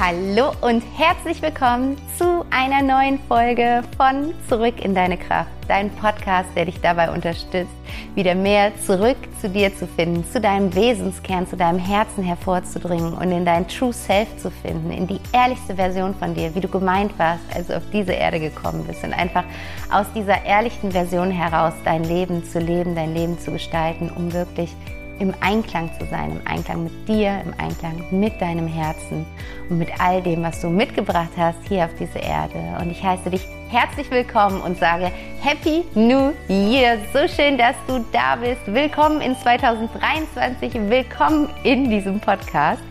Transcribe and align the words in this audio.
Hallo 0.00 0.52
und 0.60 0.82
herzlich 0.96 1.40
willkommen 1.40 1.96
zu 2.18 2.44
einer 2.50 2.82
neuen 2.82 3.20
Folge 3.28 3.82
von 3.96 4.34
Zurück 4.48 4.84
in 4.84 4.92
deine 4.92 5.16
Kraft, 5.16 5.52
dein 5.68 5.88
Podcast, 5.90 6.48
der 6.56 6.64
dich 6.64 6.80
dabei 6.80 7.10
unterstützt, 7.12 7.70
wieder 8.16 8.34
mehr 8.34 8.72
zurück 8.84 9.16
zu 9.40 9.48
dir 9.48 9.74
zu 9.74 9.86
finden, 9.86 10.24
zu 10.24 10.40
deinem 10.40 10.74
Wesenskern, 10.74 11.46
zu 11.46 11.56
deinem 11.56 11.78
Herzen 11.78 12.24
hervorzudringen 12.24 13.14
und 13.14 13.30
in 13.30 13.44
dein 13.44 13.68
True 13.68 13.92
Self 13.92 14.36
zu 14.36 14.50
finden, 14.50 14.90
in 14.90 15.06
die 15.06 15.20
ehrlichste 15.32 15.76
Version 15.76 16.12
von 16.16 16.34
dir, 16.34 16.52
wie 16.56 16.60
du 16.60 16.68
gemeint 16.68 17.16
warst, 17.16 17.44
als 17.54 17.68
du 17.68 17.76
auf 17.76 17.84
diese 17.92 18.12
Erde 18.12 18.40
gekommen 18.40 18.84
bist 18.84 19.04
und 19.04 19.12
einfach 19.12 19.44
aus 19.92 20.06
dieser 20.12 20.44
ehrlichen 20.44 20.90
Version 20.90 21.30
heraus 21.30 21.72
dein 21.84 22.02
Leben 22.02 22.44
zu 22.44 22.58
leben, 22.58 22.96
dein 22.96 23.14
Leben 23.14 23.38
zu 23.38 23.52
gestalten, 23.52 24.10
um 24.10 24.32
wirklich 24.32 24.74
im 25.18 25.32
Einklang 25.40 25.90
zu 25.98 26.06
sein, 26.06 26.32
im 26.32 26.46
Einklang 26.46 26.84
mit 26.84 27.08
dir, 27.08 27.40
im 27.44 27.54
Einklang 27.58 28.04
mit 28.10 28.40
deinem 28.40 28.66
Herzen 28.66 29.24
und 29.68 29.78
mit 29.78 29.88
all 30.00 30.22
dem, 30.22 30.42
was 30.42 30.60
du 30.60 30.68
mitgebracht 30.68 31.30
hast 31.36 31.58
hier 31.68 31.84
auf 31.84 31.94
diese 31.98 32.18
Erde. 32.18 32.58
Und 32.80 32.90
ich 32.90 33.02
heiße 33.02 33.30
dich 33.30 33.46
herzlich 33.68 34.10
willkommen 34.10 34.60
und 34.60 34.78
sage 34.78 35.10
Happy 35.40 35.84
New 35.94 36.32
Year. 36.48 36.98
So 37.12 37.28
schön, 37.28 37.58
dass 37.58 37.76
du 37.86 38.04
da 38.12 38.36
bist. 38.36 38.60
Willkommen 38.66 39.20
in 39.20 39.36
2023. 39.36 40.74
Willkommen 40.88 41.48
in 41.64 41.90
diesem 41.90 42.20
Podcast. 42.20 42.82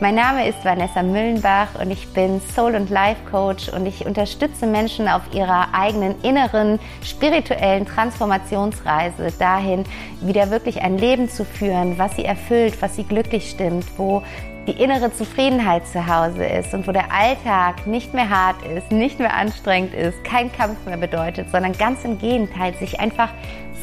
Mein 0.00 0.14
Name 0.14 0.46
ist 0.46 0.64
Vanessa 0.64 1.02
Müllenbach 1.02 1.68
und 1.80 1.90
ich 1.90 2.12
bin 2.12 2.40
Soul- 2.54 2.74
und 2.74 2.90
Life 2.90 3.20
Coach 3.30 3.68
und 3.68 3.86
ich 3.86 4.04
unterstütze 4.04 4.66
Menschen 4.66 5.08
auf 5.08 5.22
ihrer 5.32 5.68
eigenen 5.72 6.20
inneren 6.22 6.78
spirituellen 7.02 7.86
Transformationsreise 7.86 9.32
dahin, 9.38 9.84
wieder 10.20 10.50
wirklich 10.50 10.82
ein 10.82 10.98
Leben 10.98 11.28
zu 11.28 11.44
führen, 11.44 11.98
was 11.98 12.16
sie 12.16 12.24
erfüllt, 12.24 12.80
was 12.82 12.96
sie 12.96 13.04
glücklich 13.04 13.48
stimmt, 13.50 13.86
wo 13.96 14.22
die 14.66 14.80
innere 14.80 15.12
Zufriedenheit 15.12 15.86
zu 15.86 16.06
Hause 16.06 16.44
ist 16.44 16.72
und 16.72 16.86
wo 16.86 16.92
der 16.92 17.12
Alltag 17.12 17.86
nicht 17.86 18.14
mehr 18.14 18.28
hart 18.28 18.56
ist, 18.64 18.92
nicht 18.92 19.18
mehr 19.18 19.34
anstrengend 19.34 19.94
ist, 19.94 20.22
kein 20.24 20.52
Kampf 20.52 20.84
mehr 20.86 20.96
bedeutet, 20.96 21.50
sondern 21.50 21.72
ganz 21.72 22.04
im 22.04 22.18
Gegenteil 22.18 22.74
sich 22.74 23.00
einfach 23.00 23.30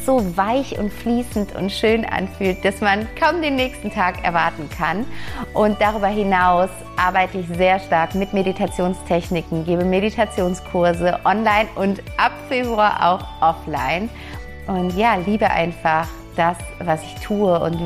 so 0.06 0.36
weich 0.36 0.78
und 0.78 0.90
fließend 0.90 1.54
und 1.54 1.70
schön 1.70 2.06
anfühlt, 2.06 2.64
dass 2.64 2.80
man 2.80 3.06
kaum 3.18 3.42
den 3.42 3.56
nächsten 3.56 3.90
Tag 3.90 4.24
erwarten 4.24 4.68
kann. 4.70 5.04
Und 5.52 5.80
darüber 5.80 6.08
hinaus 6.08 6.70
arbeite 6.96 7.38
ich 7.38 7.46
sehr 7.56 7.78
stark 7.80 8.14
mit 8.14 8.32
Meditationstechniken, 8.32 9.66
gebe 9.66 9.84
Meditationskurse 9.84 11.20
online 11.24 11.68
und 11.74 12.00
ab 12.16 12.32
Februar 12.48 13.12
auch 13.12 13.42
offline. 13.42 14.08
Und 14.66 14.96
ja, 14.96 15.16
liebe 15.16 15.50
einfach 15.50 16.08
das, 16.36 16.56
was 16.78 17.02
ich 17.02 17.14
tue 17.24 17.58
und 17.60 17.78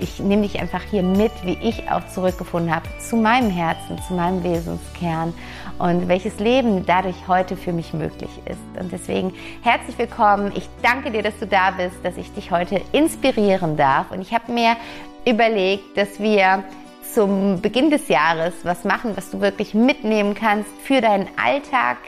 ich 0.00 0.18
nehme 0.18 0.42
dich 0.42 0.60
einfach 0.60 0.82
hier 0.82 1.02
mit, 1.02 1.32
wie 1.44 1.58
ich 1.62 1.90
auch 1.90 2.06
zurückgefunden 2.08 2.74
habe 2.74 2.88
zu 2.98 3.16
meinem 3.16 3.50
Herzen, 3.50 3.98
zu 4.06 4.14
meinem 4.14 4.42
Wesenskern 4.42 5.32
und 5.78 6.08
welches 6.08 6.38
Leben 6.38 6.84
dadurch 6.86 7.16
heute 7.28 7.56
für 7.56 7.72
mich 7.72 7.92
möglich 7.92 8.30
ist. 8.44 8.80
Und 8.80 8.92
deswegen 8.92 9.32
herzlich 9.62 9.98
willkommen. 9.98 10.52
Ich 10.54 10.68
danke 10.82 11.10
dir, 11.10 11.22
dass 11.22 11.38
du 11.38 11.46
da 11.46 11.70
bist, 11.72 11.96
dass 12.02 12.16
ich 12.16 12.32
dich 12.32 12.50
heute 12.50 12.80
inspirieren 12.92 13.76
darf. 13.76 14.10
Und 14.10 14.20
ich 14.20 14.32
habe 14.32 14.52
mir 14.52 14.76
überlegt, 15.24 15.96
dass 15.96 16.20
wir 16.20 16.64
zum 17.12 17.60
Beginn 17.60 17.90
des 17.90 18.08
Jahres 18.08 18.54
was 18.62 18.84
machen, 18.84 19.16
was 19.16 19.30
du 19.30 19.40
wirklich 19.40 19.74
mitnehmen 19.74 20.34
kannst 20.34 20.70
für 20.82 21.00
deinen 21.00 21.28
Alltag, 21.42 21.98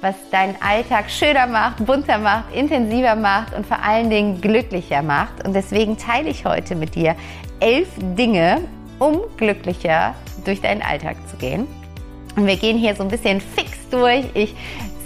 was 0.00 0.14
deinen 0.30 0.56
Alltag 0.60 1.10
schöner 1.10 1.46
macht, 1.46 1.84
bunter 1.84 2.18
macht, 2.18 2.54
intensiver 2.54 3.16
macht 3.16 3.54
und 3.54 3.66
vor 3.66 3.82
allen 3.82 4.10
Dingen 4.10 4.40
glücklicher 4.40 5.02
macht. 5.02 5.44
Und 5.46 5.54
deswegen 5.54 5.96
teile 5.96 6.30
ich 6.30 6.44
heute 6.44 6.74
mit 6.74 6.94
dir 6.94 7.16
elf 7.60 7.88
Dinge, 7.98 8.62
um 8.98 9.20
glücklicher 9.36 10.14
durch 10.44 10.60
deinen 10.60 10.82
Alltag 10.82 11.16
zu 11.28 11.36
gehen. 11.36 11.66
Und 12.36 12.46
wir 12.46 12.56
gehen 12.56 12.76
hier 12.76 12.94
so 12.94 13.02
ein 13.02 13.08
bisschen 13.08 13.40
fix 13.40 13.88
durch. 13.90 14.26
Ich 14.34 14.54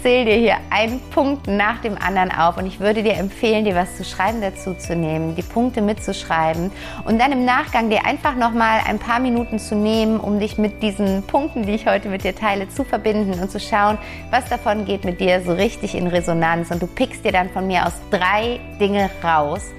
zähle 0.01 0.25
dir 0.25 0.35
hier 0.35 0.57
einen 0.69 0.99
Punkt 1.11 1.47
nach 1.47 1.81
dem 1.81 1.97
anderen 1.97 2.31
auf 2.31 2.57
und 2.57 2.65
ich 2.65 2.79
würde 2.79 3.03
dir 3.03 3.13
empfehlen, 3.13 3.65
dir 3.65 3.75
was 3.75 3.97
zu 3.97 4.03
schreiben 4.03 4.41
dazu 4.41 4.73
zu 4.73 4.95
nehmen, 4.95 5.35
die 5.35 5.43
Punkte 5.43 5.81
mitzuschreiben 5.81 6.71
und 7.05 7.19
dann 7.19 7.31
im 7.31 7.45
Nachgang 7.45 7.89
dir 7.89 8.05
einfach 8.05 8.35
nochmal 8.35 8.81
ein 8.87 8.99
paar 8.99 9.19
Minuten 9.19 9.59
zu 9.59 9.75
nehmen, 9.75 10.19
um 10.19 10.39
dich 10.39 10.57
mit 10.57 10.81
diesen 10.81 11.23
Punkten, 11.23 11.65
die 11.65 11.73
ich 11.73 11.87
heute 11.87 12.09
mit 12.09 12.23
dir 12.23 12.35
teile, 12.35 12.69
zu 12.69 12.83
verbinden 12.83 13.39
und 13.39 13.51
zu 13.51 13.59
schauen, 13.59 13.97
was 14.29 14.45
davon 14.49 14.85
geht 14.85 15.05
mit 15.05 15.19
dir 15.19 15.41
so 15.41 15.53
richtig 15.53 15.95
in 15.95 16.07
Resonanz. 16.07 16.71
Und 16.71 16.81
du 16.81 16.87
pickst 16.87 17.23
dir 17.23 17.31
dann 17.31 17.49
von 17.49 17.67
mir 17.67 17.85
aus 17.85 17.93
drei 18.09 18.59
Dinge 18.79 19.09
raus, 19.23 19.71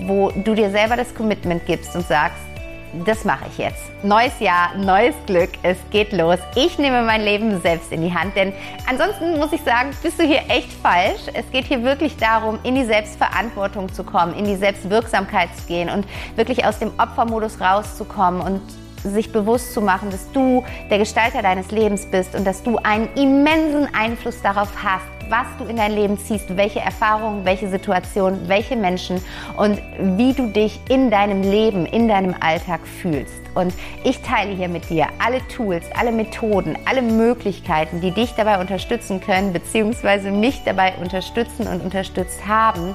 wo 0.00 0.30
du 0.30 0.54
dir 0.54 0.70
selber 0.70 0.96
das 0.96 1.14
Commitment 1.14 1.64
gibst 1.66 1.94
und 1.94 2.06
sagst, 2.06 2.51
das 2.92 3.24
mache 3.24 3.44
ich 3.50 3.58
jetzt. 3.58 3.82
Neues 4.02 4.38
Jahr, 4.38 4.74
neues 4.76 5.14
Glück, 5.26 5.50
es 5.62 5.78
geht 5.90 6.12
los. 6.12 6.38
Ich 6.54 6.78
nehme 6.78 7.02
mein 7.02 7.22
Leben 7.22 7.60
selbst 7.60 7.90
in 7.90 8.02
die 8.02 8.12
Hand, 8.12 8.36
denn 8.36 8.52
ansonsten 8.88 9.38
muss 9.38 9.52
ich 9.52 9.62
sagen, 9.62 9.90
bist 10.02 10.18
du 10.18 10.24
hier 10.24 10.42
echt 10.48 10.72
falsch. 10.72 11.22
Es 11.32 11.50
geht 11.50 11.64
hier 11.66 11.82
wirklich 11.82 12.16
darum, 12.16 12.58
in 12.62 12.74
die 12.74 12.84
Selbstverantwortung 12.84 13.92
zu 13.92 14.04
kommen, 14.04 14.34
in 14.34 14.44
die 14.44 14.56
Selbstwirksamkeit 14.56 15.48
zu 15.56 15.66
gehen 15.66 15.88
und 15.88 16.06
wirklich 16.36 16.64
aus 16.64 16.78
dem 16.78 16.90
Opfermodus 16.98 17.60
rauszukommen 17.60 18.40
und 18.40 18.60
sich 19.04 19.32
bewusst 19.32 19.72
zu 19.72 19.80
machen, 19.80 20.10
dass 20.10 20.30
du 20.32 20.64
der 20.90 20.98
Gestalter 20.98 21.42
deines 21.42 21.70
Lebens 21.70 22.06
bist 22.06 22.34
und 22.34 22.46
dass 22.46 22.62
du 22.62 22.76
einen 22.76 23.08
immensen 23.14 23.92
Einfluss 23.94 24.40
darauf 24.42 24.68
hast, 24.82 25.21
was 25.28 25.46
du 25.58 25.64
in 25.64 25.76
dein 25.76 25.92
Leben 25.92 26.18
ziehst, 26.18 26.56
welche 26.56 26.80
Erfahrungen, 26.80 27.44
welche 27.44 27.68
Situationen, 27.68 28.48
welche 28.48 28.76
Menschen 28.76 29.22
und 29.56 29.80
wie 30.18 30.32
du 30.32 30.48
dich 30.48 30.80
in 30.88 31.10
deinem 31.10 31.42
Leben, 31.42 31.86
in 31.86 32.08
deinem 32.08 32.34
Alltag 32.40 32.80
fühlst. 32.86 33.34
Und 33.54 33.74
ich 34.04 34.22
teile 34.22 34.54
hier 34.54 34.68
mit 34.68 34.88
dir 34.88 35.08
alle 35.18 35.46
Tools, 35.48 35.84
alle 35.98 36.12
Methoden, 36.12 36.76
alle 36.86 37.02
Möglichkeiten, 37.02 38.00
die 38.00 38.10
dich 38.10 38.32
dabei 38.34 38.60
unterstützen 38.60 39.20
können, 39.20 39.52
beziehungsweise 39.52 40.30
mich 40.30 40.62
dabei 40.64 40.94
unterstützen 41.00 41.66
und 41.66 41.82
unterstützt 41.82 42.46
haben, 42.46 42.94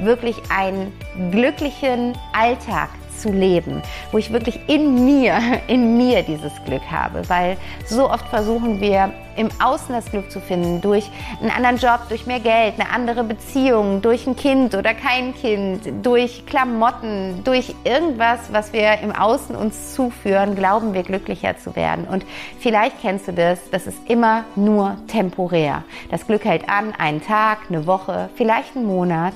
wirklich 0.00 0.36
einen 0.50 0.92
glücklichen 1.30 2.14
Alltag 2.32 2.88
zu 3.18 3.30
leben, 3.30 3.82
wo 4.12 4.18
ich 4.18 4.32
wirklich 4.32 4.60
in 4.68 5.04
mir, 5.04 5.38
in 5.66 5.96
mir 5.96 6.22
dieses 6.22 6.52
Glück 6.64 6.82
habe, 6.90 7.28
weil 7.28 7.56
so 7.86 8.10
oft 8.10 8.26
versuchen 8.28 8.80
wir 8.80 9.12
im 9.38 9.48
Außen 9.62 9.94
das 9.94 10.10
Glück 10.10 10.30
zu 10.30 10.40
finden, 10.40 10.80
durch 10.80 11.08
einen 11.40 11.50
anderen 11.50 11.76
Job, 11.76 12.08
durch 12.08 12.26
mehr 12.26 12.40
Geld, 12.40 12.74
eine 12.78 12.90
andere 12.90 13.22
Beziehung, 13.22 14.02
durch 14.02 14.26
ein 14.26 14.34
Kind 14.34 14.74
oder 14.74 14.94
kein 14.94 15.32
Kind, 15.34 15.82
durch 16.02 16.44
Klamotten, 16.44 17.42
durch 17.44 17.74
irgendwas, 17.84 18.52
was 18.52 18.72
wir 18.72 18.98
im 18.98 19.12
Außen 19.12 19.54
uns 19.54 19.94
zuführen, 19.94 20.56
glauben 20.56 20.92
wir 20.92 21.04
glücklicher 21.04 21.56
zu 21.56 21.76
werden. 21.76 22.06
Und 22.06 22.26
vielleicht 22.58 23.00
kennst 23.00 23.28
du 23.28 23.32
das, 23.32 23.70
das 23.70 23.86
ist 23.86 23.98
immer 24.08 24.44
nur 24.56 24.96
temporär. 25.06 25.84
Das 26.10 26.26
Glück 26.26 26.44
hält 26.44 26.68
an, 26.68 26.92
einen 26.98 27.22
Tag, 27.22 27.58
eine 27.68 27.86
Woche, 27.86 28.30
vielleicht 28.34 28.76
einen 28.76 28.86
Monat, 28.86 29.34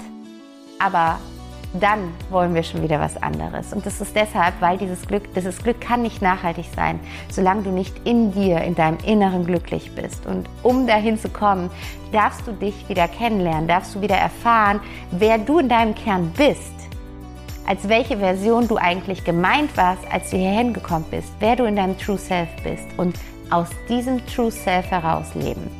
aber 0.81 1.21
dann 1.75 2.13
wollen 2.31 2.55
wir 2.55 2.63
schon 2.63 2.83
wieder 2.83 3.01
was 3.01 3.21
anderes. 3.23 3.73
Und 3.73 3.87
das 3.87 4.01
ist 4.01 4.15
deshalb, 4.15 4.61
weil 4.61 4.77
dieses 4.77 5.07
Glück, 5.07 5.33
dieses 5.35 5.63
Glück 5.63 5.81
kann 5.81 6.03
nicht 6.03 6.21
nachhaltig 6.21 6.67
sein, 6.77 7.01
solange 7.31 7.63
du 7.63 7.71
nicht 7.71 8.07
in 8.07 8.33
dir, 8.33 8.61
in 8.61 8.75
deinem 8.75 8.99
Inneren 9.05 9.47
glücklich 9.47 9.95
bist. 9.95 10.27
Und 10.27 10.49
um 10.63 10.87
dahin 10.87 11.19
zu 11.19 11.29
kommen, 11.29 11.71
darfst 12.13 12.47
du 12.47 12.53
dich 12.53 12.89
wieder 12.89 13.09
kennenlernen, 13.09 13.69
darfst 13.69 13.95
du 13.95 14.01
wieder 14.03 14.17
erfahren, 14.17 14.81
wer 15.11 15.39
du 15.39 15.59
in 15.59 15.69
deinem 15.69 15.95
Kern 15.95 16.33
bist, 16.37 16.73
als 17.67 17.89
welche 17.89 18.19
Version 18.19 18.69
du 18.69 18.77
eigentlich 18.77 19.25
gemeint 19.25 19.75
warst, 19.77 20.03
als 20.13 20.31
du 20.31 20.37
hierhin 20.37 20.75
gekommen 20.75 21.07
bist, 21.11 21.33
wer 21.41 21.57
du 21.57 21.65
in 21.65 21.77
deinem 21.77 21.97
True 21.99 22.19
Self 22.19 22.49
bist 22.63 22.87
und 22.99 23.19
aus 23.51 23.69
diesem 23.89 24.25
True 24.27 24.51
Self 24.51 24.91
heraus 24.91 25.35
leben. 25.35 25.71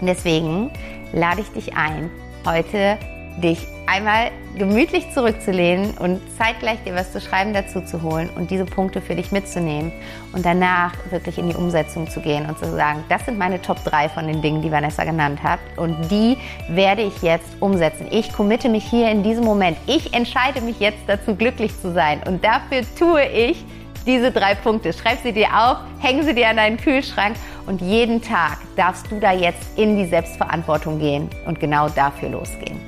Und 0.00 0.06
deswegen 0.06 0.70
lade 1.12 1.40
ich 1.40 1.48
dich 1.48 1.76
ein, 1.76 2.10
heute 2.44 2.98
dich 3.42 3.66
einmal 3.86 4.30
gemütlich 4.56 5.10
zurückzulehnen 5.12 5.92
und 5.98 6.20
zeitgleich 6.38 6.82
dir 6.84 6.94
was 6.94 7.12
zu 7.12 7.20
schreiben 7.20 7.52
dazu 7.52 7.80
zu 7.82 8.02
holen 8.02 8.30
und 8.36 8.50
diese 8.50 8.64
Punkte 8.64 9.00
für 9.00 9.14
dich 9.14 9.30
mitzunehmen 9.30 9.92
und 10.32 10.44
danach 10.44 10.92
wirklich 11.10 11.38
in 11.38 11.48
die 11.48 11.54
Umsetzung 11.54 12.08
zu 12.08 12.20
gehen 12.20 12.46
und 12.46 12.58
zu 12.58 12.70
sagen, 12.72 13.04
das 13.08 13.24
sind 13.26 13.38
meine 13.38 13.60
Top 13.60 13.82
3 13.84 14.08
von 14.08 14.26
den 14.26 14.42
Dingen, 14.42 14.62
die 14.62 14.70
Vanessa 14.70 15.04
genannt 15.04 15.42
hat 15.42 15.60
und 15.76 16.10
die 16.10 16.36
werde 16.68 17.02
ich 17.02 17.22
jetzt 17.22 17.48
umsetzen. 17.60 18.08
Ich 18.10 18.32
committe 18.32 18.68
mich 18.68 18.84
hier 18.84 19.10
in 19.10 19.22
diesem 19.22 19.44
Moment. 19.44 19.76
Ich 19.86 20.14
entscheide 20.14 20.60
mich 20.62 20.80
jetzt 20.80 21.00
dazu, 21.06 21.34
glücklich 21.34 21.78
zu 21.80 21.92
sein 21.92 22.22
und 22.26 22.44
dafür 22.44 22.82
tue 22.98 23.24
ich 23.26 23.64
diese 24.06 24.30
drei 24.30 24.54
Punkte. 24.54 24.92
Schreib 24.92 25.18
sie 25.22 25.32
dir 25.32 25.48
auf, 25.48 25.78
häng 26.00 26.22
sie 26.22 26.34
dir 26.34 26.48
an 26.48 26.56
deinen 26.56 26.76
Kühlschrank 26.76 27.36
und 27.66 27.80
jeden 27.80 28.22
Tag 28.22 28.58
darfst 28.76 29.10
du 29.10 29.18
da 29.18 29.32
jetzt 29.32 29.78
in 29.78 29.96
die 29.96 30.06
Selbstverantwortung 30.06 30.98
gehen 30.98 31.28
und 31.46 31.60
genau 31.60 31.88
dafür 31.88 32.30
losgehen. 32.30 32.80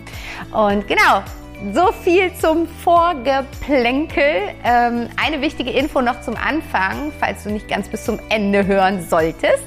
Und 0.52 0.86
genau, 0.86 1.22
so 1.72 1.92
viel 1.92 2.32
zum 2.34 2.66
Vorgeplänkel. 2.68 4.54
Ähm, 4.64 5.08
eine 5.22 5.40
wichtige 5.40 5.70
Info 5.70 6.00
noch 6.00 6.20
zum 6.20 6.36
Anfang, 6.36 7.12
falls 7.18 7.44
du 7.44 7.50
nicht 7.50 7.68
ganz 7.68 7.88
bis 7.88 8.04
zum 8.04 8.18
Ende 8.28 8.66
hören 8.66 9.04
solltest. 9.08 9.66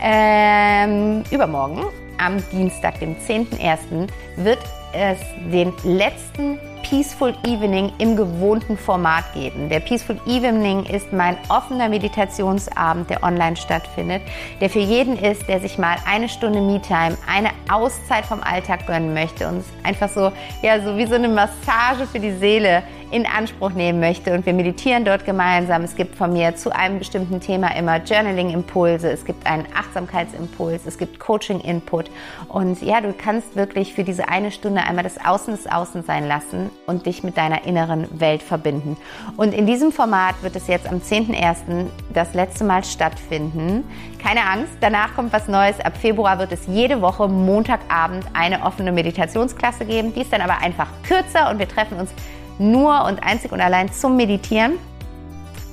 Ähm, 0.00 1.22
übermorgen, 1.30 1.84
am 2.18 2.42
Dienstag, 2.50 2.98
dem 3.00 3.16
10.01., 3.16 4.08
wird 4.36 4.58
es 4.92 5.18
den 5.52 5.72
letzten 5.84 6.58
Peaceful 6.82 7.34
Evening 7.44 7.92
im 7.98 8.16
gewohnten 8.16 8.76
Format 8.76 9.24
geben. 9.34 9.68
Der 9.68 9.80
Peaceful 9.80 10.20
Evening 10.26 10.84
ist 10.84 11.12
mein 11.12 11.36
offener 11.48 11.88
Meditationsabend, 11.88 13.10
der 13.10 13.22
online 13.22 13.56
stattfindet, 13.56 14.22
der 14.60 14.70
für 14.70 14.78
jeden 14.78 15.18
ist, 15.18 15.48
der 15.48 15.60
sich 15.60 15.78
mal 15.78 15.96
eine 16.06 16.28
Stunde 16.28 16.60
Me-Time, 16.60 17.16
eine 17.26 17.50
Auszeit 17.70 18.24
vom 18.24 18.42
Alltag 18.42 18.86
gönnen 18.86 19.14
möchte 19.14 19.48
und 19.48 19.64
einfach 19.82 20.08
so, 20.08 20.32
ja, 20.62 20.80
so 20.80 20.96
wie 20.96 21.06
so 21.06 21.14
eine 21.14 21.28
Massage 21.28 22.06
für 22.10 22.20
die 22.20 22.32
Seele 22.32 22.82
in 23.10 23.26
Anspruch 23.26 23.70
nehmen 23.70 24.00
möchte. 24.00 24.34
Und 24.34 24.44
wir 24.46 24.52
meditieren 24.52 25.04
dort 25.04 25.24
gemeinsam. 25.24 25.82
Es 25.82 25.96
gibt 25.96 26.14
von 26.14 26.32
mir 26.32 26.56
zu 26.56 26.74
einem 26.74 26.98
bestimmten 26.98 27.40
Thema 27.40 27.74
immer 27.76 28.02
Journaling-Impulse, 28.02 29.10
es 29.10 29.24
gibt 29.24 29.46
einen 29.46 29.66
Achtsamkeitsimpuls, 29.74 30.82
es 30.86 30.98
gibt 30.98 31.18
Coaching-Input. 31.18 32.10
Und 32.48 32.82
ja, 32.82 33.00
du 33.00 33.12
kannst 33.12 33.56
wirklich 33.56 33.94
für 33.94 34.04
diese 34.04 34.28
eine 34.28 34.50
Stunde 34.50 34.82
einmal 34.82 35.04
das 35.04 35.24
Außen 35.24 35.54
des 35.54 35.66
Außen 35.66 36.02
sein 36.02 36.26
lassen 36.28 36.67
und 36.86 37.06
dich 37.06 37.22
mit 37.22 37.36
deiner 37.36 37.64
inneren 37.64 38.06
Welt 38.20 38.42
verbinden. 38.42 38.96
Und 39.36 39.52
in 39.52 39.66
diesem 39.66 39.92
Format 39.92 40.42
wird 40.42 40.56
es 40.56 40.66
jetzt 40.66 40.88
am 40.88 40.98
10.01. 40.98 41.86
das 42.12 42.34
letzte 42.34 42.64
Mal 42.64 42.84
stattfinden. 42.84 43.84
Keine 44.22 44.44
Angst, 44.44 44.72
danach 44.80 45.14
kommt 45.14 45.32
was 45.32 45.48
Neues. 45.48 45.80
Ab 45.80 45.96
Februar 45.96 46.38
wird 46.38 46.52
es 46.52 46.66
jede 46.66 47.00
Woche 47.00 47.28
Montagabend 47.28 48.24
eine 48.34 48.62
offene 48.64 48.92
Meditationsklasse 48.92 49.84
geben. 49.84 50.14
Die 50.14 50.22
ist 50.22 50.32
dann 50.32 50.40
aber 50.40 50.58
einfach 50.58 50.88
kürzer 51.06 51.50
und 51.50 51.58
wir 51.58 51.68
treffen 51.68 51.98
uns 51.98 52.10
nur 52.58 53.04
und 53.04 53.22
einzig 53.22 53.52
und 53.52 53.60
allein 53.60 53.92
zum 53.92 54.16
Meditieren. 54.16 54.72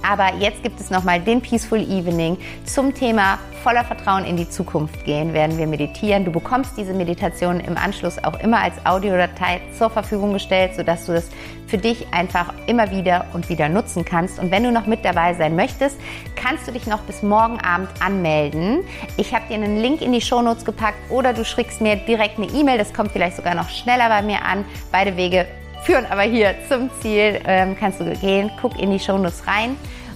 Aber 0.07 0.35
jetzt 0.35 0.61
gibt 0.61 0.79
es 0.79 0.91
nochmal 0.91 1.19
den 1.19 1.41
Peaceful 1.41 1.79
Evening 1.79 2.37
zum 2.63 2.93
Thema 2.93 3.39
voller 3.63 3.83
Vertrauen 3.83 4.23
in 4.23 4.37
die 4.37 4.47
Zukunft 4.47 5.03
gehen, 5.03 5.33
werden 5.33 5.57
wir 5.57 5.65
meditieren. 5.65 6.23
Du 6.23 6.31
bekommst 6.31 6.77
diese 6.77 6.93
Meditation 6.93 7.59
im 7.59 7.75
Anschluss 7.75 8.23
auch 8.23 8.39
immer 8.39 8.59
als 8.59 8.75
Audiodatei 8.85 9.61
zur 9.75 9.89
Verfügung 9.89 10.33
gestellt, 10.33 10.75
sodass 10.75 11.07
du 11.07 11.13
das 11.13 11.29
für 11.65 11.79
dich 11.79 12.05
einfach 12.13 12.53
immer 12.67 12.91
wieder 12.91 13.25
und 13.33 13.49
wieder 13.49 13.67
nutzen 13.67 14.05
kannst. 14.05 14.37
Und 14.37 14.51
wenn 14.51 14.63
du 14.63 14.71
noch 14.71 14.85
mit 14.85 15.03
dabei 15.03 15.33
sein 15.33 15.55
möchtest, 15.55 15.97
kannst 16.35 16.67
du 16.67 16.71
dich 16.71 16.85
noch 16.85 16.99
bis 16.99 17.23
morgen 17.23 17.59
Abend 17.61 17.89
anmelden. 17.99 18.83
Ich 19.17 19.33
habe 19.33 19.45
dir 19.49 19.55
einen 19.55 19.77
Link 19.77 20.03
in 20.03 20.13
die 20.13 20.21
Shownotes 20.21 20.65
gepackt 20.65 20.99
oder 21.09 21.33
du 21.33 21.43
schickst 21.43 21.81
mir 21.81 21.95
direkt 21.95 22.37
eine 22.37 22.47
E-Mail. 22.47 22.77
Das 22.77 22.93
kommt 22.93 23.11
vielleicht 23.11 23.37
sogar 23.37 23.55
noch 23.55 23.69
schneller 23.69 24.09
bei 24.09 24.21
mir 24.21 24.43
an. 24.43 24.65
Beide 24.91 25.17
Wege 25.17 25.47
führen 25.83 26.05
aber 26.11 26.21
hier 26.21 26.53
zum 26.69 26.91
Ziel. 27.01 27.41
Ähm, 27.47 27.75
kannst 27.79 27.99
du 27.99 28.05
gehen, 28.17 28.51
guck 28.61 28.79
in 28.79 28.91
die 28.91 28.99
Shownotes 28.99 29.47
rein 29.47 29.75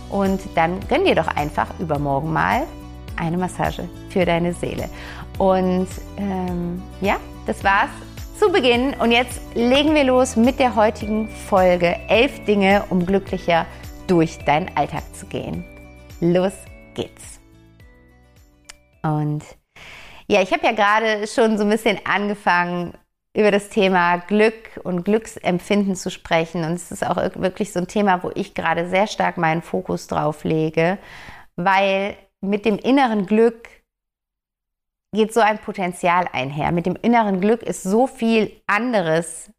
und 0.09 0.41
dann 0.55 0.79
gönn 0.87 1.05
dir 1.05 1.15
doch 1.15 1.27
einfach 1.27 1.67
übermorgen 1.79 2.31
mal 2.31 2.65
eine 3.15 3.37
Massage 3.37 3.87
für 4.09 4.25
deine 4.25 4.53
Seele. 4.53 4.89
Und 5.37 5.87
ähm, 6.17 6.81
ja, 7.01 7.17
das 7.45 7.63
war's 7.63 7.89
zu 8.37 8.51
Beginn. 8.51 8.93
Und 8.95 9.11
jetzt 9.11 9.39
legen 9.53 9.93
wir 9.93 10.05
los 10.05 10.35
mit 10.35 10.59
der 10.59 10.75
heutigen 10.75 11.27
Folge. 11.27 11.95
Elf 12.07 12.43
Dinge, 12.45 12.83
um 12.89 13.05
glücklicher 13.05 13.65
durch 14.07 14.39
deinen 14.45 14.75
Alltag 14.75 15.03
zu 15.13 15.25
gehen. 15.25 15.65
Los 16.21 16.53
geht's. 16.95 17.39
Und 19.03 19.43
ja, 20.27 20.41
ich 20.41 20.51
habe 20.51 20.65
ja 20.65 20.71
gerade 20.71 21.27
schon 21.27 21.57
so 21.57 21.63
ein 21.63 21.69
bisschen 21.69 21.99
angefangen, 22.05 22.93
über 23.39 23.51
das 23.51 23.69
Thema 23.69 24.17
Glück 24.17 24.81
und 24.83 25.05
Glücksempfinden 25.05 25.95
zu 25.95 26.11
sprechen. 26.11 26.65
Und 26.65 26.73
es 26.73 26.91
ist 26.91 27.07
auch 27.07 27.15
wirklich 27.35 27.71
so 27.71 27.79
ein 27.79 27.87
Thema, 27.87 28.21
wo 28.21 28.31
ich 28.35 28.53
gerade 28.53 28.89
sehr 28.89 29.07
stark 29.07 29.37
meinen 29.37 29.61
Fokus 29.61 30.07
drauf 30.07 30.43
lege, 30.43 30.97
weil 31.55 32.17
mit 32.41 32.65
dem 32.65 32.77
inneren 32.77 33.25
Glück 33.25 33.69
geht 35.15 35.33
so 35.33 35.39
ein 35.39 35.57
Potenzial 35.57 36.27
einher. 36.33 36.73
Mit 36.73 36.85
dem 36.85 36.97
inneren 37.01 37.39
Glück 37.39 37.63
ist 37.63 37.83
so 37.83 38.07
viel 38.07 38.61
anderes 38.67 39.49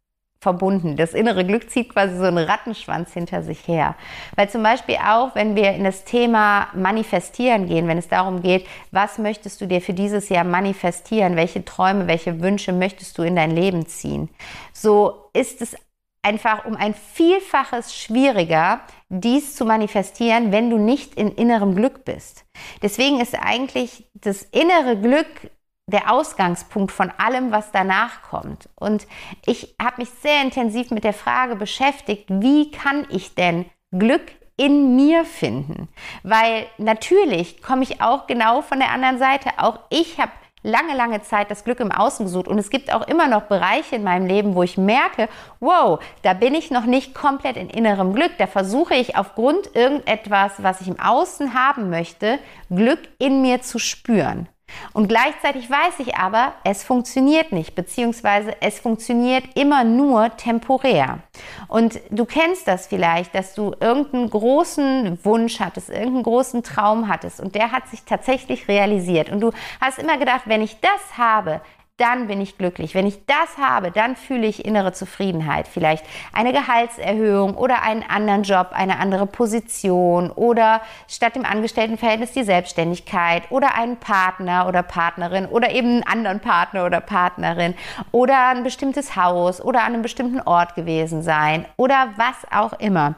verbunden. 0.41 0.97
Das 0.97 1.13
innere 1.13 1.45
Glück 1.45 1.69
zieht 1.69 1.93
quasi 1.93 2.17
so 2.17 2.23
einen 2.23 2.39
Rattenschwanz 2.39 3.13
hinter 3.13 3.43
sich 3.43 3.67
her. 3.67 3.95
Weil 4.35 4.49
zum 4.49 4.63
Beispiel 4.63 4.95
auch, 4.95 5.35
wenn 5.35 5.55
wir 5.55 5.71
in 5.73 5.83
das 5.83 6.03
Thema 6.03 6.67
Manifestieren 6.73 7.67
gehen, 7.67 7.87
wenn 7.87 7.99
es 7.99 8.07
darum 8.07 8.41
geht, 8.41 8.67
was 8.89 9.19
möchtest 9.19 9.61
du 9.61 9.67
dir 9.67 9.81
für 9.81 9.93
dieses 9.93 10.29
Jahr 10.29 10.43
manifestieren, 10.43 11.35
welche 11.35 11.63
Träume, 11.63 12.07
welche 12.07 12.41
Wünsche 12.41 12.73
möchtest 12.73 13.19
du 13.19 13.21
in 13.21 13.35
dein 13.35 13.51
Leben 13.51 13.85
ziehen, 13.85 14.29
so 14.73 15.29
ist 15.33 15.61
es 15.61 15.75
einfach 16.23 16.65
um 16.65 16.75
ein 16.75 16.95
Vielfaches 16.95 17.95
schwieriger, 17.95 18.81
dies 19.09 19.55
zu 19.55 19.65
manifestieren, 19.65 20.51
wenn 20.51 20.69
du 20.71 20.77
nicht 20.77 21.15
in 21.15 21.31
innerem 21.31 21.75
Glück 21.75 22.03
bist. 22.03 22.45
Deswegen 22.81 23.19
ist 23.19 23.35
eigentlich 23.35 24.05
das 24.15 24.43
innere 24.43 24.99
Glück 24.99 25.51
der 25.91 26.11
Ausgangspunkt 26.11 26.91
von 26.91 27.11
allem, 27.17 27.51
was 27.51 27.71
danach 27.71 28.21
kommt. 28.23 28.69
Und 28.75 29.07
ich 29.45 29.75
habe 29.81 30.01
mich 30.01 30.09
sehr 30.09 30.41
intensiv 30.41 30.91
mit 30.91 31.03
der 31.03 31.13
Frage 31.13 31.55
beschäftigt, 31.55 32.25
wie 32.29 32.71
kann 32.71 33.05
ich 33.09 33.35
denn 33.35 33.65
Glück 33.91 34.31
in 34.57 34.95
mir 34.95 35.25
finden? 35.25 35.89
Weil 36.23 36.65
natürlich 36.77 37.61
komme 37.61 37.83
ich 37.83 38.01
auch 38.01 38.27
genau 38.27 38.61
von 38.61 38.79
der 38.79 38.91
anderen 38.91 39.17
Seite. 39.17 39.49
Auch 39.57 39.79
ich 39.89 40.19
habe 40.19 40.31
lange, 40.63 40.95
lange 40.95 41.21
Zeit 41.21 41.49
das 41.49 41.63
Glück 41.63 41.79
im 41.79 41.91
Außen 41.91 42.25
gesucht. 42.25 42.47
Und 42.47 42.59
es 42.59 42.69
gibt 42.69 42.93
auch 42.93 43.07
immer 43.07 43.27
noch 43.27 43.43
Bereiche 43.43 43.95
in 43.95 44.03
meinem 44.03 44.27
Leben, 44.27 44.55
wo 44.55 44.63
ich 44.63 44.77
merke, 44.77 45.27
wow, 45.59 45.99
da 46.21 46.33
bin 46.33 46.53
ich 46.53 46.71
noch 46.71 46.85
nicht 46.85 47.13
komplett 47.13 47.57
in 47.57 47.69
innerem 47.69 48.13
Glück. 48.13 48.31
Da 48.37 48.47
versuche 48.47 48.95
ich 48.95 49.15
aufgrund 49.15 49.75
irgendetwas, 49.75 50.53
was 50.57 50.81
ich 50.81 50.87
im 50.87 50.99
Außen 50.99 51.53
haben 51.53 51.89
möchte, 51.89 52.39
Glück 52.69 52.99
in 53.17 53.41
mir 53.41 53.61
zu 53.61 53.79
spüren. 53.79 54.47
Und 54.93 55.07
gleichzeitig 55.07 55.69
weiß 55.69 55.99
ich 55.99 56.15
aber, 56.15 56.53
es 56.63 56.83
funktioniert 56.83 57.51
nicht, 57.51 57.75
beziehungsweise 57.75 58.55
es 58.61 58.79
funktioniert 58.79 59.43
immer 59.55 59.83
nur 59.83 60.35
temporär. 60.37 61.19
Und 61.67 61.99
du 62.09 62.25
kennst 62.25 62.67
das 62.67 62.87
vielleicht, 62.87 63.33
dass 63.35 63.53
du 63.53 63.73
irgendeinen 63.79 64.29
großen 64.29 65.23
Wunsch 65.23 65.59
hattest, 65.59 65.89
irgendeinen 65.89 66.23
großen 66.23 66.63
Traum 66.63 67.07
hattest 67.07 67.39
und 67.39 67.55
der 67.55 67.71
hat 67.71 67.87
sich 67.87 68.03
tatsächlich 68.03 68.67
realisiert. 68.67 69.29
Und 69.29 69.41
du 69.41 69.51
hast 69.79 69.99
immer 69.99 70.17
gedacht, 70.17 70.41
wenn 70.45 70.61
ich 70.61 70.79
das 70.79 71.17
habe, 71.17 71.61
dann 71.97 72.27
bin 72.27 72.41
ich 72.41 72.57
glücklich. 72.57 72.95
Wenn 72.95 73.05
ich 73.05 73.25
das 73.25 73.57
habe, 73.57 73.91
dann 73.91 74.15
fühle 74.15 74.47
ich 74.47 74.65
innere 74.65 74.91
Zufriedenheit. 74.91 75.67
Vielleicht 75.67 76.03
eine 76.33 76.51
Gehaltserhöhung 76.51 77.55
oder 77.55 77.83
einen 77.83 78.03
anderen 78.03 78.43
Job, 78.43 78.69
eine 78.71 78.99
andere 78.99 79.27
Position 79.27 80.31
oder 80.31 80.81
statt 81.07 81.35
dem 81.35 81.45
Angestelltenverhältnis 81.45 82.31
die 82.31 82.43
Selbstständigkeit 82.43 83.43
oder 83.51 83.75
einen 83.75 83.97
Partner 83.97 84.67
oder 84.67 84.81
Partnerin 84.81 85.45
oder 85.45 85.71
eben 85.71 85.87
einen 85.89 86.03
anderen 86.03 86.39
Partner 86.39 86.85
oder 86.85 87.01
Partnerin 87.01 87.75
oder 88.11 88.47
ein 88.49 88.63
bestimmtes 88.63 89.15
Haus 89.15 89.61
oder 89.61 89.81
an 89.81 89.93
einem 89.93 90.01
bestimmten 90.01 90.41
Ort 90.41 90.75
gewesen 90.75 91.21
sein 91.21 91.65
oder 91.77 92.13
was 92.17 92.51
auch 92.51 92.73
immer. 92.79 93.15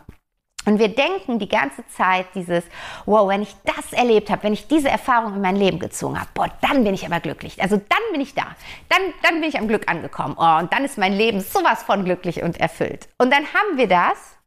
Und 0.65 0.79
wir 0.79 0.89
denken 0.89 1.39
die 1.39 1.49
ganze 1.49 1.85
Zeit 1.87 2.27
dieses, 2.35 2.63
wow, 3.05 3.27
wenn 3.27 3.41
ich 3.41 3.55
das 3.65 3.93
erlebt 3.93 4.29
habe, 4.29 4.43
wenn 4.43 4.53
ich 4.53 4.67
diese 4.67 4.89
Erfahrung 4.89 5.35
in 5.35 5.41
mein 5.41 5.55
Leben 5.55 5.79
gezogen 5.79 6.19
habe, 6.19 6.29
boah, 6.33 6.49
dann 6.61 6.83
bin 6.83 6.93
ich 6.93 7.05
aber 7.05 7.19
glücklich. 7.19 7.61
Also 7.61 7.77
dann 7.77 8.11
bin 8.11 8.21
ich 8.21 8.33
da. 8.33 8.47
Dann, 8.89 9.01
dann 9.23 9.41
bin 9.41 9.49
ich 9.49 9.57
am 9.57 9.67
Glück 9.67 9.89
angekommen. 9.89 10.35
Oh, 10.37 10.59
und 10.59 10.71
dann 10.71 10.85
ist 10.85 10.97
mein 10.97 11.13
Leben 11.13 11.41
sowas 11.41 11.83
von 11.83 12.05
glücklich 12.05 12.43
und 12.43 12.59
erfüllt. 12.59 13.09
Und 13.17 13.31
dann 13.31 13.43
haben 13.43 13.77
wir 13.77 13.87
das. 13.87 14.37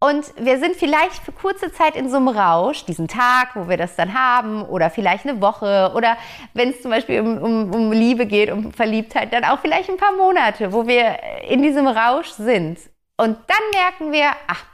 Und 0.00 0.32
wir 0.36 0.60
sind 0.60 0.76
vielleicht 0.76 1.24
für 1.24 1.32
kurze 1.32 1.72
Zeit 1.72 1.96
in 1.96 2.08
so 2.08 2.18
einem 2.18 2.28
Rausch, 2.28 2.84
diesen 2.84 3.08
Tag, 3.08 3.56
wo 3.56 3.68
wir 3.68 3.76
das 3.76 3.96
dann 3.96 4.14
haben, 4.14 4.62
oder 4.62 4.90
vielleicht 4.90 5.26
eine 5.26 5.40
Woche, 5.40 5.90
oder 5.96 6.16
wenn 6.54 6.70
es 6.70 6.82
zum 6.82 6.92
Beispiel 6.92 7.20
um, 7.20 7.38
um, 7.38 7.74
um 7.74 7.92
Liebe 7.92 8.26
geht, 8.26 8.52
um 8.52 8.72
Verliebtheit, 8.72 9.32
dann 9.32 9.42
auch 9.44 9.58
vielleicht 9.58 9.90
ein 9.90 9.96
paar 9.96 10.12
Monate, 10.12 10.72
wo 10.72 10.86
wir 10.86 11.18
in 11.48 11.62
diesem 11.62 11.88
Rausch 11.88 12.28
sind. 12.28 12.78
Und 13.16 13.38
dann 13.48 13.70
merken 13.72 14.12
wir, 14.12 14.30
ach, 14.46 14.64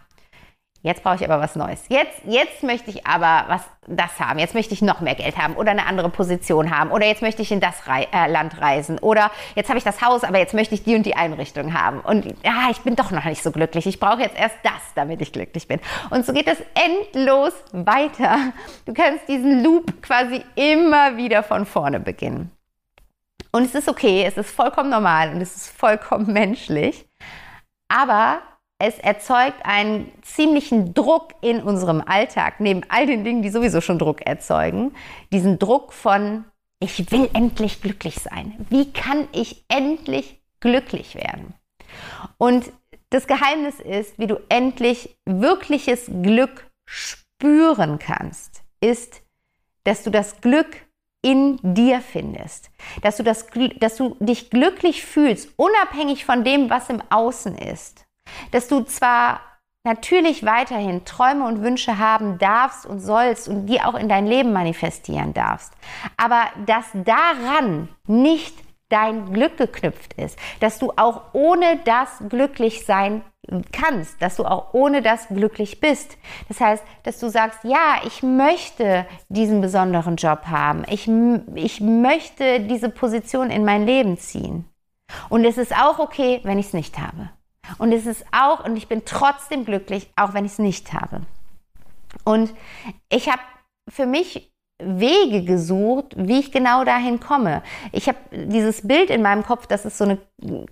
Jetzt 0.84 1.02
brauche 1.02 1.14
ich 1.14 1.24
aber 1.24 1.40
was 1.40 1.56
Neues. 1.56 1.80
Jetzt, 1.88 2.20
jetzt 2.26 2.62
möchte 2.62 2.90
ich 2.90 3.06
aber 3.06 3.46
was 3.48 3.62
das 3.86 4.20
haben. 4.20 4.38
Jetzt 4.38 4.54
möchte 4.54 4.74
ich 4.74 4.82
noch 4.82 5.00
mehr 5.00 5.14
Geld 5.14 5.38
haben 5.38 5.56
oder 5.56 5.70
eine 5.70 5.86
andere 5.86 6.10
Position 6.10 6.76
haben 6.76 6.90
oder 6.90 7.06
jetzt 7.06 7.22
möchte 7.22 7.40
ich 7.40 7.50
in 7.50 7.60
das 7.60 7.88
Re 7.88 8.06
äh, 8.12 8.30
Land 8.30 8.60
reisen 8.60 8.98
oder 8.98 9.30
jetzt 9.54 9.70
habe 9.70 9.78
ich 9.78 9.84
das 9.84 10.02
Haus, 10.02 10.24
aber 10.24 10.38
jetzt 10.38 10.52
möchte 10.52 10.74
ich 10.74 10.82
die 10.82 10.94
und 10.94 11.06
die 11.06 11.16
Einrichtung 11.16 11.72
haben 11.72 12.00
und 12.00 12.26
ja, 12.44 12.68
ich 12.70 12.82
bin 12.82 12.96
doch 12.96 13.10
noch 13.12 13.24
nicht 13.24 13.42
so 13.42 13.50
glücklich. 13.50 13.86
Ich 13.86 13.98
brauche 13.98 14.20
jetzt 14.20 14.38
erst 14.38 14.56
das, 14.62 14.74
damit 14.94 15.22
ich 15.22 15.32
glücklich 15.32 15.66
bin. 15.66 15.80
Und 16.10 16.26
so 16.26 16.34
geht 16.34 16.46
das 16.46 16.58
endlos 16.74 17.54
weiter. 17.72 18.52
Du 18.84 18.92
kannst 18.92 19.26
diesen 19.26 19.64
Loop 19.64 20.02
quasi 20.02 20.44
immer 20.54 21.16
wieder 21.16 21.42
von 21.42 21.64
vorne 21.64 21.98
beginnen. 21.98 22.50
Und 23.52 23.64
es 23.64 23.74
ist 23.74 23.88
okay, 23.88 24.24
es 24.26 24.36
ist 24.36 24.50
vollkommen 24.50 24.90
normal 24.90 25.30
und 25.30 25.40
es 25.40 25.56
ist 25.56 25.68
vollkommen 25.68 26.30
menschlich. 26.34 27.08
Aber 27.88 28.42
es 28.78 28.98
erzeugt 28.98 29.64
einen 29.64 30.10
ziemlichen 30.22 30.94
Druck 30.94 31.34
in 31.40 31.62
unserem 31.62 32.02
Alltag, 32.04 32.60
neben 32.60 32.82
all 32.88 33.06
den 33.06 33.24
Dingen, 33.24 33.42
die 33.42 33.50
sowieso 33.50 33.80
schon 33.80 33.98
Druck 33.98 34.26
erzeugen, 34.26 34.94
diesen 35.32 35.58
Druck 35.58 35.92
von, 35.92 36.44
ich 36.80 37.10
will 37.10 37.30
endlich 37.32 37.80
glücklich 37.80 38.16
sein. 38.16 38.66
Wie 38.70 38.92
kann 38.92 39.28
ich 39.32 39.64
endlich 39.68 40.40
glücklich 40.60 41.14
werden? 41.14 41.54
Und 42.36 42.72
das 43.10 43.26
Geheimnis 43.26 43.78
ist, 43.78 44.18
wie 44.18 44.26
du 44.26 44.40
endlich 44.48 45.16
wirkliches 45.24 46.06
Glück 46.06 46.68
spüren 46.84 47.98
kannst, 47.98 48.62
ist, 48.80 49.22
dass 49.84 50.02
du 50.02 50.10
das 50.10 50.40
Glück 50.40 50.76
in 51.22 51.58
dir 51.62 52.00
findest. 52.00 52.70
Dass 53.02 53.16
du, 53.16 53.22
das, 53.22 53.46
dass 53.78 53.96
du 53.96 54.16
dich 54.18 54.50
glücklich 54.50 55.04
fühlst, 55.04 55.50
unabhängig 55.56 56.24
von 56.24 56.44
dem, 56.44 56.70
was 56.70 56.90
im 56.90 57.02
Außen 57.08 57.56
ist. 57.56 58.04
Dass 58.50 58.68
du 58.68 58.82
zwar 58.82 59.40
natürlich 59.84 60.44
weiterhin 60.44 61.04
Träume 61.04 61.46
und 61.46 61.62
Wünsche 61.62 61.98
haben 61.98 62.38
darfst 62.38 62.86
und 62.86 63.00
sollst 63.00 63.48
und 63.48 63.66
die 63.66 63.80
auch 63.80 63.94
in 63.94 64.08
dein 64.08 64.26
Leben 64.26 64.52
manifestieren 64.52 65.34
darfst. 65.34 65.72
Aber 66.16 66.44
dass 66.66 66.86
daran 66.94 67.88
nicht 68.06 68.56
dein 68.88 69.32
Glück 69.32 69.56
geknüpft 69.56 70.14
ist, 70.14 70.38
dass 70.60 70.78
du 70.78 70.92
auch 70.96 71.22
ohne 71.32 71.78
das 71.84 72.22
glücklich 72.28 72.86
sein 72.86 73.22
kannst, 73.72 74.22
dass 74.22 74.36
du 74.36 74.44
auch 74.44 74.72
ohne 74.72 75.02
das 75.02 75.28
glücklich 75.28 75.80
bist. 75.80 76.16
Das 76.48 76.60
heißt, 76.60 76.82
dass 77.02 77.18
du 77.18 77.28
sagst, 77.28 77.60
ja, 77.64 78.00
ich 78.06 78.22
möchte 78.22 79.06
diesen 79.28 79.60
besonderen 79.60 80.16
Job 80.16 80.46
haben, 80.46 80.84
ich, 80.88 81.08
ich 81.54 81.80
möchte 81.80 82.60
diese 82.60 82.88
Position 82.88 83.50
in 83.50 83.64
mein 83.64 83.84
Leben 83.84 84.16
ziehen. 84.16 84.64
Und 85.28 85.44
es 85.44 85.58
ist 85.58 85.76
auch 85.76 85.98
okay, 85.98 86.40
wenn 86.44 86.58
ich 86.58 86.66
es 86.66 86.72
nicht 86.72 86.98
habe. 86.98 87.30
Und 87.78 87.92
es 87.92 88.06
ist 88.06 88.24
auch, 88.32 88.64
und 88.64 88.76
ich 88.76 88.88
bin 88.88 89.04
trotzdem 89.04 89.64
glücklich, 89.64 90.10
auch 90.16 90.34
wenn 90.34 90.44
ich 90.44 90.52
es 90.52 90.58
nicht 90.58 90.92
habe. 90.92 91.22
Und 92.24 92.54
ich 93.10 93.28
habe 93.28 93.42
für 93.88 94.06
mich 94.06 94.54
Wege 94.82 95.44
gesucht, 95.44 96.14
wie 96.16 96.40
ich 96.40 96.50
genau 96.50 96.84
dahin 96.84 97.20
komme. 97.20 97.62
Ich 97.92 98.08
habe 98.08 98.18
dieses 98.32 98.86
Bild 98.86 99.08
in 99.08 99.22
meinem 99.22 99.44
Kopf, 99.44 99.66
dass 99.66 99.84
es 99.84 99.96
so 99.96 100.04
eine 100.04 100.18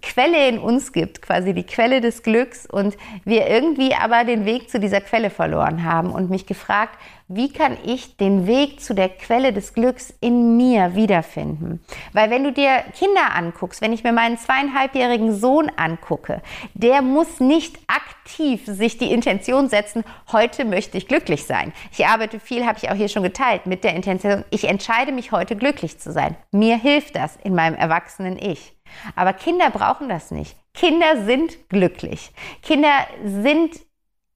Quelle 0.02 0.49
in 0.49 0.58
uns 0.58 0.92
gibt, 0.92 1.22
quasi 1.22 1.54
die 1.54 1.64
Quelle 1.64 2.00
des 2.00 2.25
Glücks 2.25 2.66
und 2.66 2.96
wir 3.25 3.46
irgendwie 3.46 3.94
aber 3.94 4.25
den 4.25 4.44
Weg 4.44 4.70
zu 4.70 4.80
dieser 4.80 5.00
Quelle 5.00 5.30
verloren 5.30 5.84
haben 5.84 6.11
und 6.11 6.30
mich 6.30 6.46
gefragt, 6.46 6.99
wie 7.34 7.52
kann 7.52 7.78
ich 7.84 8.16
den 8.16 8.46
Weg 8.46 8.80
zu 8.80 8.94
der 8.94 9.08
Quelle 9.08 9.52
des 9.52 9.72
Glücks 9.72 10.12
in 10.20 10.56
mir 10.56 10.94
wiederfinden? 10.94 11.80
Weil 12.12 12.30
wenn 12.30 12.44
du 12.44 12.52
dir 12.52 12.84
Kinder 12.96 13.34
anguckst, 13.34 13.80
wenn 13.80 13.92
ich 13.92 14.04
mir 14.04 14.12
meinen 14.12 14.38
zweieinhalbjährigen 14.38 15.34
Sohn 15.34 15.70
angucke, 15.76 16.42
der 16.74 17.00
muss 17.00 17.40
nicht 17.40 17.78
aktiv 17.86 18.62
sich 18.66 18.98
die 18.98 19.12
Intention 19.12 19.68
setzen, 19.68 20.04
heute 20.30 20.64
möchte 20.64 20.98
ich 20.98 21.08
glücklich 21.08 21.44
sein. 21.44 21.72
Ich 21.92 22.06
arbeite 22.06 22.38
viel, 22.38 22.66
habe 22.66 22.78
ich 22.78 22.90
auch 22.90 22.94
hier 22.94 23.08
schon 23.08 23.22
geteilt, 23.22 23.66
mit 23.66 23.84
der 23.84 23.94
Intention, 23.94 24.44
ich 24.50 24.64
entscheide 24.64 25.12
mich 25.12 25.32
heute 25.32 25.56
glücklich 25.56 25.98
zu 25.98 26.12
sein. 26.12 26.36
Mir 26.50 26.76
hilft 26.76 27.16
das 27.16 27.36
in 27.42 27.54
meinem 27.54 27.76
erwachsenen 27.76 28.38
Ich. 28.38 28.76
Aber 29.16 29.32
Kinder 29.32 29.70
brauchen 29.70 30.08
das 30.08 30.30
nicht. 30.30 30.56
Kinder 30.74 31.24
sind 31.24 31.68
glücklich. 31.68 32.30
Kinder 32.62 33.06
sind 33.24 33.80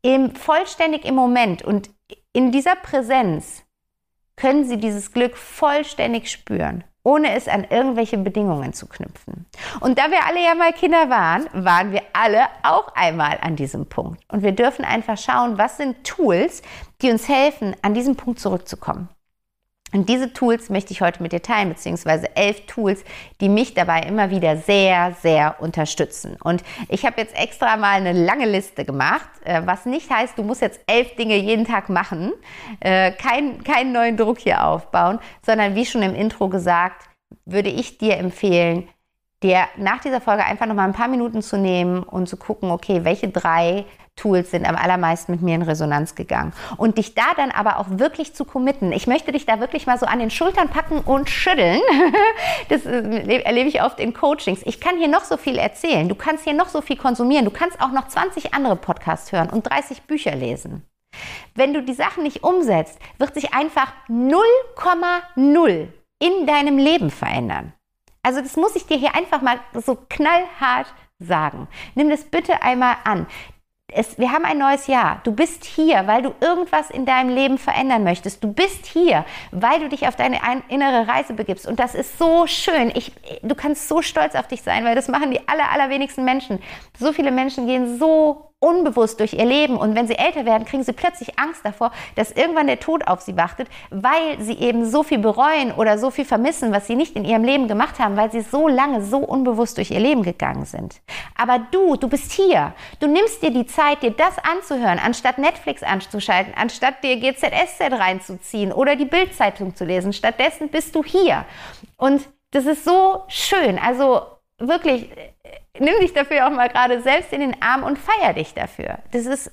im, 0.03 0.35
vollständig 0.35 1.05
im 1.05 1.15
Moment 1.15 1.63
und 1.63 1.91
in 2.33 2.53
dieser 2.53 2.77
Präsenz 2.77 3.63
können 4.37 4.65
sie 4.65 4.77
dieses 4.77 5.13
Glück 5.13 5.37
vollständig 5.37 6.31
spüren, 6.31 6.85
ohne 7.03 7.35
es 7.35 7.49
an 7.49 7.65
irgendwelche 7.65 8.19
Bedingungen 8.19 8.73
zu 8.73 8.87
knüpfen. 8.87 9.47
Und 9.81 9.99
da 9.99 10.11
wir 10.11 10.27
alle 10.27 10.45
ja 10.45 10.55
mal 10.55 10.73
Kinder 10.73 11.09
waren, 11.09 11.49
waren 11.53 11.93
wir 11.93 12.03
alle 12.13 12.47
auch 12.63 12.95
einmal 12.95 13.39
an 13.41 13.57
diesem 13.57 13.87
Punkt. 13.87 14.23
Und 14.31 14.43
wir 14.43 14.53
dürfen 14.53 14.85
einfach 14.85 15.17
schauen, 15.17 15.57
was 15.57 15.79
sind 15.79 16.05
Tools, 16.05 16.63
die 17.01 17.11
uns 17.11 17.29
helfen, 17.29 17.75
an 17.83 17.95
diesen 17.95 18.17
Punkt 18.17 18.41
zurückzukommen. 18.41 19.09
Und 19.97 20.11
diese 20.11 20.31
Tools 20.33 20.69
möchte 20.69 20.93
ich 20.93 21.01
heute 21.01 21.23
mit 21.23 21.33
dir 21.33 21.41
teilen, 21.41 21.71
beziehungsweise 21.71 22.37
elf 22.37 22.67
Tools, 22.67 23.03
die 23.41 23.49
mich 23.49 23.73
dabei 23.73 24.01
immer 24.01 24.29
wieder 24.29 24.59
sehr, 24.59 25.17
sehr 25.23 25.57
unterstützen. 25.59 26.37
Und 26.43 26.63
ich 26.91 27.07
habe 27.07 27.19
jetzt 27.19 27.35
extra 27.35 27.79
mal 27.79 27.95
eine 27.95 28.13
lange 28.13 28.45
Liste 28.45 28.85
gemacht, 28.85 29.29
äh, 29.45 29.63
was 29.65 29.87
nicht 29.87 30.11
heißt, 30.11 30.37
du 30.37 30.43
musst 30.43 30.61
jetzt 30.61 30.81
elf 30.87 31.17
Dinge 31.17 31.37
jeden 31.37 31.65
Tag 31.65 31.89
machen, 31.89 32.35
äh, 32.81 33.11
kein, 33.13 33.65
keinen 33.65 33.93
neuen 33.93 34.19
Druck 34.19 34.39
hier 34.39 34.67
aufbauen, 34.67 35.19
sondern 35.45 35.75
wie 35.75 35.87
schon 35.87 36.03
im 36.03 36.15
Intro 36.15 36.51
gesagt, 36.51 37.09
würde 37.47 37.71
ich 37.71 37.97
dir 37.97 38.19
empfehlen, 38.19 38.89
dir 39.43 39.67
nach 39.77 40.01
dieser 40.01 40.21
Folge 40.21 40.45
einfach 40.45 40.67
noch 40.67 40.75
mal 40.75 40.85
ein 40.85 40.93
paar 40.93 41.09
Minuten 41.09 41.43
zu 41.43 41.59
nehmen 41.59 42.03
und 42.03 42.29
zu 42.29 42.37
gucken, 42.37 42.71
okay, 42.71 43.05
welche 43.05 43.29
drei 43.29 43.85
Tools 44.17 44.51
sind 44.51 44.67
am 44.67 44.77
allermeisten 44.77 45.33
mit 45.33 45.43
mir 45.43 45.55
in 45.55 45.63
Resonanz 45.63 46.15
gegangen. 46.15 46.55
Und 46.79 46.97
dich 46.97 47.15
da 47.15 47.35
dann 47.37 47.51
aber 47.51 47.79
auch 47.79 47.87
wirklich 47.91 48.35
zu 48.35 48.47
committen. 48.47 48.93
Ich 48.93 49.07
möchte 49.07 49.31
dich 49.31 49.45
da 49.45 49.61
wirklich 49.61 49.87
mal 49.87 49.99
so 49.99 50.07
an 50.07 50.19
den 50.19 50.31
Schultern 50.31 50.71
packen 50.71 51.01
und 51.01 51.31
schütteln. 51.31 51.81
Das 52.69 52.85
äh, 52.85 53.43
erlebe 53.43 53.69
ich 53.69 53.83
oft 53.83 54.01
in 54.01 54.13
Coachings. 54.13 54.63
Ich 54.65 54.81
kann 54.81 54.97
hier 54.97 55.09
noch 55.09 55.25
so 55.25 55.37
viel 55.37 55.57
erzählen. 55.57 56.09
Du 56.09 56.15
kannst 56.15 56.45
hier 56.45 56.55
noch 56.55 56.69
so 56.69 56.81
viel 56.81 56.97
konsumieren. 56.97 57.45
Du 57.45 57.51
kannst 57.51 57.81
auch 57.81 57.93
noch 57.93 58.09
20 58.09 58.55
andere 58.55 58.77
Podcasts 58.77 59.31
hören 59.31 59.51
und 59.51 59.71
30 59.71 60.03
Bücher 60.03 60.35
lesen. 60.35 60.83
Wenn 61.55 61.75
du 61.75 61.83
die 61.83 61.95
Sachen 61.95 62.23
nicht 62.23 62.43
umsetzt, 62.43 62.99
wird 63.19 63.35
sich 63.35 63.55
einfach 63.55 63.93
0,0 64.09 65.89
in 66.19 66.47
deinem 66.47 66.79
Leben 66.79 67.11
verändern. 67.11 67.73
Also 68.27 68.41
das 68.41 68.57
muss 68.57 68.75
ich 68.75 68.87
dir 68.87 68.97
hier 68.97 69.15
einfach 69.15 69.41
mal 69.41 69.61
so 69.73 69.97
knallhart 70.09 70.93
sagen. 71.21 71.69
Nimm 71.95 72.11
das 72.11 72.25
bitte 72.25 72.61
einmal 72.61 72.97
an 73.05 73.29
es, 73.89 74.19
wir 74.19 74.33
haben 74.33 74.45
ein 74.45 74.59
neues 74.59 74.89
Jahr. 74.89 75.21
Du 75.23 75.33
bist 75.33 75.65
hier, 75.65 76.07
weil 76.07 76.23
du 76.23 76.35
irgendwas 76.41 76.91
in 76.91 77.07
deinem 77.07 77.35
Leben 77.35 77.57
verändern 77.57 78.03
möchtest. 78.03 78.43
Du 78.43 78.53
bist 78.53 78.85
hier, 78.85 79.25
weil 79.53 79.79
du 79.79 79.89
dich 79.89 80.09
auf 80.09 80.17
deine 80.17 80.41
innere 80.69 81.07
Reise 81.07 81.35
begibst. 81.35 81.67
Und 81.67 81.79
das 81.79 81.95
ist 81.95 82.19
so 82.19 82.47
schön. 82.47 82.91
Ich, 82.95 83.13
du 83.43 83.55
kannst 83.55 83.89
so 83.89 84.03
stolz 84.03 84.35
auf 84.35 84.49
dich 84.49 84.63
sein, 84.63 84.85
weil 84.85 84.97
das 84.97 85.07
machen 85.07 85.31
die 85.31 85.47
aller, 85.49 85.71
allerwenigsten 85.71 86.25
Menschen. 86.25 86.61
So 86.99 87.13
viele 87.13 87.31
Menschen 87.31 87.67
gehen 87.67 87.99
so 87.99 88.53
unbewusst 88.59 89.21
durch 89.21 89.35
ihr 89.35 89.45
Leben 89.45 89.77
und 89.77 89.95
wenn 89.95 90.07
sie 90.07 90.17
älter 90.17 90.47
werden, 90.47 90.65
kriegen 90.65 90.83
sie 90.83 90.93
plötzlich 90.93 91.39
Angst 91.39 91.61
davor, 91.65 91.93
dass 92.15 92.33
irgendwann 92.33 92.67
der 92.67 92.81
Tod 92.81 93.07
auf 93.07 93.21
sie 93.21 93.37
wartet, 93.37 93.69
weil 93.91 94.41
sie 94.41 94.59
eben 94.59 94.89
so 94.89 95.03
viel 95.03 95.19
bereuen 95.19 95.73
oder 95.73 95.99
so 95.99 96.11
viel 96.11 96.25
vermissen, 96.25 96.73
was 96.73 96.87
sie 96.87 96.97
nicht 96.97 97.17
in 97.17 97.25
ihrem 97.25 97.45
Leben 97.45 97.69
gemacht 97.69 97.99
haben, 97.99 98.17
weil 98.17 98.33
sie 98.33 98.41
so 98.41 98.67
lange 98.67 99.03
so 99.03 99.19
unbewusst 99.19 99.77
durch 99.77 99.91
ihr 99.91 100.01
Leben 100.01 100.23
gegangen 100.23 100.65
sind. 100.65 101.03
Aber 101.37 101.59
du, 101.71 101.97
du 101.97 102.09
bist 102.09 102.33
hier. 102.33 102.73
Du 102.99 103.07
nimmst 103.07 103.43
dir 103.43 103.51
die 103.51 103.67
Zeit, 103.67 104.03
dir 104.03 104.13
das 104.13 104.39
anzuhören, 104.39 104.99
anstatt 104.99 105.37
Netflix 105.37 105.83
anzuschalten, 105.83 106.55
anstatt 106.57 107.05
dir 107.05 107.21
GZSZ 107.21 107.93
reinzuziehen 107.93 108.73
oder 108.73 108.97
die 108.97 109.05
Bildzeitung 109.05 109.77
zu 109.77 109.85
lesen. 109.85 110.15
Stattdessen 110.15 110.69
bist 110.71 110.95
du 110.95 111.05
hier. 111.05 111.45
Und 111.99 112.27
das 112.53 112.65
ist 112.65 112.85
so 112.85 113.25
schön. 113.29 113.79
Also 113.79 114.23
wirklich, 114.59 115.11
nimm 115.81 116.01
dich 116.01 116.13
dafür 116.13 116.47
auch 116.47 116.51
mal 116.51 116.69
gerade 116.69 117.03
selbst 117.03 117.33
in 117.33 117.41
den 117.41 117.63
Arm 117.63 117.83
und 117.83 117.99
feier 117.99 118.33
dich 118.33 118.55
dafür. 118.55 118.99
Das 119.13 119.27
ist 119.27 119.53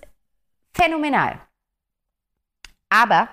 phänomenal. 0.74 1.40
Aber 2.90 3.30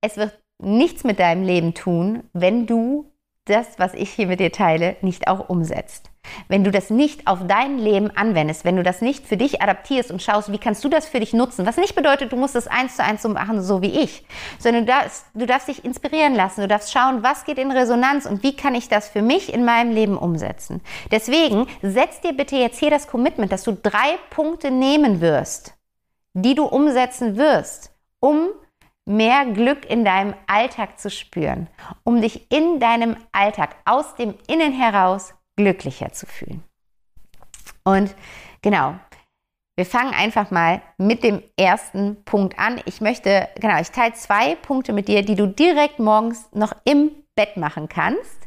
es 0.00 0.16
wird 0.16 0.38
nichts 0.62 1.04
mit 1.04 1.18
deinem 1.18 1.44
Leben 1.44 1.74
tun, 1.74 2.28
wenn 2.32 2.66
du 2.66 3.13
das, 3.44 3.78
was 3.78 3.92
ich 3.94 4.10
hier 4.10 4.26
mit 4.26 4.40
dir 4.40 4.52
teile, 4.52 4.96
nicht 5.02 5.28
auch 5.28 5.48
umsetzt. 5.48 6.10
Wenn 6.48 6.64
du 6.64 6.70
das 6.70 6.88
nicht 6.88 7.26
auf 7.26 7.40
dein 7.46 7.78
Leben 7.78 8.10
anwendest, 8.10 8.64
wenn 8.64 8.76
du 8.76 8.82
das 8.82 9.02
nicht 9.02 9.26
für 9.26 9.36
dich 9.36 9.60
adaptierst 9.60 10.10
und 10.10 10.22
schaust, 10.22 10.50
wie 10.50 10.58
kannst 10.58 10.82
du 10.82 10.88
das 10.88 11.06
für 11.06 11.20
dich 11.20 11.34
nutzen, 11.34 11.66
was 11.66 11.76
nicht 11.76 11.94
bedeutet, 11.94 12.32
du 12.32 12.36
musst 12.36 12.56
es 12.56 12.66
eins 12.66 12.96
zu 12.96 13.04
eins 13.04 13.20
so 13.20 13.28
machen, 13.28 13.60
so 13.62 13.82
wie 13.82 14.00
ich, 14.00 14.24
sondern 14.58 14.86
du 14.86 14.92
darfst, 14.92 15.26
du 15.34 15.44
darfst 15.44 15.68
dich 15.68 15.84
inspirieren 15.84 16.34
lassen, 16.34 16.62
du 16.62 16.68
darfst 16.68 16.92
schauen, 16.92 17.22
was 17.22 17.44
geht 17.44 17.58
in 17.58 17.70
Resonanz 17.70 18.24
und 18.24 18.42
wie 18.42 18.56
kann 18.56 18.74
ich 18.74 18.88
das 18.88 19.10
für 19.10 19.20
mich 19.20 19.52
in 19.52 19.66
meinem 19.66 19.92
Leben 19.92 20.16
umsetzen. 20.16 20.80
Deswegen 21.10 21.66
setz 21.82 22.22
dir 22.22 22.32
bitte 22.32 22.56
jetzt 22.56 22.78
hier 22.78 22.90
das 22.90 23.06
Commitment, 23.06 23.52
dass 23.52 23.64
du 23.64 23.72
drei 23.72 24.18
Punkte 24.30 24.70
nehmen 24.70 25.20
wirst, 25.20 25.74
die 26.32 26.54
du 26.54 26.64
umsetzen 26.64 27.36
wirst, 27.36 27.92
um 28.20 28.48
mehr 29.06 29.44
Glück 29.46 29.88
in 29.88 30.04
deinem 30.04 30.34
Alltag 30.46 30.98
zu 30.98 31.10
spüren, 31.10 31.68
um 32.04 32.20
dich 32.20 32.50
in 32.50 32.80
deinem 32.80 33.16
Alltag 33.32 33.76
aus 33.84 34.14
dem 34.14 34.34
Innen 34.48 34.72
heraus 34.72 35.34
glücklicher 35.56 36.12
zu 36.12 36.26
fühlen. 36.26 36.62
Und 37.84 38.14
genau, 38.62 38.94
wir 39.76 39.86
fangen 39.86 40.14
einfach 40.14 40.50
mal 40.50 40.80
mit 40.98 41.22
dem 41.22 41.42
ersten 41.56 42.24
Punkt 42.24 42.58
an. 42.58 42.80
Ich 42.86 43.00
möchte, 43.00 43.48
genau, 43.56 43.80
ich 43.80 43.90
teile 43.90 44.14
zwei 44.14 44.54
Punkte 44.54 44.92
mit 44.92 45.08
dir, 45.08 45.22
die 45.22 45.34
du 45.34 45.46
direkt 45.46 45.98
morgens 45.98 46.48
noch 46.52 46.74
im 46.84 47.10
Bett 47.34 47.56
machen 47.56 47.88
kannst 47.88 48.43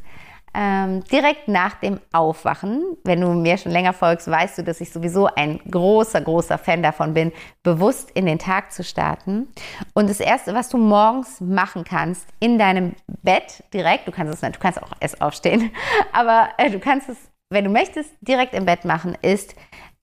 ähm, 0.54 1.04
direkt 1.04 1.48
nach 1.48 1.74
dem 1.74 2.00
Aufwachen, 2.12 2.96
wenn 3.04 3.20
du 3.20 3.28
mir 3.28 3.58
schon 3.58 3.72
länger 3.72 3.92
folgst, 3.92 4.30
weißt 4.30 4.58
du, 4.58 4.64
dass 4.64 4.80
ich 4.80 4.92
sowieso 4.92 5.26
ein 5.26 5.60
großer, 5.70 6.20
großer 6.20 6.58
Fan 6.58 6.82
davon 6.82 7.14
bin, 7.14 7.32
bewusst 7.62 8.10
in 8.12 8.26
den 8.26 8.38
Tag 8.38 8.72
zu 8.72 8.82
starten. 8.82 9.48
Und 9.94 10.08
das 10.08 10.20
Erste, 10.20 10.54
was 10.54 10.68
du 10.68 10.78
morgens 10.78 11.40
machen 11.40 11.84
kannst, 11.84 12.26
in 12.40 12.58
deinem 12.58 12.94
Bett 13.22 13.62
direkt, 13.72 14.08
du 14.08 14.12
kannst 14.12 14.34
es, 14.34 14.52
du 14.52 14.58
kannst 14.58 14.82
auch 14.82 14.92
erst 15.00 15.20
aufstehen, 15.20 15.70
aber 16.12 16.48
äh, 16.58 16.70
du 16.70 16.78
kannst 16.78 17.08
es, 17.08 17.18
wenn 17.50 17.64
du 17.64 17.70
möchtest, 17.70 18.10
direkt 18.20 18.54
im 18.54 18.64
Bett 18.64 18.84
machen, 18.84 19.16
ist, 19.22 19.54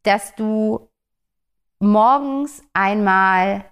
dass 0.04 0.36
du 0.36 0.90
morgens 1.80 2.64
einmal 2.74 3.66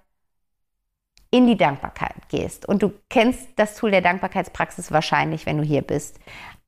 in 1.34 1.48
die 1.48 1.56
Dankbarkeit 1.56 2.28
gehst. 2.28 2.64
Und 2.64 2.80
du 2.84 2.92
kennst 3.08 3.48
das 3.56 3.74
Tool 3.74 3.90
der 3.90 4.02
Dankbarkeitspraxis 4.02 4.92
wahrscheinlich, 4.92 5.46
wenn 5.46 5.58
du 5.58 5.64
hier 5.64 5.82
bist. 5.82 6.20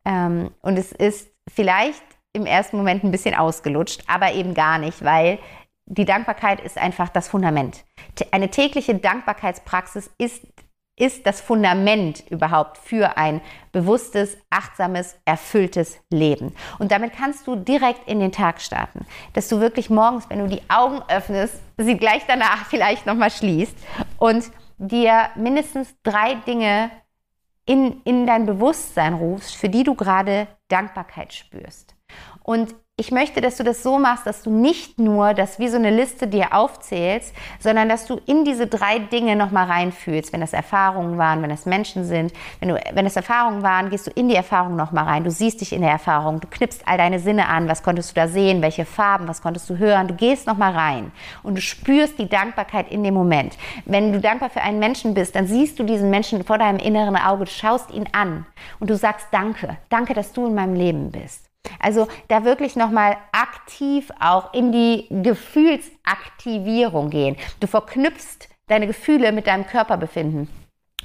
Ähm, 0.06 0.50
und 0.62 0.78
es 0.78 0.92
ist 0.92 1.28
vielleicht 1.52 2.02
im 2.32 2.46
ersten 2.46 2.78
Moment 2.78 3.04
ein 3.04 3.10
bisschen 3.10 3.34
ausgelutscht, 3.34 4.04
aber 4.06 4.32
eben 4.32 4.54
gar 4.54 4.78
nicht, 4.78 5.04
weil 5.04 5.38
die 5.86 6.04
Dankbarkeit 6.04 6.60
ist 6.60 6.78
einfach 6.78 7.08
das 7.10 7.28
Fundament. 7.28 7.84
Eine 8.30 8.50
tägliche 8.50 8.94
Dankbarkeitspraxis 8.94 10.10
ist 10.18 10.42
ist 10.98 11.26
das 11.26 11.42
Fundament 11.42 12.24
überhaupt 12.30 12.78
für 12.78 13.18
ein 13.18 13.42
bewusstes, 13.70 14.38
achtsames, 14.48 15.18
erfülltes 15.26 16.00
Leben. 16.10 16.54
Und 16.78 16.90
damit 16.90 17.12
kannst 17.12 17.46
du 17.46 17.54
direkt 17.54 18.08
in 18.08 18.18
den 18.18 18.32
Tag 18.32 18.62
starten, 18.62 19.04
dass 19.34 19.48
du 19.48 19.60
wirklich 19.60 19.90
morgens, 19.90 20.28
wenn 20.30 20.38
du 20.38 20.48
die 20.48 20.62
Augen 20.68 21.02
öffnest, 21.08 21.60
sie 21.76 21.98
gleich 21.98 22.22
danach 22.26 22.64
vielleicht 22.66 23.04
nochmal 23.04 23.30
schließt 23.30 23.76
und 24.18 24.50
dir 24.78 25.28
mindestens 25.34 25.94
drei 26.02 26.34
Dinge 26.46 26.90
in, 27.66 28.00
in 28.04 28.26
dein 28.26 28.46
Bewusstsein 28.46 29.14
rufst, 29.14 29.56
für 29.56 29.68
die 29.68 29.82
du 29.82 29.94
gerade 29.94 30.46
Dankbarkeit 30.68 31.34
spürst. 31.34 31.94
Und 32.42 32.74
ich 32.98 33.10
möchte, 33.10 33.42
dass 33.42 33.58
du 33.58 33.62
das 33.62 33.82
so 33.82 33.98
machst, 33.98 34.26
dass 34.26 34.42
du 34.42 34.48
nicht 34.48 34.98
nur 34.98 35.34
das 35.34 35.58
wie 35.58 35.68
so 35.68 35.76
eine 35.76 35.90
Liste 35.90 36.26
dir 36.26 36.54
aufzählst, 36.54 37.34
sondern 37.60 37.90
dass 37.90 38.06
du 38.06 38.18
in 38.24 38.46
diese 38.46 38.68
drei 38.68 38.98
Dinge 38.98 39.36
nochmal 39.36 39.66
reinfühlst. 39.66 40.32
Wenn 40.32 40.40
das 40.40 40.54
Erfahrungen 40.54 41.18
waren, 41.18 41.42
wenn 41.42 41.50
das 41.50 41.66
Menschen 41.66 42.06
sind, 42.06 42.32
wenn, 42.58 42.70
du, 42.70 42.80
wenn 42.94 43.04
das 43.04 43.16
Erfahrungen 43.16 43.62
waren, 43.62 43.90
gehst 43.90 44.06
du 44.06 44.10
in 44.12 44.28
die 44.30 44.34
Erfahrung 44.34 44.76
nochmal 44.76 45.04
rein. 45.04 45.24
Du 45.24 45.30
siehst 45.30 45.60
dich 45.60 45.74
in 45.74 45.82
der 45.82 45.90
Erfahrung, 45.90 46.40
du 46.40 46.48
knippst 46.48 46.88
all 46.88 46.96
deine 46.96 47.18
Sinne 47.18 47.48
an. 47.48 47.68
Was 47.68 47.82
konntest 47.82 48.12
du 48.12 48.14
da 48.14 48.28
sehen? 48.28 48.62
Welche 48.62 48.86
Farben? 48.86 49.28
Was 49.28 49.42
konntest 49.42 49.68
du 49.68 49.76
hören? 49.76 50.08
Du 50.08 50.14
gehst 50.14 50.46
nochmal 50.46 50.72
rein 50.72 51.12
und 51.42 51.56
du 51.56 51.60
spürst 51.60 52.18
die 52.18 52.30
Dankbarkeit 52.30 52.90
in 52.90 53.04
dem 53.04 53.12
Moment. 53.12 53.58
Wenn 53.84 54.14
du 54.14 54.20
dankbar 54.20 54.48
für 54.48 54.62
einen 54.62 54.78
Menschen 54.78 55.12
bist, 55.12 55.36
dann 55.36 55.46
siehst 55.46 55.78
du 55.78 55.82
diesen 55.82 56.08
Menschen 56.08 56.44
vor 56.44 56.56
deinem 56.56 56.78
inneren 56.78 57.16
Auge, 57.16 57.44
du 57.44 57.50
schaust 57.50 57.90
ihn 57.90 58.08
an 58.12 58.46
und 58.80 58.88
du 58.88 58.96
sagst 58.96 59.26
Danke. 59.32 59.76
Danke, 59.90 60.14
dass 60.14 60.32
du 60.32 60.46
in 60.46 60.54
meinem 60.54 60.74
Leben 60.74 61.10
bist. 61.10 61.45
Also 61.80 62.08
da 62.28 62.44
wirklich 62.44 62.76
nochmal 62.76 63.16
aktiv 63.32 64.10
auch 64.20 64.52
in 64.52 64.72
die 64.72 65.06
Gefühlsaktivierung 65.10 67.10
gehen. 67.10 67.36
Du 67.60 67.66
verknüpfst 67.66 68.48
deine 68.66 68.86
Gefühle 68.86 69.32
mit 69.32 69.46
deinem 69.46 69.66
Körperbefinden. 69.66 70.48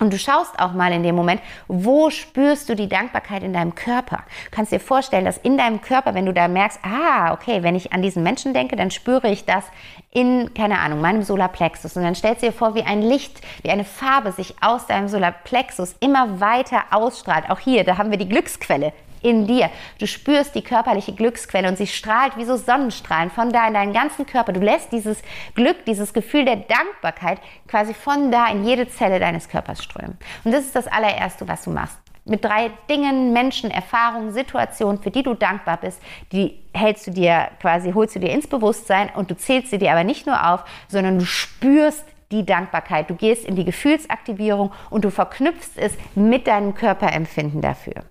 Und 0.02 0.12
du 0.12 0.18
schaust 0.18 0.60
auch 0.60 0.74
mal 0.74 0.92
in 0.94 1.04
dem 1.04 1.14
Moment, 1.14 1.42
wo 1.68 2.10
spürst 2.10 2.68
du 2.68 2.76
die 2.76 2.90
Dankbarkeit 2.90 3.44
in 3.44 3.54
deinem 3.54 3.76
Körper? 3.76 4.24
Du 4.46 4.50
kannst 4.50 4.72
dir 4.72 4.80
vorstellen, 4.80 5.26
dass 5.26 5.38
in 5.38 5.60
deinem 5.60 5.80
Körper, 5.80 6.16
wenn 6.16 6.26
du 6.26 6.34
da 6.34 6.48
merkst, 6.48 6.80
ah, 6.82 7.34
okay, 7.34 7.62
wenn 7.62 7.76
ich 7.76 7.94
an 7.94 8.02
diesen 8.02 8.24
Menschen 8.24 8.56
denke, 8.56 8.76
dann 8.76 8.90
spüre 8.90 9.30
ich 9.30 9.46
das 9.46 9.64
in, 10.10 10.56
keine 10.56 10.80
Ahnung, 10.80 11.02
meinem 11.02 11.22
Solarplexus. 11.22 11.98
Und 11.98 12.02
dann 12.02 12.16
stellst 12.16 12.42
du 12.42 12.48
dir 12.48 12.52
vor, 12.52 12.74
wie 12.74 12.82
ein 12.82 13.04
Licht, 13.04 13.42
wie 13.62 13.70
eine 13.70 13.84
Farbe 13.84 14.32
sich 14.32 14.56
aus 14.60 14.88
deinem 14.88 15.08
Solarplexus 15.08 15.96
immer 16.00 16.40
weiter 16.40 16.86
ausstrahlt. 16.90 17.52
Auch 17.52 17.60
hier, 17.60 17.84
da 17.84 18.00
haben 18.00 18.10
wir 18.10 18.18
die 18.18 18.30
Glücksquelle, 18.30 18.94
in 19.22 19.48
dir. 19.48 19.70
Du 20.00 20.08
spürst 20.08 20.56
die 20.56 20.62
körperliche 20.62 21.14
Glücksquelle 21.14 21.68
und 21.68 21.78
sie 21.78 21.88
strahlt 21.88 22.38
wie 22.38 22.46
so 22.46 22.56
Sonnenstrahlen 22.56 23.30
von 23.30 23.52
da 23.52 23.68
in 23.68 23.74
deinen 23.74 23.94
ganzen 23.94 24.26
Körper. 24.26 24.54
Du 24.54 24.62
lässt 24.62 24.92
dieses 24.92 25.22
Glück, 25.56 25.86
dieses 25.86 26.14
Gefühl 26.14 26.46
der 26.46 26.58
Dankbarkeit 26.58 27.40
quasi 27.68 27.94
von 27.94 28.32
da 28.32 28.48
in 28.48 28.64
jede 28.66 28.88
Zelle 28.88 29.20
deines 29.20 29.50
Körpers 29.50 29.84
strömen. 29.84 30.18
Und 30.44 30.52
das 30.52 30.66
ist 30.66 30.76
das 30.76 30.88
allererste, 30.88 31.48
was 31.48 31.64
du 31.64 31.72
machst 31.72 31.98
mit 32.26 32.46
drei 32.46 32.72
Dingen, 32.90 33.34
Menschen, 33.34 33.72
Erfahrungen, 33.72 34.32
Situationen, 34.32 35.02
für 35.02 35.12
die 35.12 35.24
du 35.24 35.34
dankbar 35.34 35.78
bist, 35.78 36.02
die 36.32 36.60
hältst 36.74 37.08
du 37.08 37.12
dir 37.12 37.50
quasi, 37.60 37.94
holst 37.94 38.16
du 38.16 38.20
dir 38.20 38.30
ins 38.30 38.48
Bewusstsein 38.48 39.10
und 39.16 39.32
du 39.32 39.36
zählst 39.36 39.72
sie 39.72 39.78
dir 39.78 39.92
aber 39.92 40.04
nicht 40.04 40.28
nur 40.28 40.52
auf, 40.52 40.64
sondern 40.88 41.20
du 41.20 41.26
spürst 41.26 42.06
die 42.32 42.46
Dankbarkeit. 42.46 43.10
Du 43.10 43.16
gehst 43.16 43.46
in 43.46 43.56
die 43.56 43.66
Gefühlsaktivierung 43.66 44.72
und 44.90 45.04
du 45.04 45.12
verknüpfst 45.12 45.78
es 45.78 45.98
mit 46.16 46.48
deinem 46.48 46.74
Körperempfinden 46.76 47.62
dafür. 47.62 48.06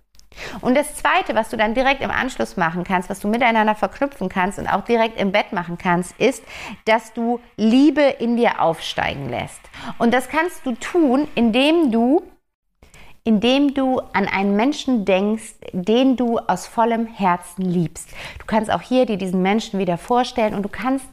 Und 0.60 0.76
das 0.76 0.94
Zweite, 0.94 1.34
was 1.34 1.48
du 1.48 1.56
dann 1.56 1.74
direkt 1.74 2.02
im 2.02 2.10
Anschluss 2.10 2.56
machen 2.56 2.84
kannst, 2.84 3.10
was 3.10 3.20
du 3.20 3.28
miteinander 3.28 3.74
verknüpfen 3.74 4.28
kannst 4.28 4.58
und 4.58 4.68
auch 4.68 4.84
direkt 4.84 5.20
im 5.20 5.32
Bett 5.32 5.52
machen 5.52 5.78
kannst, 5.78 6.18
ist, 6.18 6.44
dass 6.84 7.12
du 7.12 7.40
Liebe 7.56 8.02
in 8.02 8.36
dir 8.36 8.60
aufsteigen 8.60 9.28
lässt. 9.28 9.60
Und 9.98 10.14
das 10.14 10.28
kannst 10.28 10.64
du 10.64 10.74
tun, 10.74 11.28
indem 11.34 11.90
du 11.90 12.22
indem 13.22 13.74
du 13.74 14.00
an 14.14 14.26
einen 14.26 14.56
Menschen 14.56 15.04
denkst, 15.04 15.54
den 15.72 16.16
du 16.16 16.38
aus 16.38 16.66
vollem 16.66 17.06
Herzen 17.06 17.62
liebst. 17.62 18.08
Du 18.38 18.46
kannst 18.46 18.70
auch 18.70 18.80
hier 18.80 19.04
dir 19.04 19.18
diesen 19.18 19.42
Menschen 19.42 19.78
wieder 19.78 19.98
vorstellen 19.98 20.54
und 20.54 20.62
du 20.62 20.70
kannst 20.70 21.04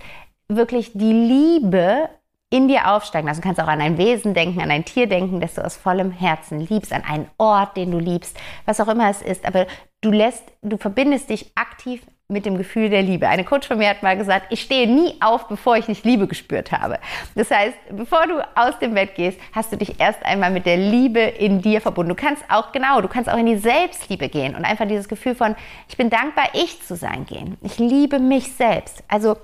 wirklich 0.48 0.94
die 0.94 1.12
Liebe 1.12 2.10
in 2.50 2.68
dir 2.68 2.92
aufsteigen 2.92 3.28
lassen. 3.28 3.42
Du 3.42 3.48
kannst 3.48 3.62
auch 3.62 3.68
an 3.68 3.82
ein 3.82 3.98
Wesen 3.98 4.34
denken, 4.34 4.62
an 4.62 4.72
ein 4.72 4.86
Tier 4.86 5.08
denken, 5.08 5.42
das 5.42 5.56
du 5.56 5.66
aus 5.66 5.76
vollem 5.76 6.12
Herzen 6.12 6.60
liebst, 6.60 6.94
an 6.94 7.04
einen 7.04 7.30
Ort, 7.38 7.76
den 7.76 7.92
du 7.92 8.00
liebst, 8.00 8.38
was 8.66 8.80
auch 8.80 8.88
immer 8.88 9.10
es 9.10 9.22
ist. 9.22 9.46
Aber 9.46 9.68
du 10.02 10.12
lässt, 10.12 10.44
du 10.62 10.78
verbindest 10.78 11.30
dich 11.30 11.52
aktiv 11.56 12.02
mit 12.30 12.46
dem 12.46 12.58
Gefühl 12.58 12.90
der 12.90 13.04
Liebe. 13.04 13.28
Eine 13.30 13.46
Coach 13.46 13.68
von 13.68 13.78
mir 13.78 13.90
hat 13.90 14.04
mal 14.04 14.18
gesagt, 14.18 14.48
ich 14.50 14.62
stehe 14.62 14.86
nie 14.86 15.16
auf, 15.22 15.48
bevor 15.48 15.78
ich 15.78 15.88
nicht 15.88 16.04
Liebe 16.04 16.28
gespürt 16.28 16.74
habe. 16.74 17.00
Das 17.36 17.50
heißt, 17.50 17.78
bevor 17.92 18.28
du 18.28 18.42
aus 18.56 18.78
dem 18.80 18.96
Bett 18.96 19.16
gehst, 19.16 19.40
hast 19.54 19.72
du 19.72 19.78
dich 19.78 19.98
erst 20.00 20.26
einmal 20.26 20.52
mit 20.52 20.66
der 20.66 20.76
Liebe 20.76 21.22
in 21.22 21.62
dir 21.62 21.80
verbunden. 21.80 22.10
Du 22.10 22.16
kannst 22.16 22.44
auch, 22.50 22.74
genau, 22.74 23.00
du 23.00 23.08
kannst 23.08 23.30
auch 23.30 23.38
in 23.38 23.46
die 23.46 23.58
Selbstliebe 23.58 24.28
gehen 24.28 24.56
und 24.56 24.66
einfach 24.66 24.88
dieses 24.88 25.08
Gefühl 25.08 25.36
von, 25.36 25.56
ich 25.88 25.96
bin 25.96 26.10
dankbar, 26.10 26.50
ich 26.52 26.82
zu 26.82 26.98
sein 26.98 27.26
gehen. 27.26 27.58
Ich 27.62 27.78
liebe 27.80 28.20
mich 28.20 28.52
selbst. 28.52 29.04
Also 29.08 29.38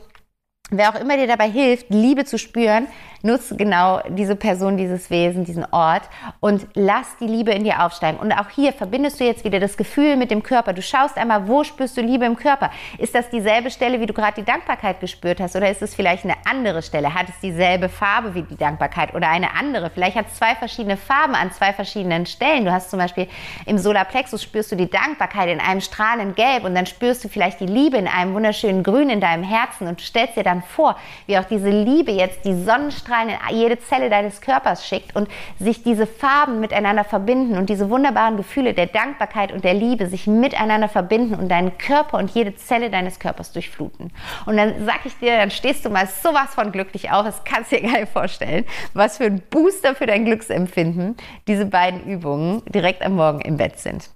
Wer 0.75 0.89
auch 0.89 0.99
immer 0.99 1.17
dir 1.17 1.27
dabei 1.27 1.51
hilft, 1.51 1.91
Liebe 1.91 2.25
zu 2.25 2.39
spüren, 2.39 2.87
nutze 3.21 3.55
genau 3.55 4.01
diese 4.09 4.35
Person, 4.35 4.75
dieses 4.75 5.09
Wesen, 5.09 5.45
diesen 5.45 5.65
Ort 5.71 6.03
und 6.41 6.67
lass 6.73 7.15
die 7.21 7.27
Liebe 7.27 7.51
in 7.51 7.63
dir 7.63 7.83
aufsteigen. 7.83 8.19
Und 8.19 8.33
auch 8.33 8.49
hier 8.49 8.73
verbindest 8.73 9.19
du 9.19 9.23
jetzt 9.23 9.45
wieder 9.45 9.59
das 9.59 9.77
Gefühl 9.77 10.17
mit 10.17 10.29
dem 10.29 10.43
Körper. 10.43 10.73
Du 10.73 10.81
schaust 10.81 11.17
einmal, 11.17 11.47
wo 11.47 11.63
spürst 11.63 11.95
du 11.95 12.01
Liebe 12.01 12.25
im 12.25 12.35
Körper? 12.35 12.69
Ist 12.97 13.15
das 13.15 13.29
dieselbe 13.29 13.71
Stelle, 13.71 14.01
wie 14.01 14.07
du 14.07 14.13
gerade 14.13 14.41
die 14.41 14.43
Dankbarkeit 14.43 14.99
gespürt 14.99 15.39
hast? 15.39 15.55
Oder 15.55 15.71
ist 15.71 15.81
es 15.81 15.95
vielleicht 15.95 16.25
eine 16.25 16.35
andere 16.49 16.81
Stelle? 16.81 17.13
Hat 17.13 17.29
es 17.29 17.39
dieselbe 17.39 17.87
Farbe 17.87 18.35
wie 18.35 18.41
die 18.41 18.57
Dankbarkeit 18.57 19.15
oder 19.15 19.29
eine 19.29 19.55
andere? 19.55 19.89
Vielleicht 19.89 20.17
hat 20.17 20.27
es 20.27 20.35
zwei 20.35 20.55
verschiedene 20.55 20.97
Farben 20.97 21.35
an 21.35 21.51
zwei 21.51 21.71
verschiedenen 21.71 22.25
Stellen. 22.25 22.65
Du 22.65 22.73
hast 22.73 22.89
zum 22.89 22.99
Beispiel 22.99 23.27
im 23.65 23.77
Solarplexus 23.77 24.43
spürst 24.43 24.71
du 24.71 24.75
die 24.75 24.89
Dankbarkeit 24.89 25.49
in 25.49 25.61
einem 25.61 25.79
strahlenden 25.79 26.35
Gelb 26.35 26.65
und 26.65 26.75
dann 26.75 26.87
spürst 26.87 27.23
du 27.23 27.29
vielleicht 27.29 27.61
die 27.61 27.67
Liebe 27.67 27.95
in 27.95 28.07
einem 28.07 28.33
wunderschönen 28.33 28.83
Grün 28.83 29.09
in 29.09 29.21
deinem 29.21 29.43
Herzen 29.43 29.87
und 29.87 30.01
stellst 30.01 30.35
dir 30.35 30.43
dann 30.43 30.62
vor, 30.63 30.97
wie 31.27 31.37
auch 31.37 31.45
diese 31.45 31.69
Liebe 31.69 32.11
jetzt 32.11 32.45
die 32.45 32.53
Sonnenstrahlen 32.53 33.29
in 33.29 33.55
jede 33.55 33.79
Zelle 33.79 34.09
deines 34.09 34.41
Körpers 34.41 34.87
schickt 34.87 35.15
und 35.15 35.29
sich 35.59 35.83
diese 35.83 36.07
Farben 36.07 36.59
miteinander 36.59 37.03
verbinden 37.03 37.57
und 37.57 37.69
diese 37.69 37.89
wunderbaren 37.89 38.37
Gefühle 38.37 38.73
der 38.73 38.87
Dankbarkeit 38.87 39.51
und 39.51 39.63
der 39.63 39.73
Liebe 39.73 40.07
sich 40.07 40.27
miteinander 40.27 40.89
verbinden 40.89 41.35
und 41.35 41.49
deinen 41.49 41.77
Körper 41.77 42.17
und 42.17 42.31
jede 42.31 42.55
Zelle 42.55 42.89
deines 42.89 43.19
Körpers 43.19 43.51
durchfluten. 43.51 44.11
Und 44.45 44.57
dann 44.57 44.85
sag 44.85 45.05
ich 45.05 45.17
dir, 45.17 45.37
dann 45.37 45.51
stehst 45.51 45.85
du 45.85 45.89
mal 45.89 46.07
sowas 46.07 46.53
von 46.55 46.71
glücklich 46.71 47.11
auf, 47.11 47.25
das 47.25 47.43
kannst 47.43 47.71
du 47.71 47.77
dir 47.77 47.89
gar 47.89 47.99
nicht 47.99 48.11
vorstellen, 48.11 48.65
was 48.93 49.17
für 49.17 49.25
ein 49.25 49.41
Booster 49.49 49.95
für 49.95 50.05
dein 50.05 50.25
Glücksempfinden 50.25 51.15
diese 51.47 51.65
beiden 51.65 52.03
Übungen 52.03 52.61
direkt 52.65 53.01
am 53.01 53.15
Morgen 53.15 53.41
im 53.41 53.57
Bett 53.57 53.79
sind. 53.79 54.09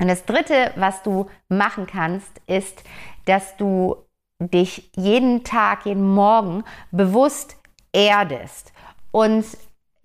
Und 0.00 0.08
das 0.08 0.24
Dritte, 0.24 0.72
was 0.76 1.02
du 1.02 1.30
machen 1.48 1.86
kannst, 1.86 2.40
ist, 2.46 2.82
dass 3.26 3.56
du 3.56 3.96
dich 4.40 4.90
jeden 4.96 5.44
Tag, 5.44 5.86
jeden 5.86 6.08
Morgen 6.14 6.64
bewusst 6.90 7.56
erdest. 7.92 8.72
Und 9.10 9.46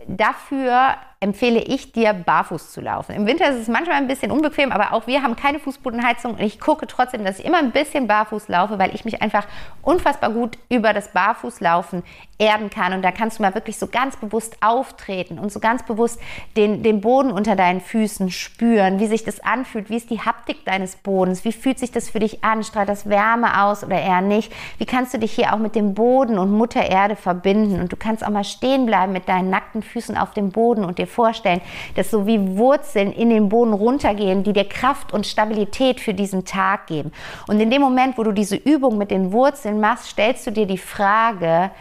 dafür 0.08 0.96
empfehle 1.22 1.60
ich 1.60 1.92
dir, 1.92 2.14
barfuß 2.14 2.72
zu 2.72 2.80
laufen. 2.80 3.14
Im 3.14 3.26
Winter 3.26 3.50
ist 3.50 3.58
es 3.58 3.68
manchmal 3.68 3.98
ein 3.98 4.08
bisschen 4.08 4.32
unbequem, 4.32 4.72
aber 4.72 4.94
auch 4.94 5.06
wir 5.06 5.22
haben 5.22 5.36
keine 5.36 5.60
Fußbodenheizung 5.60 6.36
und 6.36 6.40
ich 6.40 6.62
gucke 6.62 6.88
trotzdem, 6.88 7.26
dass 7.26 7.40
ich 7.40 7.46
immer 7.46 7.58
ein 7.58 7.72
bisschen 7.72 8.08
barfuß 8.08 8.48
laufe, 8.48 8.80
weil 8.80 8.96
ich 8.96 9.04
mich 9.04 9.22
einfach 9.22 9.46
unfassbar 9.82 10.30
gut 10.30 10.58
über 10.70 10.94
das 10.94 11.10
Barfußlaufen 11.10 12.04
erden 12.38 12.70
kann. 12.70 12.94
Und 12.94 13.02
da 13.02 13.12
kannst 13.12 13.38
du 13.38 13.44
mal 13.44 13.54
wirklich 13.54 13.78
so 13.78 13.88
ganz 13.88 14.16
bewusst 14.16 14.56
auftreten 14.62 15.40
und 15.40 15.52
so 15.52 15.60
ganz 15.60 15.84
bewusst 15.84 16.22
den, 16.56 16.84
den 16.84 17.02
Boden 17.02 17.32
unter 17.32 17.58
deinen 17.58 17.82
Füßen 17.82 18.32
spüren, 18.32 19.02
wie 19.02 19.08
sich 19.08 19.26
das 19.26 19.42
anfühlt, 19.42 19.90
wie 19.90 19.98
ist 19.98 20.10
die 20.10 20.22
Haptik 20.22 20.64
deines 20.64 20.96
Bodens, 20.96 21.44
wie 21.44 21.52
fühlt 21.52 21.80
sich 21.80 21.92
das 21.92 22.10
für 22.10 22.20
dich 22.20 22.46
an, 22.46 22.64
strahlt 22.64 22.88
das 22.88 23.10
Wärme 23.10 23.62
aus 23.64 23.84
oder 23.84 24.00
eher 24.00 24.22
nicht, 24.22 24.54
wie 24.78 24.86
kannst 24.86 25.14
du 25.14 25.20
dich 25.20 25.34
hier 25.34 25.54
auch 25.54 25.60
mit 25.60 25.76
dem 25.76 25.96
Boden 25.96 26.40
und 26.40 26.52
Mutter 26.52 26.90
Erde 26.90 27.18
verbinden 27.18 27.82
und 27.82 27.92
du 27.92 27.98
kannst 27.98 28.26
auch 28.26 28.30
mal 28.30 28.46
stehen 28.46 28.86
bleiben 28.86 29.12
mit 29.12 29.28
deinen 29.28 29.50
nackten 29.50 29.84
Füßen 29.84 30.18
auf 30.18 30.32
dem 30.32 30.52
Boden 30.52 30.86
und 30.86 30.98
dir 30.98 31.09
vorstellen, 31.10 31.62
dass 31.96 32.12
so 32.12 32.26
wie 32.26 32.58
Wurzeln 32.58 33.12
in 33.12 33.30
den 33.30 33.50
Boden 33.50 33.74
runtergehen, 33.74 34.44
die 34.44 34.54
dir 34.54 34.68
Kraft 34.68 35.14
und 35.14 35.28
Stabilität 35.28 36.00
für 36.00 36.14
diesen 36.14 36.46
Tag 36.46 36.88
geben. 36.88 37.12
Und 37.48 37.60
in 37.60 37.70
dem 37.70 37.82
Moment, 37.82 38.18
wo 38.18 38.24
du 38.24 38.32
diese 38.32 38.56
Übung 38.56 38.98
mit 38.98 39.12
den 39.12 39.32
Wurzeln 39.32 39.80
machst, 39.80 40.10
stellst 40.12 40.48
du 40.48 40.52
dir 40.52 40.66
die 40.66 40.78
Frage, 40.78 41.72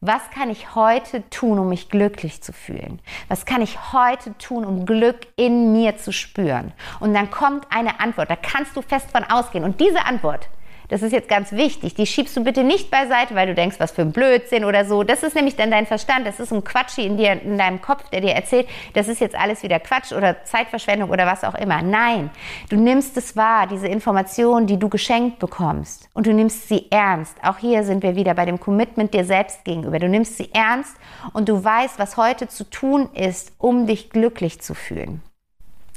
was 0.00 0.30
kann 0.30 0.48
ich 0.48 0.76
heute 0.76 1.28
tun, 1.28 1.58
um 1.58 1.68
mich 1.68 1.88
glücklich 1.88 2.40
zu 2.40 2.52
fühlen? 2.52 3.00
Was 3.26 3.46
kann 3.46 3.62
ich 3.62 3.92
heute 3.92 4.36
tun, 4.38 4.64
um 4.64 4.86
Glück 4.86 5.26
in 5.34 5.72
mir 5.72 5.96
zu 5.96 6.12
spüren? 6.12 6.72
Und 7.00 7.14
dann 7.14 7.30
kommt 7.30 7.66
eine 7.70 7.98
Antwort, 7.98 8.30
da 8.30 8.36
kannst 8.36 8.76
du 8.76 8.82
fest 8.82 9.10
von 9.10 9.24
ausgehen. 9.24 9.64
Und 9.64 9.80
diese 9.80 10.04
Antwort, 10.04 10.48
Das 10.88 11.02
ist 11.02 11.12
jetzt 11.12 11.28
ganz 11.28 11.52
wichtig. 11.52 11.94
Die 11.94 12.06
schiebst 12.06 12.34
du 12.36 12.42
bitte 12.42 12.64
nicht 12.64 12.90
beiseite, 12.90 13.34
weil 13.34 13.46
du 13.46 13.54
denkst, 13.54 13.76
was 13.78 13.92
für 13.92 14.02
ein 14.02 14.12
Blödsinn 14.12 14.64
oder 14.64 14.86
so. 14.86 15.02
Das 15.02 15.22
ist 15.22 15.34
nämlich 15.34 15.54
dann 15.54 15.70
dein 15.70 15.86
Verstand. 15.86 16.26
Das 16.26 16.40
ist 16.40 16.50
ein 16.50 16.64
Quatsch 16.64 16.96
in, 16.96 17.18
dir, 17.18 17.32
in 17.42 17.58
deinem 17.58 17.82
Kopf, 17.82 18.08
der 18.08 18.22
dir 18.22 18.32
erzählt, 18.32 18.66
das 18.94 19.08
ist 19.08 19.20
jetzt 19.20 19.36
alles 19.36 19.62
wieder 19.62 19.80
Quatsch 19.80 20.12
oder 20.12 20.44
Zeitverschwendung 20.44 21.10
oder 21.10 21.26
was 21.26 21.44
auch 21.44 21.54
immer. 21.54 21.82
Nein, 21.82 22.30
du 22.70 22.76
nimmst 22.76 23.16
es 23.18 23.36
wahr, 23.36 23.66
diese 23.66 23.86
Informationen, 23.86 24.66
die 24.66 24.78
du 24.78 24.88
geschenkt 24.88 25.38
bekommst. 25.38 26.08
Und 26.14 26.26
du 26.26 26.32
nimmst 26.32 26.68
sie 26.68 26.86
ernst. 26.90 27.36
Auch 27.42 27.58
hier 27.58 27.84
sind 27.84 28.02
wir 28.02 28.16
wieder 28.16 28.32
bei 28.34 28.46
dem 28.46 28.58
Commitment 28.58 29.12
dir 29.12 29.24
selbst 29.24 29.64
gegenüber. 29.64 29.98
Du 29.98 30.08
nimmst 30.08 30.38
sie 30.38 30.50
ernst 30.54 30.96
und 31.34 31.50
du 31.50 31.62
weißt, 31.62 31.98
was 31.98 32.16
heute 32.16 32.48
zu 32.48 32.64
tun 32.64 33.10
ist, 33.12 33.52
um 33.58 33.86
dich 33.86 34.08
glücklich 34.08 34.60
zu 34.60 34.74
fühlen. 34.74 35.22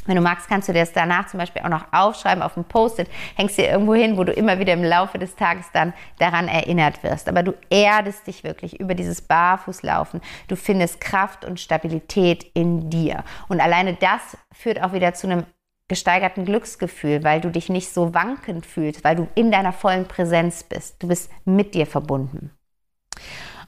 Wenn 0.05 0.15
du 0.15 0.21
magst, 0.21 0.47
kannst 0.47 0.67
du 0.67 0.73
dir 0.73 0.79
das 0.79 0.93
danach 0.93 1.27
zum 1.27 1.39
Beispiel 1.39 1.61
auch 1.61 1.69
noch 1.69 1.85
aufschreiben 1.91 2.41
auf 2.41 2.55
dem 2.55 2.63
Post-it, 2.63 3.07
hängst 3.35 3.57
dir 3.57 3.69
irgendwo 3.69 3.93
hin, 3.93 4.17
wo 4.17 4.23
du 4.23 4.31
immer 4.31 4.57
wieder 4.57 4.73
im 4.73 4.83
Laufe 4.83 5.19
des 5.19 5.35
Tages 5.35 5.67
dann 5.73 5.93
daran 6.17 6.47
erinnert 6.47 7.03
wirst. 7.03 7.29
Aber 7.29 7.43
du 7.43 7.53
erdest 7.69 8.25
dich 8.25 8.43
wirklich 8.43 8.79
über 8.79 8.95
dieses 8.95 9.21
Barfußlaufen. 9.21 10.21
Du 10.47 10.55
findest 10.55 11.01
Kraft 11.01 11.45
und 11.45 11.59
Stabilität 11.59 12.45
in 12.55 12.89
dir. 12.89 13.23
Und 13.47 13.61
alleine 13.61 13.93
das 13.93 14.37
führt 14.51 14.81
auch 14.81 14.93
wieder 14.93 15.13
zu 15.13 15.27
einem 15.27 15.45
gesteigerten 15.87 16.45
Glücksgefühl, 16.45 17.23
weil 17.23 17.41
du 17.41 17.51
dich 17.51 17.69
nicht 17.69 17.93
so 17.93 18.13
wankend 18.13 18.65
fühlst, 18.65 19.03
weil 19.03 19.17
du 19.17 19.27
in 19.35 19.51
deiner 19.51 19.73
vollen 19.73 20.07
Präsenz 20.07 20.63
bist. 20.63 21.03
Du 21.03 21.09
bist 21.09 21.29
mit 21.45 21.75
dir 21.75 21.85
verbunden. 21.85 22.51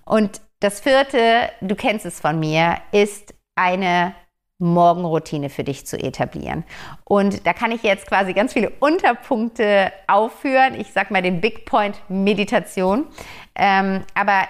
Und 0.05 0.41
das 0.61 0.79
vierte, 0.79 1.51
du 1.61 1.75
kennst 1.75 2.05
es 2.05 2.21
von 2.21 2.39
mir, 2.39 2.77
ist 2.91 3.35
eine 3.55 4.15
Morgenroutine 4.59 5.49
für 5.49 5.63
dich 5.63 5.85
zu 5.85 5.97
etablieren. 5.97 6.63
Und 7.03 7.45
da 7.45 7.53
kann 7.53 7.71
ich 7.71 7.83
jetzt 7.83 8.07
quasi 8.07 8.33
ganz 8.33 8.53
viele 8.53 8.69
Unterpunkte 8.79 9.91
aufführen. 10.07 10.79
Ich 10.79 10.93
sag 10.93 11.11
mal 11.11 11.21
den 11.21 11.41
Big 11.41 11.65
Point 11.65 12.01
Meditation. 12.07 13.07
Ähm, 13.55 14.03
aber 14.15 14.47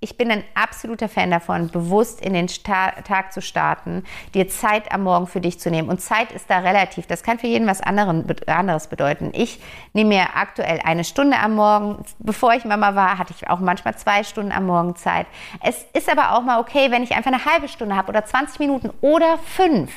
ich 0.00 0.16
bin 0.16 0.30
ein 0.30 0.44
absoluter 0.54 1.08
Fan 1.08 1.30
davon, 1.30 1.68
bewusst 1.68 2.22
in 2.22 2.32
den 2.32 2.48
Sta 2.48 2.92
Tag 3.02 3.32
zu 3.32 3.42
starten, 3.42 4.04
dir 4.32 4.48
Zeit 4.48 4.90
am 4.92 5.02
Morgen 5.02 5.26
für 5.26 5.42
dich 5.42 5.60
zu 5.60 5.70
nehmen. 5.70 5.90
Und 5.90 6.00
Zeit 6.00 6.32
ist 6.32 6.48
da 6.48 6.60
relativ. 6.60 7.06
Das 7.06 7.22
kann 7.22 7.38
für 7.38 7.46
jeden 7.46 7.66
was 7.66 7.82
anderen, 7.82 8.24
anderes 8.46 8.86
bedeuten. 8.86 9.30
Ich 9.34 9.60
nehme 9.92 10.08
mir 10.08 10.36
aktuell 10.36 10.80
eine 10.82 11.04
Stunde 11.04 11.38
am 11.38 11.54
Morgen. 11.54 12.02
Bevor 12.18 12.54
ich 12.54 12.64
Mama 12.64 12.94
war, 12.94 13.18
hatte 13.18 13.34
ich 13.36 13.48
auch 13.50 13.60
manchmal 13.60 13.96
zwei 13.96 14.24
Stunden 14.24 14.52
am 14.52 14.66
Morgen 14.66 14.96
Zeit. 14.96 15.26
Es 15.62 15.84
ist 15.92 16.10
aber 16.10 16.32
auch 16.32 16.42
mal 16.42 16.60
okay, 16.60 16.90
wenn 16.90 17.02
ich 17.02 17.14
einfach 17.14 17.32
eine 17.32 17.44
halbe 17.44 17.68
Stunde 17.68 17.94
habe 17.94 18.08
oder 18.08 18.24
20 18.24 18.58
Minuten 18.58 18.90
oder 19.02 19.36
fünf. 19.36 19.92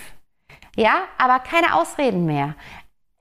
Ja, 0.75 1.03
aber 1.17 1.39
keine 1.39 1.75
Ausreden 1.75 2.25
mehr. 2.25 2.55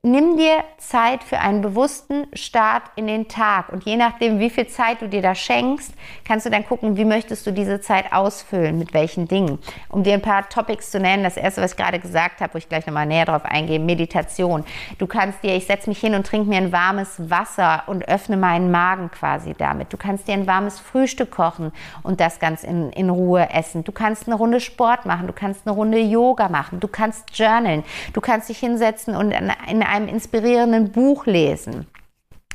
Nimm 0.05 0.37
dir 0.37 0.65
Zeit 0.79 1.23
für 1.23 1.39
einen 1.39 1.61
bewussten 1.61 2.27
Start 2.33 2.83
in 2.97 3.07
den 3.07 3.29
Tag 3.29 3.69
und 3.69 3.85
je 3.85 3.95
nachdem, 3.95 4.41
wie 4.41 4.51
viel 4.51 4.67
Zeit 4.67 5.01
du 5.01 5.09
dir 5.09 5.23
da 5.23 5.37
schenkst, 5.37 5.95
kannst 6.25 6.45
du 6.45 6.51
dann 6.51 6.67
gucken, 6.67 6.97
wie 6.97 7.05
möchtest 7.05 7.47
du 7.47 7.53
diese 7.53 7.81
Zeit 7.81 8.13
ausfüllen, 8.13 8.81
mit 8.81 8.95
welchen 8.95 9.29
Dingen. 9.29 9.61
Um 9.89 10.03
dir 10.03 10.15
ein 10.15 10.21
paar 10.21 10.49
Topics 10.49 10.91
zu 10.91 10.99
nennen, 10.99 11.23
das 11.23 11.37
erste, 11.37 11.63
was 11.63 11.71
ich 11.71 11.77
gerade 11.77 12.01
gesagt 12.01 12.41
habe, 12.41 12.55
wo 12.55 12.59
ich 12.59 12.69
gleich 12.69 12.85
nochmal 12.85 13.07
näher 13.07 13.27
drauf 13.27 13.45
eingehe, 13.45 13.79
Meditation. 13.79 14.65
Du 14.99 15.07
kannst 15.07 15.45
dir, 15.45 15.55
ich 15.55 15.67
setze 15.67 15.89
mich 15.89 16.01
hin 16.01 16.17
und 16.17 16.27
trinke 16.27 16.49
mir 16.49 16.57
ein 16.57 16.73
warmes 16.73 17.31
Wasser 17.31 17.85
und 17.87 18.09
öffne 18.09 18.37
meinen 18.37 18.73
Magen 18.73 19.09
quasi 19.09 19.55
damit. 19.57 19.93
Du 19.93 19.97
kannst 19.97 20.27
dir 20.27 20.33
ein 20.33 20.49
warmes 20.49 20.81
Frühstück 20.81 21.31
kochen 21.31 21.71
und 22.03 22.19
das 22.19 22.41
ganz 22.41 22.65
in, 22.65 22.91
in 22.91 23.09
Ruhe 23.09 23.51
essen. 23.51 23.85
Du 23.85 23.93
kannst 23.93 24.27
eine 24.27 24.35
Runde 24.35 24.59
Sport 24.59 25.07
machen, 25.07 25.29
du 25.29 25.33
kannst 25.33 25.65
eine 25.65 25.77
Runde 25.77 26.01
Yoga 26.01 26.49
machen, 26.49 26.81
du 26.81 26.89
kannst 26.89 27.39
journalen, 27.39 27.85
du 28.13 28.21
kannst 28.21 28.49
dich 28.49 28.59
hinsetzen 28.59 29.15
und 29.15 29.31
in, 29.31 29.53
in 29.71 29.92
einem 29.93 30.09
inspirierenden 30.09 30.91
Buch 30.91 31.27
lesen. 31.27 31.87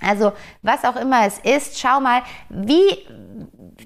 Also 0.01 0.33
was 0.61 0.83
auch 0.83 0.95
immer 0.95 1.25
es 1.25 1.39
ist, 1.39 1.79
schau 1.79 1.99
mal, 1.99 2.21
wie 2.49 3.05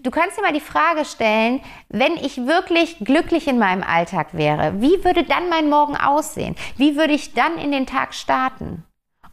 du 0.01 0.11
kannst 0.11 0.37
dir 0.37 0.41
mal 0.41 0.53
die 0.53 0.59
Frage 0.59 1.05
stellen, 1.05 1.61
wenn 1.89 2.13
ich 2.17 2.45
wirklich 2.47 2.97
glücklich 2.99 3.47
in 3.47 3.59
meinem 3.59 3.83
Alltag 3.83 4.33
wäre, 4.33 4.81
wie 4.81 5.03
würde 5.03 5.23
dann 5.23 5.49
mein 5.49 5.69
Morgen 5.69 5.95
aussehen? 5.95 6.55
Wie 6.77 6.95
würde 6.95 7.13
ich 7.13 7.33
dann 7.33 7.57
in 7.57 7.71
den 7.71 7.85
Tag 7.85 8.13
starten? 8.13 8.83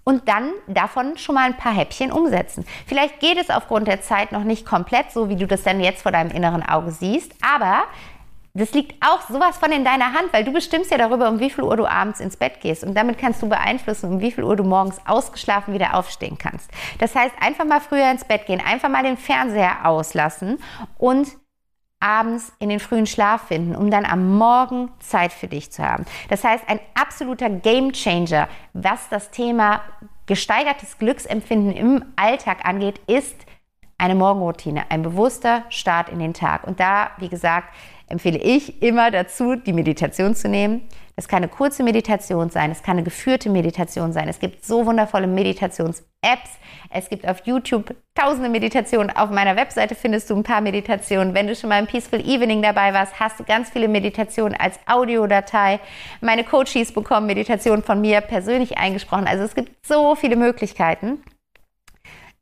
Und 0.04 0.26
dann 0.26 0.52
davon 0.66 1.18
schon 1.18 1.34
mal 1.34 1.44
ein 1.44 1.56
paar 1.58 1.74
Häppchen 1.74 2.10
umsetzen. 2.10 2.64
Vielleicht 2.86 3.20
geht 3.20 3.38
es 3.38 3.50
aufgrund 3.50 3.88
der 3.88 4.00
Zeit 4.00 4.32
noch 4.32 4.44
nicht 4.44 4.64
komplett 4.64 5.10
so, 5.12 5.28
wie 5.28 5.36
du 5.36 5.46
das 5.46 5.64
dann 5.64 5.80
jetzt 5.80 6.02
vor 6.02 6.12
deinem 6.12 6.30
inneren 6.30 6.62
Auge 6.62 6.92
siehst, 6.92 7.32
aber 7.42 7.84
das 8.54 8.72
liegt 8.72 9.02
auch 9.04 9.22
sowas 9.28 9.58
von 9.58 9.70
in 9.70 9.84
deiner 9.84 10.12
Hand, 10.12 10.32
weil 10.32 10.44
du 10.44 10.52
bestimmst 10.52 10.90
ja 10.90 10.98
darüber, 10.98 11.28
um 11.28 11.38
wie 11.38 11.50
viel 11.50 11.64
Uhr 11.64 11.76
du 11.76 11.86
abends 11.86 12.20
ins 12.20 12.36
Bett 12.36 12.60
gehst. 12.60 12.82
Und 12.82 12.94
damit 12.94 13.18
kannst 13.18 13.42
du 13.42 13.48
beeinflussen, 13.48 14.10
um 14.10 14.20
wie 14.20 14.32
viel 14.32 14.44
Uhr 14.44 14.56
du 14.56 14.64
morgens 14.64 15.00
ausgeschlafen 15.06 15.74
wieder 15.74 15.94
aufstehen 15.94 16.38
kannst. 16.38 16.70
Das 16.98 17.14
heißt, 17.14 17.34
einfach 17.40 17.64
mal 17.64 17.80
früher 17.80 18.10
ins 18.10 18.24
Bett 18.24 18.46
gehen, 18.46 18.60
einfach 18.64 18.88
mal 18.88 19.02
den 19.02 19.16
Fernseher 19.16 19.86
auslassen 19.86 20.58
und 20.96 21.28
abends 22.00 22.52
in 22.58 22.68
den 22.68 22.80
frühen 22.80 23.06
Schlaf 23.06 23.48
finden, 23.48 23.74
um 23.74 23.90
dann 23.90 24.04
am 24.04 24.36
Morgen 24.36 24.90
Zeit 25.00 25.32
für 25.32 25.48
dich 25.48 25.72
zu 25.72 25.82
haben. 25.82 26.04
Das 26.28 26.44
heißt, 26.44 26.64
ein 26.68 26.80
absoluter 26.94 27.50
Game 27.50 27.92
Changer, 27.92 28.48
was 28.72 29.08
das 29.08 29.30
Thema 29.30 29.82
gesteigertes 30.26 30.98
Glücksempfinden 30.98 31.72
im 31.72 32.04
Alltag 32.16 32.64
angeht, 32.64 33.00
ist 33.06 33.46
eine 33.96 34.14
Morgenroutine, 34.14 34.90
ein 34.90 35.02
bewusster 35.02 35.64
Start 35.70 36.08
in 36.08 36.20
den 36.20 36.34
Tag. 36.34 36.64
Und 36.64 36.78
da, 36.78 37.10
wie 37.18 37.28
gesagt, 37.28 37.74
empfehle 38.08 38.38
ich 38.38 38.82
immer 38.82 39.10
dazu, 39.10 39.56
die 39.56 39.72
Meditation 39.72 40.34
zu 40.34 40.48
nehmen. 40.48 40.88
Es 41.16 41.26
kann 41.26 41.38
eine 41.38 41.48
kurze 41.48 41.82
Meditation 41.82 42.48
sein, 42.48 42.70
es 42.70 42.82
kann 42.82 42.96
eine 42.96 43.02
geführte 43.02 43.50
Meditation 43.50 44.12
sein. 44.12 44.28
Es 44.28 44.38
gibt 44.38 44.64
so 44.64 44.86
wundervolle 44.86 45.26
Meditations-Apps. 45.26 46.50
Es 46.90 47.08
gibt 47.08 47.26
auf 47.26 47.44
YouTube 47.44 47.94
tausende 48.14 48.48
Meditationen. 48.48 49.10
Auf 49.10 49.30
meiner 49.30 49.56
Webseite 49.56 49.94
findest 49.94 50.30
du 50.30 50.36
ein 50.36 50.44
paar 50.44 50.60
Meditationen. 50.60 51.34
Wenn 51.34 51.48
du 51.48 51.56
schon 51.56 51.70
mal 51.70 51.80
im 51.80 51.86
Peaceful 51.86 52.20
Evening 52.20 52.62
dabei 52.62 52.94
warst, 52.94 53.18
hast 53.18 53.40
du 53.40 53.44
ganz 53.44 53.70
viele 53.70 53.88
Meditationen 53.88 54.56
als 54.58 54.78
Audiodatei. 54.86 55.80
Meine 56.20 56.44
Coaches 56.44 56.92
bekommen 56.92 57.26
Meditationen 57.26 57.82
von 57.82 58.00
mir 58.00 58.20
persönlich 58.20 58.78
eingesprochen. 58.78 59.26
Also 59.26 59.42
es 59.42 59.56
gibt 59.56 59.84
so 59.84 60.14
viele 60.14 60.36
Möglichkeiten 60.36 61.20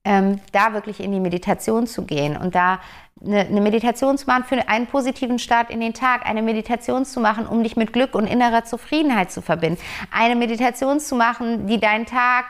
ähm, 0.07 0.40
da 0.52 0.72
wirklich 0.72 1.00
in 1.00 1.11
die 1.11 1.20
Meditation 1.20 1.87
zu 1.87 2.05
gehen 2.05 2.37
und 2.37 2.55
da 2.55 2.79
eine, 3.24 3.40
eine 3.40 3.61
Meditation 3.61 4.18
zu 4.18 4.26
machen 4.26 4.44
für 4.44 4.68
einen 4.68 4.87
positiven 4.87 5.38
Start 5.38 5.70
in 5.70 5.81
den 5.81 5.94
Tag, 5.94 6.26
eine 6.26 6.42
Meditation 6.42 7.05
zu 7.05 7.20
machen, 7.20 7.46
um 7.46 7.62
dich 7.62 7.76
mit 7.76 7.92
Glück 7.92 8.14
und 8.14 8.26
innerer 8.26 8.64
Zufriedenheit 8.64 9.31
zu 9.31 9.42
verbinden, 9.42 9.81
eine 10.11 10.37
Meditation 10.37 11.00
zu 11.00 11.14
machen, 11.14 11.66
die 11.66 11.81
deinen 11.81 12.07
Tag 12.07 12.46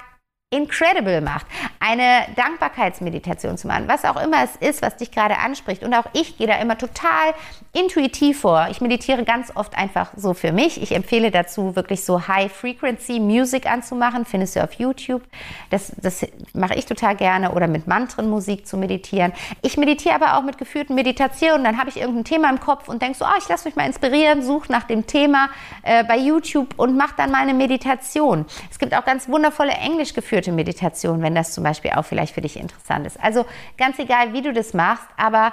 incredible 0.51 1.21
macht, 1.23 1.45
eine 1.81 2.25
Dankbarkeitsmeditation 2.37 3.59
zu 3.59 3.67
machen, 3.67 3.89
was 3.89 4.05
auch 4.05 4.17
immer 4.23 4.45
es 4.45 4.55
ist, 4.55 4.81
was 4.81 4.97
dich 4.97 5.11
gerade 5.11 5.39
anspricht. 5.39 5.83
Und 5.83 5.93
auch 5.93 6.07
ich 6.13 6.39
gehe 6.39 6.47
da 6.47 6.55
immer 6.59 6.79
total 6.79 7.35
intuitiv 7.73 8.43
vor. 8.43 8.69
Ich 8.71 8.81
meditiere 8.81 9.25
ganz 9.25 9.51
oft 9.57 9.77
einfach 9.77 10.13
so 10.17 10.35
für 10.35 10.53
mich. 10.53 10.81
Ich 10.81 10.93
empfehle 10.93 11.33
dazu, 11.33 11.75
wirklich 11.75 12.05
so 12.05 12.29
High-Frequency-Music 12.29 13.67
anzumachen, 13.67 14.25
findest 14.25 14.55
du 14.55 14.63
auf 14.63 14.75
YouTube. 14.75 15.23
Das, 15.71 15.93
das 15.97 16.25
mache 16.55 16.75
ich 16.75 16.87
total 16.87 17.17
gerne 17.17 17.51
oder 17.51 17.67
mit 17.67 17.89
Mantrenmusik 17.89 18.69
zu 18.69 18.77
meditieren. 18.77 19.33
Ich 19.63 19.77
meditiere 19.77 20.15
aber 20.15 20.39
auch 20.39 20.43
mit 20.43 20.59
geführten 20.59 20.95
Meditationen. 20.95 21.65
Dann 21.65 21.77
habe 21.77 21.91
ich 21.91 21.97
irgendein 21.97 22.25
Thema 22.25 22.51
im 22.51 22.61
Kopf 22.61 22.89
und 22.89 23.03
denke 23.03 23.19
so, 23.19 23.25
oh, 23.25 23.39
ich 23.39 23.49
lasse 23.49 23.67
mich 23.67 23.75
mal 23.75 23.87
inspirieren, 23.87 24.43
suche 24.43 24.71
nach 24.71 24.85
dem 24.85 25.09
Thema 25.09 25.49
äh, 25.83 26.05
bei 26.05 26.17
YouTube 26.17 26.75
und 26.77 26.97
mache 26.97 27.15
dann 27.17 27.33
mal 27.33 27.43
eine 27.43 27.55
Meditation. 27.55 28.47
Es 28.71 28.79
gibt 28.79 28.95
auch 28.95 29.05
ganz 29.05 29.29
wundervolle 29.29 29.73
englisch 29.73 30.15
geführte 30.15 30.36
geführte 30.37 30.53
Meditation, 30.53 31.23
wenn 31.23 31.35
das 31.35 31.53
zum 31.53 31.65
Beispiel 31.65 31.93
auch 31.93 32.05
vielleicht 32.05 32.35
für 32.35 32.43
dich 32.43 32.59
interessant 32.59 33.07
ist. 33.07 33.19
Also 33.23 33.47
ganz 33.79 33.99
egal, 33.99 34.35
wie 34.35 34.43
du 34.43 34.53
das 34.53 34.75
machst, 34.75 35.07
aber 35.17 35.53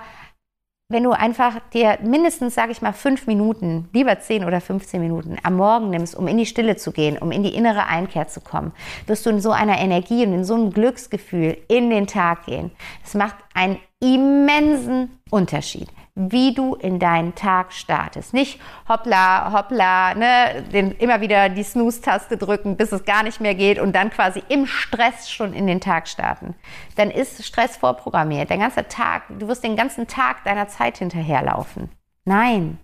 wenn 0.90 1.04
du 1.04 1.12
einfach 1.12 1.60
dir 1.74 1.98
mindestens, 2.04 2.54
sage 2.54 2.74
ich 2.74 2.82
mal, 2.82 2.92
fünf 2.92 3.26
Minuten, 3.26 3.88
lieber 3.94 4.20
zehn 4.20 4.44
oder 4.44 4.60
15 4.60 5.00
Minuten 5.00 5.38
am 5.42 5.56
Morgen 5.56 5.90
nimmst, 5.90 6.16
um 6.16 6.28
in 6.28 6.38
die 6.38 6.46
Stille 6.46 6.76
zu 6.76 6.92
gehen, 6.92 7.18
um 7.18 7.32
in 7.32 7.44
die 7.44 7.56
innere 7.56 7.88
Einkehr 7.88 8.28
zu 8.28 8.42
kommen, 8.42 8.74
wirst 9.08 9.26
du 9.26 9.30
in 9.30 9.40
so 9.40 9.52
einer 9.52 9.80
Energie 9.80 10.26
und 10.26 10.34
in 10.34 10.44
so 10.44 10.56
einem 10.56 10.72
Glücksgefühl 10.72 11.58
in 11.70 11.90
den 11.90 12.06
Tag 12.06 12.46
gehen. 12.46 12.72
Das 13.04 13.14
macht 13.14 13.38
einen 13.54 13.80
immensen 14.02 15.18
Unterschied 15.32 15.88
wie 16.16 16.54
du 16.54 16.76
in 16.76 17.00
deinen 17.00 17.34
Tag 17.34 17.74
startest. 17.74 18.34
Nicht 18.34 18.60
hoppla, 18.88 19.52
hoppla, 19.52 20.14
ne, 20.14 20.64
den, 20.72 20.92
immer 20.92 21.22
wieder 21.22 21.50
die 21.50 21.64
Snooze-Taste 21.64 22.38
drücken, 22.38 22.78
bis 22.78 22.92
es 22.92 23.04
gar 23.04 23.24
nicht 23.24 23.42
mehr 23.42 23.56
geht 23.56 23.80
und 23.80 23.96
dann 23.96 24.12
quasi 24.12 24.44
im 24.48 24.68
Stress 24.68 25.32
schon 25.32 25.54
in 25.54 25.66
den 25.66 25.82
Tag 25.82 26.08
starten. 26.08 26.54
Dann 26.96 27.10
ist 27.10 27.44
Stress 27.44 27.78
vorprogrammiert. 27.78 28.52
Der 28.52 28.60
ganze 28.60 28.88
Tag, 28.88 29.24
du 29.40 29.48
wirst 29.48 29.64
den 29.64 29.76
ganzen 29.76 30.08
Tag 30.08 30.44
deiner 30.44 30.68
Zeit 30.68 31.00
hinterherlaufen. 31.00 31.90
Nein, 32.26 32.78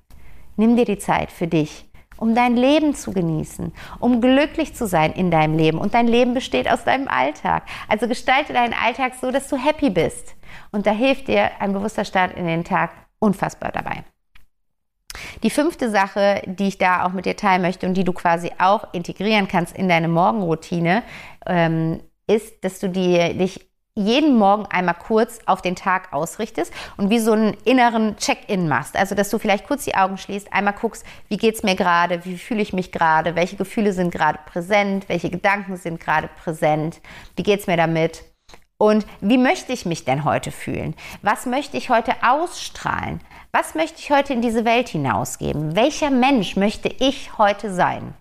nimm 0.57 0.75
dir 0.75 0.85
die 0.85 0.99
Zeit 0.99 1.31
für 1.31 1.47
dich 1.47 1.85
um 2.17 2.35
dein 2.35 2.57
Leben 2.57 2.95
zu 2.95 3.13
genießen, 3.13 3.71
um 3.99 4.19
glücklich 4.19 4.75
zu 4.75 4.87
sein 4.87 5.13
in 5.13 5.31
deinem 5.31 5.57
Leben. 5.57 5.77
Und 5.77 5.93
dein 5.93 6.05
Leben 6.05 6.33
besteht 6.33 6.69
aus 6.69 6.83
deinem 6.83 7.07
Alltag. 7.07 7.63
Also 7.87 8.09
gestalte 8.09 8.51
deinen 8.51 8.73
Alltag 8.73 9.13
so, 9.21 9.31
dass 9.31 9.47
du 9.47 9.55
happy 9.55 9.89
bist. 9.89 10.35
Und 10.71 10.85
da 10.85 10.91
hilft 10.91 11.29
dir 11.29 11.49
ein 11.59 11.71
bewusster 11.71 12.03
Start 12.03 12.35
in 12.37 12.45
den 12.45 12.65
Tag 12.65 12.91
unfassbar 13.19 13.71
dabei. 13.71 14.03
Die 15.43 15.49
fünfte 15.49 15.89
Sache, 15.89 16.41
die 16.45 16.67
ich 16.67 16.77
da 16.77 17.05
auch 17.05 17.11
mit 17.11 17.25
dir 17.25 17.35
teilen 17.35 17.61
möchte 17.61 17.87
und 17.87 17.95
die 17.95 18.03
du 18.03 18.13
quasi 18.13 18.51
auch 18.57 18.93
integrieren 18.93 19.47
kannst 19.47 19.75
in 19.75 19.89
deine 19.89 20.07
Morgenroutine, 20.07 21.03
ähm, 21.45 22.01
ist, 22.27 22.63
dass 22.63 22.79
du 22.79 22.89
dir, 22.89 23.33
dich 23.33 23.69
jeden 23.95 24.37
Morgen 24.37 24.65
einmal 24.67 24.95
kurz 24.95 25.39
auf 25.45 25.61
den 25.61 25.75
Tag 25.75 26.13
ausrichtest 26.13 26.71
und 26.95 27.09
wie 27.09 27.19
so 27.19 27.33
einen 27.33 27.55
inneren 27.65 28.15
Check-in 28.17 28.69
machst. 28.69 28.95
Also, 28.95 29.13
dass 29.13 29.29
du 29.29 29.39
vielleicht 29.39 29.67
kurz 29.67 29.83
die 29.83 29.95
Augen 29.95 30.17
schließt, 30.17 30.53
einmal 30.53 30.73
guckst, 30.73 31.05
wie 31.27 31.37
geht 31.37 31.55
es 31.55 31.63
mir 31.63 31.75
gerade, 31.75 32.23
wie 32.23 32.37
fühle 32.37 32.61
ich 32.61 32.71
mich 32.71 32.91
gerade, 32.91 33.35
welche 33.35 33.57
Gefühle 33.57 33.91
sind 33.91 34.11
gerade 34.11 34.39
präsent, 34.45 35.09
welche 35.09 35.29
Gedanken 35.29 35.75
sind 35.75 35.99
gerade 35.99 36.29
präsent, 36.41 37.01
wie 37.35 37.43
geht 37.43 37.59
es 37.59 37.67
mir 37.67 37.77
damit 37.77 38.23
und 38.79 39.05
wie 39.19 39.37
möchte 39.37 39.73
ich 39.73 39.85
mich 39.85 40.05
denn 40.05 40.23
heute 40.23 40.51
fühlen? 40.51 40.95
Was 41.21 41.45
möchte 41.45 41.75
ich 41.75 41.89
heute 41.89 42.13
ausstrahlen? 42.25 43.19
Was 43.51 43.75
möchte 43.75 43.99
ich 43.99 44.09
heute 44.09 44.31
in 44.31 44.41
diese 44.41 44.63
Welt 44.63 44.87
hinausgeben? 44.87 45.75
Welcher 45.75 46.09
Mensch 46.09 46.55
möchte 46.55 46.87
ich 46.87 47.37
heute 47.37 47.73
sein? 47.73 48.13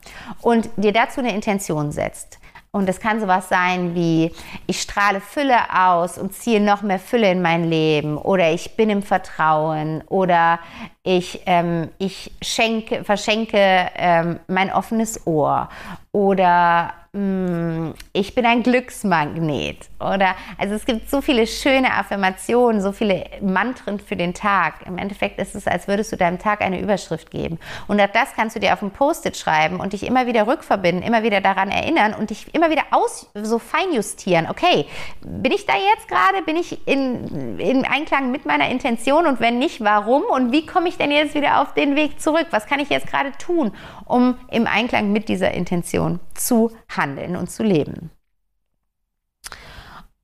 Und 0.43 0.69
dir 0.77 0.93
dazu 0.93 1.21
eine 1.21 1.33
Intention 1.33 1.93
setzt. 1.93 2.41
Und 2.73 2.89
das 2.89 2.99
kann 2.99 3.21
sowas 3.21 3.49
sein 3.49 3.95
wie, 3.95 4.35
ich 4.67 4.83
strahle 4.83 5.21
Fülle 5.21 5.57
aus 5.73 6.19
und 6.19 6.35
ziehe 6.35 6.61
noch 6.61 6.83
mehr 6.83 6.99
Fülle 6.99 7.31
in 7.31 7.41
mein 7.41 7.65
Leben. 7.71 8.19
Oder 8.19 8.51
ich 8.51 8.75
bin 8.75 8.91
im 8.91 9.05
Vertrauen. 9.05 10.03
Oder 10.09 10.59
ich, 11.05 11.41
ähm, 11.47 11.89
ich 11.99 12.33
schenke, 12.43 13.05
verschenke 13.05 13.91
ähm, 13.95 14.41
mein 14.49 14.73
offenes 14.73 15.25
Ohr. 15.25 15.69
Oder 16.11 16.95
hm, 17.15 17.95
ich 18.13 18.35
bin 18.35 18.45
ein 18.45 18.63
Glücksmagnet 18.63 19.89
oder 19.99 20.35
also 20.59 20.75
es 20.75 20.85
gibt 20.85 21.09
so 21.09 21.23
viele 21.23 21.47
schöne 21.47 21.95
Affirmationen, 21.95 22.83
so 22.83 22.93
viele 22.93 23.25
Mantren 23.41 23.99
für 23.99 24.15
den 24.15 24.35
Tag. 24.35 24.87
Im 24.87 24.99
Endeffekt 24.99 25.39
ist 25.39 25.55
es, 25.55 25.67
als 25.67 25.89
würdest 25.89 26.13
du 26.13 26.17
deinem 26.17 26.39
Tag 26.39 26.61
eine 26.61 26.79
Überschrift 26.79 27.31
geben. 27.31 27.59
Und 27.87 27.99
auch 27.99 28.11
das 28.13 28.35
kannst 28.37 28.57
du 28.57 28.61
dir 28.61 28.75
auf 28.75 28.83
ein 28.83 28.91
Post-it 28.91 29.39
schreiben 29.39 29.81
und 29.81 29.95
dich 29.95 30.07
immer 30.07 30.27
wieder 30.27 30.47
rückverbinden, 30.47 31.03
immer 31.03 31.23
wieder 31.23 31.41
daran 31.41 31.71
erinnern 31.71 32.13
und 32.13 32.29
dich 32.29 32.55
immer 32.55 32.71
wieder 32.71 32.85
aus 32.91 33.31
so 33.35 33.59
feinjustieren. 33.59 34.47
Okay, 34.51 34.85
bin 35.23 35.53
ich 35.53 35.65
da 35.65 35.75
jetzt 35.77 36.09
gerade? 36.09 36.43
Bin 36.45 36.57
ich 36.57 36.87
in, 36.87 37.59
in 37.59 37.87
Einklang 37.87 38.31
mit 38.31 38.45
meiner 38.45 38.69
Intention 38.69 39.27
und 39.27 39.41
wenn 39.41 39.59
nicht, 39.59 39.83
warum? 39.83 40.25
Und 40.25 40.53
wie 40.53 40.67
komme 40.67 40.91
ich 40.91 40.99
denn 40.99 41.11
jetzt 41.11 41.35
wieder 41.35 41.63
auf 41.63 41.73
den 41.73 41.97
Weg 41.97 42.21
zurück? 42.21 42.49
Was 42.51 42.67
kann 42.67 42.81
ich 42.81 42.91
jetzt 42.91 43.07
gerade 43.07 43.33
tun, 43.39 43.73
um 44.05 44.37
im 44.51 44.67
Einklang 44.67 45.11
mit 45.11 45.31
dieser 45.31 45.53
Intention 45.53 46.21
zu 46.35 46.71
handeln 46.87 46.98
und 47.37 47.51
zu 47.51 47.63
leben. 47.63 48.11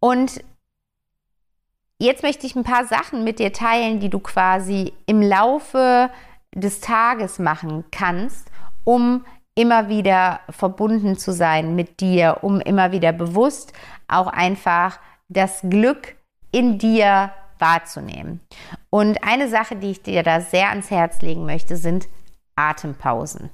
Und 0.00 0.44
jetzt 1.98 2.22
möchte 2.22 2.46
ich 2.46 2.56
ein 2.56 2.64
paar 2.64 2.84
Sachen 2.86 3.24
mit 3.24 3.38
dir 3.38 3.52
teilen, 3.52 4.00
die 4.00 4.10
du 4.10 4.18
quasi 4.20 4.92
im 5.06 5.22
Laufe 5.22 6.10
des 6.54 6.80
Tages 6.80 7.38
machen 7.38 7.84
kannst, 7.90 8.50
um 8.84 9.24
immer 9.54 9.88
wieder 9.88 10.40
verbunden 10.50 11.16
zu 11.16 11.32
sein 11.32 11.76
mit 11.76 12.00
dir, 12.00 12.38
um 12.42 12.60
immer 12.60 12.92
wieder 12.92 13.12
bewusst 13.12 13.72
auch 14.08 14.26
einfach 14.26 14.98
das 15.28 15.62
Glück 15.62 16.16
in 16.50 16.78
dir 16.78 17.32
wahrzunehmen. 17.58 18.40
Und 18.90 19.22
eine 19.24 19.48
Sache, 19.48 19.76
die 19.76 19.92
ich 19.92 20.02
dir 20.02 20.22
da 20.22 20.40
sehr 20.40 20.68
ans 20.70 20.90
Herz 20.90 21.22
legen 21.22 21.46
möchte, 21.46 21.76
sind 21.76 22.08
Atempausen. 22.56 23.50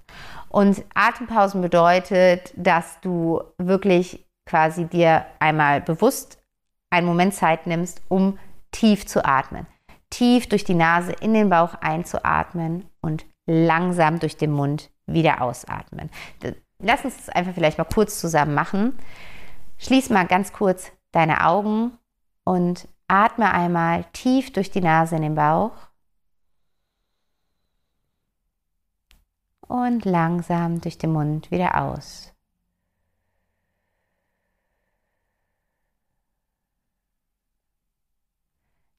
Und 0.50 0.84
Atempausen 0.94 1.62
bedeutet, 1.62 2.52
dass 2.56 3.00
du 3.00 3.40
wirklich 3.56 4.26
quasi 4.46 4.84
dir 4.84 5.24
einmal 5.38 5.80
bewusst 5.80 6.42
einen 6.90 7.06
Moment 7.06 7.34
Zeit 7.34 7.68
nimmst, 7.68 8.02
um 8.08 8.36
tief 8.72 9.06
zu 9.06 9.24
atmen. 9.24 9.66
Tief 10.10 10.48
durch 10.48 10.64
die 10.64 10.74
Nase 10.74 11.12
in 11.12 11.34
den 11.34 11.50
Bauch 11.50 11.74
einzuatmen 11.74 12.84
und 13.00 13.24
langsam 13.46 14.18
durch 14.18 14.36
den 14.36 14.50
Mund 14.50 14.90
wieder 15.06 15.40
ausatmen. 15.40 16.10
Lass 16.80 17.04
uns 17.04 17.16
das 17.16 17.28
einfach 17.28 17.54
vielleicht 17.54 17.78
mal 17.78 17.84
kurz 17.84 18.18
zusammen 18.18 18.54
machen. 18.54 18.98
Schließ 19.78 20.10
mal 20.10 20.26
ganz 20.26 20.52
kurz 20.52 20.90
deine 21.12 21.46
Augen 21.46 21.92
und 22.42 22.88
atme 23.06 23.52
einmal 23.52 24.04
tief 24.12 24.52
durch 24.52 24.72
die 24.72 24.80
Nase 24.80 25.14
in 25.14 25.22
den 25.22 25.34
Bauch 25.36 25.72
und 29.70 30.04
langsam 30.04 30.80
durch 30.80 30.98
den 30.98 31.12
Mund 31.12 31.50
wieder 31.52 31.80
aus. 31.80 32.34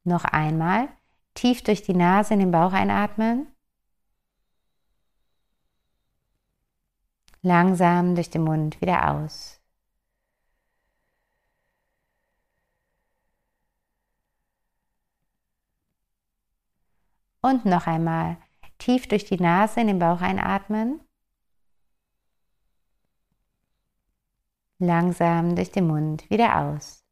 Noch 0.05 0.23
einmal 0.23 0.87
tief 1.33 1.61
durch 1.63 1.83
die 1.83 1.93
Nase 1.93 2.33
in 2.33 2.39
den 2.39 2.51
Bauch 2.51 2.71
einatmen. 2.71 3.47
Langsam 7.41 8.15
durch 8.15 8.29
den 8.29 8.43
Mund 8.43 8.79
wieder 8.81 9.11
aus. 9.11 9.59
Und 17.41 17.65
noch 17.65 17.87
einmal 17.87 18.37
Tief 18.81 19.07
durch 19.07 19.25
die 19.25 19.37
Nase 19.37 19.79
in 19.79 19.85
den 19.85 19.99
Bauch 19.99 20.21
einatmen. 20.21 21.01
Langsam 24.79 25.55
durch 25.55 25.71
den 25.71 25.85
Mund 25.85 26.27
wieder 26.31 26.57
aus. 26.57 27.03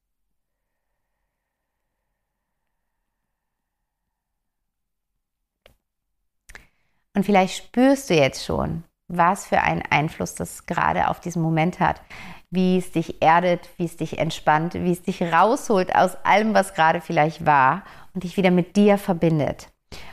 Und 7.13 7.23
vielleicht 7.23 7.57
spürst 7.57 8.09
du 8.09 8.15
jetzt 8.15 8.43
schon, 8.43 8.83
was 9.07 9.45
für 9.45 9.61
einen 9.61 9.83
Einfluss 9.83 10.33
das 10.33 10.65
gerade 10.65 11.07
auf 11.09 11.19
diesen 11.19 11.43
Moment 11.43 11.79
hat, 11.79 12.01
wie 12.49 12.79
es 12.79 12.91
dich 12.91 13.21
erdet, 13.21 13.69
wie 13.77 13.85
es 13.85 13.95
dich 13.95 14.17
entspannt, 14.17 14.73
wie 14.73 14.91
es 14.91 15.03
dich 15.03 15.21
rausholt 15.21 15.93
aus 15.93 16.15
allem, 16.25 16.55
was 16.55 16.73
gerade 16.73 16.99
vielleicht 16.99 17.45
war 17.45 17.83
und 18.15 18.23
dich 18.23 18.37
wieder 18.37 18.49
mit 18.49 18.75
dir 18.75 18.97
verbindet. 18.97 19.71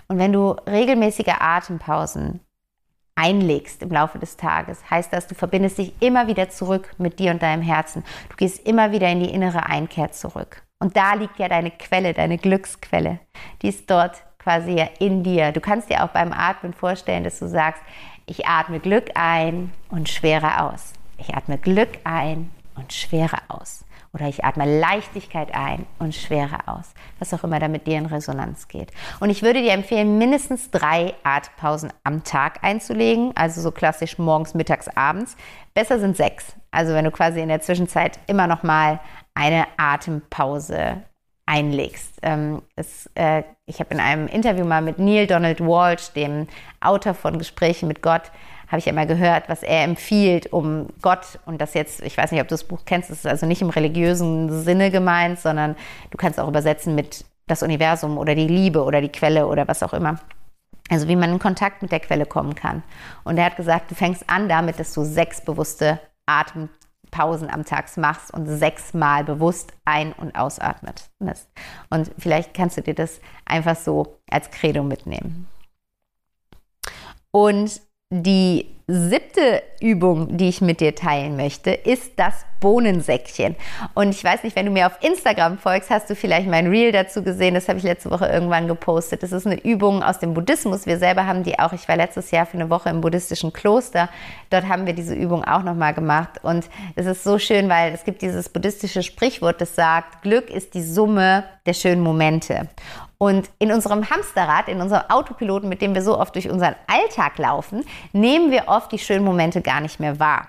Und 0.08 0.18
wenn 0.18 0.32
du 0.32 0.50
regelmäßige 0.68 1.34
Atempausen 1.38 2.40
einlegst 3.16 3.82
im 3.82 3.90
Laufe 3.90 4.18
des 4.18 4.36
Tages, 4.36 4.90
heißt 4.90 5.12
das, 5.12 5.26
du 5.26 5.34
verbindest 5.34 5.78
dich 5.78 5.94
immer 6.00 6.26
wieder 6.26 6.48
zurück 6.48 6.94
mit 6.98 7.18
dir 7.18 7.30
und 7.30 7.42
deinem 7.42 7.62
Herzen. 7.62 8.04
Du 8.28 8.36
gehst 8.36 8.66
immer 8.66 8.92
wieder 8.92 9.08
in 9.08 9.20
die 9.20 9.30
innere 9.30 9.66
Einkehr 9.66 10.12
zurück. 10.12 10.62
Und 10.78 10.96
da 10.96 11.14
liegt 11.14 11.38
ja 11.38 11.48
deine 11.48 11.70
Quelle, 11.70 12.12
deine 12.12 12.38
Glücksquelle. 12.38 13.18
Die 13.62 13.68
ist 13.68 13.90
dort 13.90 14.22
quasi 14.38 14.84
in 14.98 15.24
dir. 15.24 15.52
Du 15.52 15.60
kannst 15.60 15.90
dir 15.90 16.04
auch 16.04 16.10
beim 16.10 16.32
Atmen 16.32 16.74
vorstellen, 16.74 17.24
dass 17.24 17.38
du 17.38 17.48
sagst, 17.48 17.82
ich 18.26 18.46
atme 18.46 18.80
Glück 18.80 19.10
ein 19.14 19.72
und 19.88 20.08
Schwere 20.08 20.62
aus. 20.62 20.92
Ich 21.18 21.34
atme 21.34 21.58
Glück 21.58 21.98
ein 22.04 22.50
und 22.74 22.92
Schwere 22.92 23.38
aus. 23.48 23.84
Oder 24.12 24.28
ich 24.28 24.44
atme 24.44 24.80
Leichtigkeit 24.80 25.54
ein 25.54 25.86
und 25.98 26.14
Schwere 26.14 26.66
aus. 26.66 26.94
Was 27.18 27.34
auch 27.34 27.44
immer 27.44 27.58
da 27.58 27.68
mit 27.68 27.86
dir 27.86 27.98
in 27.98 28.06
Resonanz 28.06 28.68
geht. 28.68 28.92
Und 29.20 29.30
ich 29.30 29.42
würde 29.42 29.62
dir 29.62 29.72
empfehlen, 29.72 30.18
mindestens 30.18 30.70
drei 30.70 31.14
Atempausen 31.22 31.92
am 32.04 32.24
Tag 32.24 32.62
einzulegen. 32.62 33.32
Also 33.34 33.60
so 33.60 33.70
klassisch 33.70 34.18
morgens, 34.18 34.54
mittags, 34.54 34.88
abends. 34.88 35.36
Besser 35.74 35.98
sind 35.98 36.16
sechs. 36.16 36.54
Also 36.70 36.94
wenn 36.94 37.04
du 37.04 37.10
quasi 37.10 37.40
in 37.40 37.48
der 37.48 37.60
Zwischenzeit 37.60 38.18
immer 38.26 38.46
noch 38.46 38.62
mal 38.62 39.00
eine 39.34 39.66
Atempause 39.76 41.02
einlegst. 41.46 42.18
Ähm, 42.22 42.62
es, 42.74 43.08
äh, 43.14 43.44
ich 43.66 43.78
habe 43.78 43.94
in 43.94 44.00
einem 44.00 44.26
Interview 44.26 44.64
mal 44.64 44.82
mit 44.82 44.98
Neil 44.98 45.26
Donald 45.26 45.60
Walsh, 45.60 46.12
dem 46.12 46.48
Autor 46.80 47.14
von 47.14 47.38
Gesprächen 47.38 47.86
mit 47.86 48.02
Gott, 48.02 48.32
habe 48.68 48.78
ich 48.78 48.86
immer 48.86 49.06
gehört, 49.06 49.48
was 49.48 49.62
er 49.62 49.84
empfiehlt, 49.84 50.52
um 50.52 50.88
Gott, 51.02 51.38
und 51.46 51.60
das 51.60 51.74
jetzt, 51.74 52.02
ich 52.02 52.16
weiß 52.16 52.32
nicht, 52.32 52.40
ob 52.40 52.48
du 52.48 52.54
das 52.54 52.64
Buch 52.64 52.80
kennst, 52.84 53.10
das 53.10 53.18
ist 53.18 53.26
also 53.26 53.46
nicht 53.46 53.62
im 53.62 53.70
religiösen 53.70 54.62
Sinne 54.62 54.90
gemeint, 54.90 55.38
sondern 55.38 55.76
du 56.10 56.16
kannst 56.18 56.40
auch 56.40 56.48
übersetzen 56.48 56.94
mit 56.94 57.24
das 57.46 57.62
Universum 57.62 58.18
oder 58.18 58.34
die 58.34 58.48
Liebe 58.48 58.82
oder 58.82 59.00
die 59.00 59.08
Quelle 59.08 59.46
oder 59.46 59.68
was 59.68 59.82
auch 59.82 59.92
immer. 59.92 60.18
Also 60.88 61.08
wie 61.08 61.16
man 61.16 61.32
in 61.32 61.38
Kontakt 61.38 61.82
mit 61.82 61.92
der 61.92 62.00
Quelle 62.00 62.26
kommen 62.26 62.54
kann. 62.54 62.82
Und 63.24 63.38
er 63.38 63.46
hat 63.46 63.56
gesagt, 63.56 63.90
du 63.90 63.94
fängst 63.94 64.28
an 64.28 64.48
damit, 64.48 64.78
dass 64.78 64.92
du 64.94 65.04
sechs 65.04 65.40
bewusste 65.40 66.00
Atempausen 66.26 67.50
am 67.50 67.64
Tag 67.64 67.96
machst 67.96 68.32
und 68.32 68.46
sechsmal 68.46 69.24
bewusst 69.24 69.72
ein- 69.84 70.12
und 70.12 70.36
ausatmest. 70.36 71.50
Und 71.90 72.10
vielleicht 72.18 72.54
kannst 72.54 72.76
du 72.76 72.82
dir 72.82 72.94
das 72.94 73.20
einfach 73.44 73.76
so 73.76 74.18
als 74.30 74.50
Credo 74.50 74.82
mitnehmen. 74.82 75.48
Und 77.32 77.80
die 78.10 78.66
siebte 78.88 79.64
Übung, 79.80 80.36
die 80.36 80.48
ich 80.48 80.60
mit 80.60 80.80
dir 80.80 80.94
teilen 80.94 81.36
möchte, 81.36 81.72
ist 81.72 82.12
das 82.16 82.46
Bohnensäckchen. 82.60 83.56
Und 83.94 84.10
ich 84.10 84.22
weiß 84.22 84.44
nicht, 84.44 84.54
wenn 84.54 84.66
du 84.66 84.72
mir 84.72 84.86
auf 84.86 85.02
Instagram 85.02 85.58
folgst, 85.58 85.90
hast 85.90 86.08
du 86.08 86.14
vielleicht 86.14 86.46
mein 86.48 86.68
Reel 86.68 86.92
dazu 86.92 87.24
gesehen. 87.24 87.54
Das 87.54 87.68
habe 87.68 87.78
ich 87.78 87.84
letzte 87.84 88.12
Woche 88.12 88.26
irgendwann 88.26 88.68
gepostet. 88.68 89.24
Das 89.24 89.32
ist 89.32 89.44
eine 89.44 89.62
Übung 89.62 90.04
aus 90.04 90.20
dem 90.20 90.34
Buddhismus. 90.34 90.86
Wir 90.86 90.98
selber 90.98 91.26
haben 91.26 91.42
die 91.42 91.58
auch. 91.58 91.72
Ich 91.72 91.88
war 91.88 91.96
letztes 91.96 92.30
Jahr 92.30 92.46
für 92.46 92.56
eine 92.56 92.70
Woche 92.70 92.88
im 92.88 93.00
buddhistischen 93.00 93.52
Kloster. 93.52 94.08
Dort 94.50 94.68
haben 94.68 94.86
wir 94.86 94.92
diese 94.92 95.14
Übung 95.14 95.42
auch 95.42 95.64
nochmal 95.64 95.92
gemacht. 95.92 96.38
Und 96.44 96.66
es 96.94 97.06
ist 97.06 97.24
so 97.24 97.40
schön, 97.40 97.68
weil 97.68 97.92
es 97.92 98.04
gibt 98.04 98.22
dieses 98.22 98.48
buddhistische 98.48 99.02
Sprichwort, 99.02 99.60
das 99.60 99.74
sagt, 99.74 100.22
Glück 100.22 100.48
ist 100.48 100.74
die 100.74 100.82
Summe 100.84 101.42
der 101.66 101.74
schönen 101.74 102.02
Momente. 102.02 102.68
Und 103.18 103.50
in 103.58 103.72
unserem 103.72 104.10
Hamsterrad, 104.10 104.68
in 104.68 104.80
unserem 104.80 105.08
Autopiloten, 105.08 105.68
mit 105.68 105.80
dem 105.80 105.94
wir 105.94 106.02
so 106.02 106.18
oft 106.18 106.34
durch 106.34 106.50
unseren 106.50 106.74
Alltag 106.86 107.38
laufen, 107.38 107.84
nehmen 108.12 108.50
wir 108.50 108.64
oft 108.68 108.92
die 108.92 108.98
schönen 108.98 109.24
Momente 109.24 109.62
gar 109.62 109.80
nicht 109.80 110.00
mehr 110.00 110.20
wahr. 110.20 110.48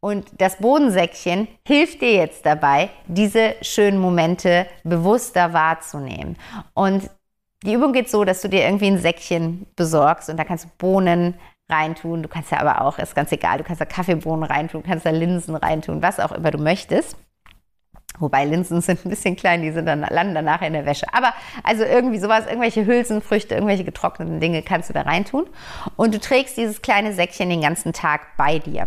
Und 0.00 0.26
das 0.38 0.56
Bodensäckchen 0.56 1.46
hilft 1.66 2.02
dir 2.02 2.12
jetzt 2.12 2.44
dabei, 2.44 2.90
diese 3.06 3.54
schönen 3.62 3.98
Momente 3.98 4.66
bewusster 4.82 5.52
wahrzunehmen. 5.52 6.36
Und 6.74 7.08
die 7.62 7.74
Übung 7.74 7.92
geht 7.92 8.10
so, 8.10 8.24
dass 8.24 8.42
du 8.42 8.48
dir 8.48 8.64
irgendwie 8.64 8.88
ein 8.88 8.98
Säckchen 8.98 9.66
besorgst 9.76 10.28
und 10.28 10.36
da 10.36 10.44
kannst 10.44 10.64
du 10.64 10.68
Bohnen 10.78 11.34
reintun. 11.70 12.22
Du 12.22 12.28
kannst 12.28 12.50
ja 12.50 12.58
aber 12.58 12.80
auch, 12.82 12.98
ist 12.98 13.14
ganz 13.14 13.30
egal, 13.30 13.58
du 13.58 13.64
kannst 13.64 13.80
da 13.80 13.84
Kaffeebohnen 13.84 14.42
reintun, 14.42 14.82
du 14.82 14.88
kannst 14.88 15.06
da 15.06 15.10
Linsen 15.10 15.54
reintun, 15.54 16.02
was 16.02 16.18
auch 16.18 16.32
immer 16.32 16.50
du 16.50 16.58
möchtest. 16.58 17.16
Wobei 18.18 18.44
Linsen 18.44 18.80
sind 18.80 19.04
ein 19.04 19.10
bisschen 19.10 19.36
klein, 19.36 19.62
die 19.62 19.70
sind 19.70 19.86
dann, 19.86 20.00
landen 20.00 20.34
dann 20.34 20.44
nachher 20.44 20.66
in 20.66 20.74
der 20.74 20.86
Wäsche. 20.86 21.06
Aber 21.12 21.32
also 21.62 21.84
irgendwie 21.84 22.18
sowas, 22.18 22.46
irgendwelche 22.46 22.86
Hülsenfrüchte, 22.86 23.54
irgendwelche 23.54 23.84
getrockneten 23.84 24.38
Dinge 24.38 24.62
kannst 24.62 24.90
du 24.90 24.94
da 24.94 25.02
reintun. 25.02 25.46
Und 25.96 26.14
du 26.14 26.20
trägst 26.20 26.56
dieses 26.56 26.82
kleine 26.82 27.12
Säckchen 27.12 27.48
den 27.48 27.62
ganzen 27.62 27.92
Tag 27.92 28.36
bei 28.36 28.58
dir. 28.58 28.86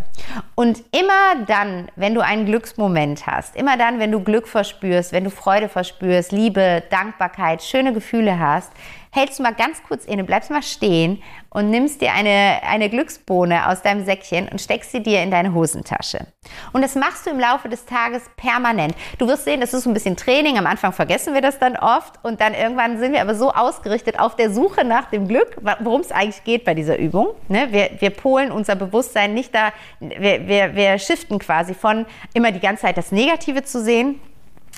Und 0.54 0.84
immer 0.92 1.46
dann, 1.48 1.90
wenn 1.96 2.14
du 2.14 2.22
einen 2.22 2.46
Glücksmoment 2.46 3.28
hast, 3.28 3.56
immer 3.56 3.78
dann, 3.78 4.00
wenn 4.00 4.12
du 4.12 4.22
Glück 4.22 4.48
verspürst, 4.48 5.12
wenn 5.12 5.24
du 5.24 5.32
Freude 5.32 5.70
verspürst, 5.70 6.32
Liebe, 6.32 6.84
Dankbarkeit, 6.90 7.64
schöne 7.64 7.94
Gefühle 7.94 8.40
hast, 8.40 8.72
hältst 9.16 9.40
du 9.40 9.44
mal 9.44 9.54
ganz 9.54 9.82
kurz 9.84 10.06
inne, 10.06 10.24
bleibst 10.24 10.52
mal 10.52 10.62
stehen 10.62 11.24
und 11.50 11.70
nimmst 11.70 12.02
dir 12.02 12.12
eine, 12.12 12.60
eine 12.68 12.90
Glücksbohne 12.90 13.70
aus 13.70 13.82
deinem 13.82 14.04
Säckchen 14.04 14.50
und 14.50 14.60
steckst 14.60 14.92
sie 14.92 15.02
dir 15.02 15.24
in 15.24 15.32
deine 15.32 15.54
Hosentasche. 15.54 16.28
Und 16.74 16.82
das 16.82 16.96
machst 16.96 17.26
du 17.26 17.30
im 17.30 17.40
Laufe 17.40 17.70
des 17.70 17.86
Tages 17.86 18.24
permanent. 18.36 18.94
Du 19.18 19.28
wirst 19.28 19.46
sehen, 19.46 19.62
das 19.62 19.74
ist 19.74 19.86
ein 19.86 19.94
bisschen 19.94 20.18
Training. 20.18 20.58
Am 20.58 20.68
Anfang 20.68 20.92
vergessen 20.92 21.34
wir 21.34 21.42
das 21.42 21.60
dann 21.60 21.78
oft 21.78 22.24
und 22.24 22.42
dann 22.42 22.54
irgendwann 22.54 23.00
sind 23.00 23.14
wir 23.14 23.22
aber 23.22 23.36
so 23.36 23.52
ausgerichtet 23.52 24.20
auf 24.20 24.36
der 24.36 24.52
Suche 24.52 24.84
nach 24.84 25.10
dem 25.10 25.30
Glück, 25.30 25.56
worum 25.80 26.02
es 26.02 26.12
eigentlich 26.12 26.44
geht 26.44 26.66
bei 26.66 26.74
dieser 26.74 27.00
Übung. 27.00 27.30
Ne? 27.48 27.68
Wir, 27.72 27.92
wir 28.00 28.10
polen 28.10 28.52
unser 28.52 28.76
Bewusstsein 28.76 29.34
nicht 29.34 29.56
da, 29.56 29.72
wir, 30.02 30.48
wir, 30.48 30.76
wir 30.76 31.00
shiften 31.00 31.40
quasi 31.40 31.74
von 31.74 32.06
immer 32.34 32.52
die 32.52 32.60
ganze 32.60 32.82
Zeit 32.82 32.98
das 32.98 33.14
Negative 33.14 33.64
zu 33.64 33.82
sehen, 33.82 34.20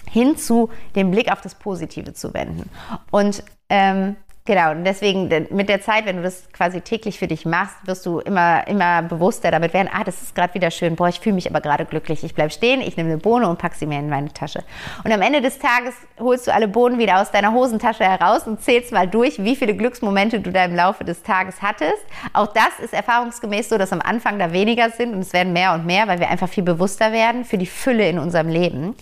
hin 0.10 0.38
zu 0.38 0.70
den 0.96 1.10
Blick 1.10 1.32
auf 1.32 1.42
das 1.42 1.56
Positive 1.56 2.14
zu 2.14 2.34
wenden. 2.36 2.70
Und 3.10 3.44
ähm, 3.70 4.16
Genau, 4.48 4.72
und 4.72 4.86
deswegen 4.86 5.28
mit 5.50 5.68
der 5.68 5.82
Zeit, 5.82 6.06
wenn 6.06 6.16
du 6.16 6.24
das 6.24 6.50
quasi 6.54 6.80
täglich 6.80 7.20
für 7.20 7.28
dich 7.28 7.46
machst, 7.46 7.76
wirst 7.84 8.06
du 8.06 8.20
immer, 8.20 8.66
immer 8.66 9.02
bewusster 9.02 9.52
damit 9.52 9.74
werden, 9.74 9.90
ah, 9.94 10.06
das 10.06 10.22
ist 10.22 10.36
gerade 10.36 10.54
wieder 10.54 10.72
schön, 10.72 10.96
boah, 10.96 11.10
ich 11.10 11.20
fühle 11.20 11.36
mich 11.36 11.50
aber 11.50 11.60
gerade 11.60 11.84
glücklich. 11.84 12.24
Ich 12.24 12.34
bleibe 12.34 12.50
stehen, 12.50 12.80
ich 12.80 12.96
nehme 12.96 13.10
eine 13.10 13.18
Bohne 13.18 13.50
und 13.50 13.60
pack 13.60 13.76
sie 13.76 13.86
mir 13.86 14.00
in 14.00 14.08
meine 14.08 14.32
Tasche. 14.32 14.64
Und 15.04 15.12
am 15.12 15.22
Ende 15.22 15.42
des 15.42 15.60
Tages 15.60 15.96
holst 16.18 16.48
du 16.48 16.54
alle 16.54 16.70
Bohnen 16.70 16.98
wieder 16.98 17.20
aus 17.20 17.30
deiner 17.30 17.52
Hosentasche 17.52 18.06
heraus 18.06 18.48
und 18.48 18.62
zählst 18.62 18.94
mal 18.94 19.06
durch, 19.06 19.44
wie 19.44 19.58
viele 19.58 19.76
Glücksmomente 19.76 20.40
du 20.40 20.54
da 20.54 20.64
im 20.64 20.76
Laufe 20.76 21.04
des 21.04 21.24
Tages 21.24 21.62
hattest. 21.62 22.06
Auch 22.32 22.48
das 22.48 22.80
ist 22.82 22.94
erfahrungsgemäß 22.94 23.68
so, 23.68 23.78
dass 23.78 23.92
am 23.92 24.00
Anfang 24.00 24.40
da 24.40 24.54
weniger 24.54 24.92
sind 24.92 25.14
und 25.14 25.20
es 25.20 25.34
werden 25.34 25.52
mehr 25.52 25.74
und 25.74 25.86
mehr, 25.86 26.08
weil 26.08 26.22
wir 26.22 26.30
einfach 26.30 26.48
viel 26.48 26.64
bewusster 26.64 27.12
werden 27.12 27.44
für 27.44 27.58
die 27.58 27.66
Fülle 27.66 28.08
in 28.08 28.18
unserem 28.18 28.48
Leben. 28.48 28.96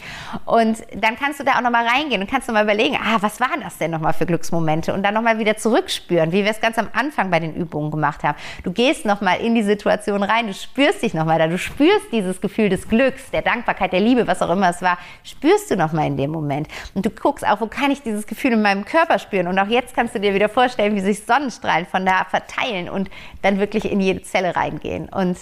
Und 0.46 0.80
dann 0.96 1.16
kannst 1.18 1.40
du 1.40 1.44
da 1.44 1.58
auch 1.58 1.62
nochmal 1.62 1.86
reingehen 1.88 2.20
und 2.20 2.32
kannst 2.32 2.48
nochmal 2.48 2.64
überlegen, 2.64 2.98
ah, 3.00 3.18
was 3.22 3.40
waren 3.40 3.62
das 3.62 3.78
denn 3.78 3.92
nochmal 3.92 4.14
für 4.14 4.26
Glücksmomente? 4.26 4.92
Und 4.92 5.04
dann 5.04 5.14
nochmal 5.14 5.35
mal 5.36 5.40
wieder 5.40 5.58
zurückspüren, 5.58 6.32
wie 6.32 6.44
wir 6.44 6.52
es 6.52 6.62
ganz 6.62 6.78
am 6.78 6.90
Anfang 6.94 7.30
bei 7.30 7.40
den 7.40 7.54
Übungen 7.54 7.92
gemacht 7.92 8.24
haben. 8.24 8.38
Du 8.64 8.72
gehst 8.72 9.06
nochmal 9.06 9.40
in 9.42 9.56
die 9.56 9.64
Situation 9.64 10.24
rein, 10.24 10.48
du 10.48 10.54
spürst 10.54 11.02
dich 11.02 11.14
nochmal 11.14 11.40
da, 11.40 11.48
du 11.48 11.58
spürst 11.58 12.12
dieses 12.12 12.42
Gefühl 12.42 12.70
des 12.70 12.88
Glücks, 12.88 13.30
der 13.32 13.42
Dankbarkeit, 13.42 13.94
der 13.94 14.00
Liebe, 14.00 14.28
was 14.28 14.42
auch 14.42 14.50
immer 14.50 14.70
es 14.70 14.82
war, 14.82 14.98
spürst 15.24 15.72
du 15.72 15.76
nochmal 15.76 16.08
in 16.08 16.18
dem 16.18 16.32
Moment. 16.32 16.68
Und 16.94 17.06
du 17.06 17.10
guckst 17.10 17.46
auch, 17.46 17.62
wo 17.62 17.68
kann 17.68 17.92
ich 17.92 18.02
dieses 18.02 18.28
Gefühl 18.28 18.54
in 18.54 18.62
meinem 18.62 18.86
Körper 18.86 19.20
spüren? 19.20 19.48
Und 19.48 19.60
auch 19.60 19.68
jetzt 19.68 19.96
kannst 19.96 20.16
du 20.16 20.20
dir 20.20 20.34
wieder 20.34 20.50
vorstellen, 20.50 20.96
wie 20.96 21.02
sich 21.02 21.24
Sonnenstrahlen 21.26 21.86
von 21.86 22.06
da 22.06 22.26
verteilen 22.26 22.90
und 22.90 23.10
dann 23.42 23.60
wirklich 23.60 23.92
in 23.92 24.00
jede 24.00 24.22
Zelle 24.22 24.56
reingehen. 24.56 25.10
Und 25.10 25.38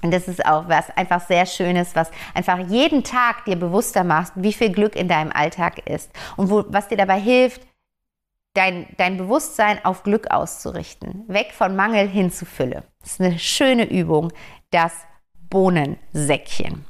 und 0.00 0.12
das 0.12 0.28
ist 0.28 0.46
auch 0.46 0.68
was 0.68 0.96
einfach 0.96 1.20
sehr 1.26 1.44
Schönes, 1.44 1.96
was 1.96 2.10
einfach 2.32 2.58
jeden 2.68 3.02
Tag 3.02 3.44
dir 3.46 3.56
bewusster 3.56 4.04
macht, 4.04 4.32
wie 4.36 4.52
viel 4.52 4.70
Glück 4.70 4.94
in 4.94 5.08
deinem 5.08 5.32
Alltag 5.32 5.88
ist 5.88 6.10
und 6.36 6.50
wo, 6.50 6.64
was 6.68 6.86
dir 6.86 6.96
dabei 6.96 7.18
hilft, 7.18 7.62
dein, 8.58 8.86
dein 8.96 9.16
Bewusstsein 9.16 9.84
auf 9.84 10.02
Glück 10.02 10.30
auszurichten. 10.30 11.24
Weg 11.28 11.52
von 11.52 11.76
Mangel 11.76 12.08
hin 12.08 12.30
zu 12.32 12.44
Fülle. 12.44 12.82
Das 13.00 13.12
ist 13.12 13.20
eine 13.20 13.38
schöne 13.38 13.88
Übung, 13.88 14.32
das 14.70 14.92
Bohnensäckchen. 15.48 16.84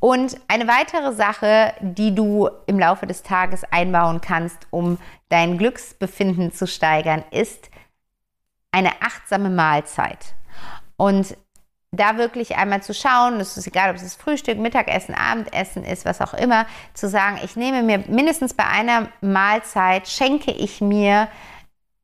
Und 0.00 0.40
eine 0.48 0.66
weitere 0.66 1.12
Sache, 1.12 1.74
die 1.80 2.14
du 2.14 2.48
im 2.66 2.78
Laufe 2.78 3.06
des 3.06 3.22
Tages 3.22 3.64
einbauen 3.70 4.20
kannst, 4.20 4.66
um 4.70 4.98
dein 5.28 5.58
Glücksbefinden 5.58 6.52
zu 6.52 6.66
steigern, 6.66 7.24
ist 7.30 7.70
eine 8.72 9.02
achtsame 9.02 9.50
Mahlzeit. 9.50 10.34
Und 10.96 11.36
da 11.92 12.18
wirklich 12.18 12.56
einmal 12.56 12.82
zu 12.82 12.94
schauen, 12.94 13.40
es 13.40 13.56
ist 13.56 13.66
egal, 13.66 13.90
ob 13.90 13.96
es 13.96 14.14
Frühstück, 14.14 14.58
Mittagessen, 14.58 15.14
Abendessen 15.14 15.84
ist, 15.84 16.04
was 16.04 16.20
auch 16.20 16.34
immer, 16.34 16.66
zu 16.94 17.08
sagen, 17.08 17.40
ich 17.42 17.56
nehme 17.56 17.82
mir 17.82 18.04
mindestens 18.06 18.54
bei 18.54 18.64
einer 18.64 19.08
Mahlzeit, 19.20 20.06
schenke 20.08 20.52
ich 20.52 20.80
mir 20.80 21.28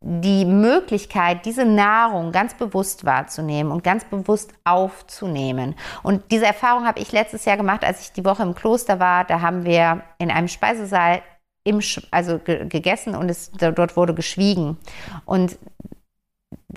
die 0.01 0.44
Möglichkeit, 0.44 1.46
diese 1.46 1.64
Nahrung 1.64 2.31
ganz 2.31 2.55
bewusst 2.55 3.05
wahrzunehmen 3.05 3.72
und 3.72 3.83
ganz 3.83 4.05
bewusst 4.05 4.53
aufzunehmen. 4.64 5.75
Und 6.03 6.31
diese 6.31 6.46
Erfahrung 6.46 6.87
habe 6.87 7.01
ich 7.01 7.12
letztes 7.12 7.44
Jahr 7.44 7.57
gemacht, 7.57 7.85
als 7.85 8.03
ich 8.03 8.12
die 8.12 8.25
Woche 8.25 8.42
im 8.42 8.55
Kloster 8.55 9.01
war. 9.01 9.25
Da 9.25 9.40
haben 9.40 9.64
wir 9.64 10.03
in 10.18 10.31
einem 10.31 10.49
Speisesaal 10.49 11.22
im, 11.64 11.81
also 12.11 12.38
gegessen 12.38 13.14
und 13.14 13.29
es, 13.29 13.51
dort 13.53 13.96
wurde 13.96 14.14
geschwiegen. 14.14 14.77
Und 15.25 15.59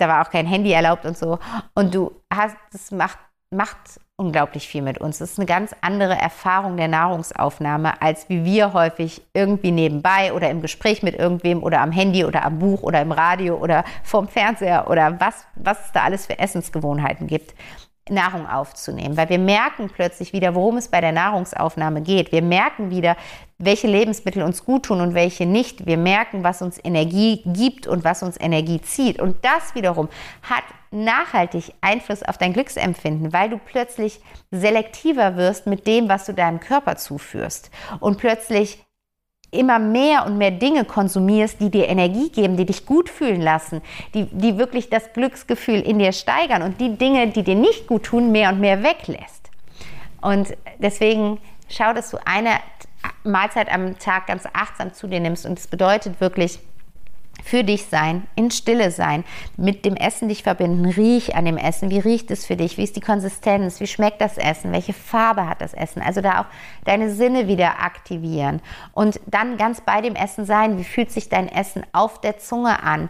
da 0.00 0.08
war 0.08 0.26
auch 0.26 0.30
kein 0.30 0.46
Handy 0.46 0.72
erlaubt 0.72 1.04
und 1.04 1.16
so. 1.16 1.38
Und 1.74 1.94
du 1.94 2.12
hast, 2.32 2.56
das 2.72 2.90
macht, 2.90 3.18
macht 3.50 4.00
unglaublich 4.16 4.68
viel 4.68 4.82
mit 4.82 4.98
uns. 4.98 5.18
Das 5.18 5.32
ist 5.32 5.38
eine 5.38 5.46
ganz 5.46 5.74
andere 5.80 6.14
Erfahrung 6.14 6.76
der 6.76 6.88
Nahrungsaufnahme, 6.88 8.00
als 8.02 8.28
wie 8.28 8.44
wir 8.44 8.74
häufig 8.74 9.22
irgendwie 9.32 9.70
nebenbei 9.72 10.32
oder 10.34 10.50
im 10.50 10.60
Gespräch 10.60 11.02
mit 11.02 11.14
irgendwem 11.14 11.62
oder 11.62 11.80
am 11.80 11.90
Handy 11.90 12.24
oder 12.24 12.44
am 12.44 12.58
Buch 12.58 12.82
oder 12.82 13.00
im 13.00 13.12
Radio 13.12 13.56
oder 13.56 13.84
vorm 14.04 14.28
Fernseher 14.28 14.90
oder 14.90 15.18
was, 15.20 15.46
was 15.54 15.86
es 15.86 15.92
da 15.92 16.02
alles 16.02 16.26
für 16.26 16.38
Essensgewohnheiten 16.38 17.26
gibt. 17.26 17.54
Nahrung 18.10 18.48
aufzunehmen, 18.48 19.16
weil 19.16 19.28
wir 19.28 19.38
merken 19.38 19.90
plötzlich 19.92 20.32
wieder, 20.32 20.54
worum 20.54 20.76
es 20.76 20.88
bei 20.88 21.00
der 21.00 21.12
Nahrungsaufnahme 21.12 22.02
geht. 22.02 22.32
Wir 22.32 22.42
merken 22.42 22.90
wieder, 22.90 23.16
welche 23.58 23.86
Lebensmittel 23.86 24.42
uns 24.42 24.64
gut 24.64 24.84
tun 24.84 25.00
und 25.00 25.14
welche 25.14 25.46
nicht. 25.46 25.86
Wir 25.86 25.96
merken, 25.96 26.42
was 26.42 26.62
uns 26.62 26.78
Energie 26.82 27.42
gibt 27.46 27.86
und 27.86 28.04
was 28.04 28.22
uns 28.22 28.40
Energie 28.40 28.80
zieht. 28.80 29.20
Und 29.20 29.44
das 29.44 29.74
wiederum 29.74 30.08
hat 30.42 30.64
nachhaltig 30.90 31.72
Einfluss 31.80 32.22
auf 32.22 32.38
dein 32.38 32.52
Glücksempfinden, 32.52 33.32
weil 33.32 33.50
du 33.50 33.58
plötzlich 33.58 34.20
selektiver 34.50 35.36
wirst 35.36 35.66
mit 35.66 35.86
dem, 35.86 36.08
was 36.08 36.26
du 36.26 36.34
deinem 36.34 36.60
Körper 36.60 36.96
zuführst 36.96 37.70
und 38.00 38.18
plötzlich 38.18 38.84
immer 39.50 39.78
mehr 39.78 40.26
und 40.26 40.38
mehr 40.38 40.50
Dinge 40.50 40.84
konsumierst, 40.84 41.60
die 41.60 41.70
dir 41.70 41.88
Energie 41.88 42.30
geben, 42.30 42.56
die 42.56 42.66
dich 42.66 42.86
gut 42.86 43.08
fühlen 43.08 43.40
lassen, 43.40 43.82
die, 44.14 44.26
die 44.26 44.58
wirklich 44.58 44.90
das 44.90 45.12
Glücksgefühl 45.12 45.80
in 45.80 45.98
dir 45.98 46.12
steigern 46.12 46.62
und 46.62 46.80
die 46.80 46.96
Dinge, 46.96 47.28
die 47.28 47.42
dir 47.42 47.56
nicht 47.56 47.86
gut 47.86 48.04
tun, 48.04 48.32
mehr 48.32 48.50
und 48.50 48.60
mehr 48.60 48.82
weglässt. 48.82 49.50
Und 50.20 50.56
deswegen 50.78 51.38
schau, 51.68 51.92
dass 51.92 52.10
du 52.10 52.18
eine 52.24 52.50
Mahlzeit 53.24 53.72
am 53.72 53.98
Tag 53.98 54.26
ganz 54.26 54.44
achtsam 54.52 54.92
zu 54.92 55.06
dir 55.06 55.20
nimmst. 55.20 55.46
Und 55.46 55.58
es 55.58 55.66
bedeutet 55.66 56.20
wirklich, 56.20 56.60
für 57.44 57.64
dich 57.64 57.86
sein, 57.86 58.26
in 58.36 58.50
Stille 58.50 58.90
sein, 58.90 59.24
mit 59.56 59.84
dem 59.84 59.96
Essen 59.96 60.28
dich 60.28 60.42
verbinden, 60.42 60.86
riech 60.86 61.34
an 61.34 61.44
dem 61.44 61.56
Essen, 61.56 61.90
wie 61.90 61.98
riecht 61.98 62.30
es 62.30 62.46
für 62.46 62.56
dich, 62.56 62.78
wie 62.78 62.84
ist 62.84 62.96
die 62.96 63.00
Konsistenz, 63.00 63.80
wie 63.80 63.86
schmeckt 63.86 64.20
das 64.20 64.38
Essen, 64.38 64.72
welche 64.72 64.92
Farbe 64.92 65.48
hat 65.48 65.60
das 65.60 65.74
Essen, 65.74 66.02
also 66.02 66.20
da 66.20 66.40
auch 66.40 66.46
deine 66.84 67.10
Sinne 67.10 67.48
wieder 67.48 67.80
aktivieren. 67.80 68.60
Und 68.92 69.20
dann 69.26 69.56
ganz 69.56 69.80
bei 69.80 70.00
dem 70.00 70.14
Essen 70.14 70.44
sein, 70.44 70.78
wie 70.78 70.84
fühlt 70.84 71.10
sich 71.10 71.28
dein 71.28 71.48
Essen 71.48 71.84
auf 71.92 72.20
der 72.20 72.38
Zunge 72.38 72.82
an, 72.82 73.08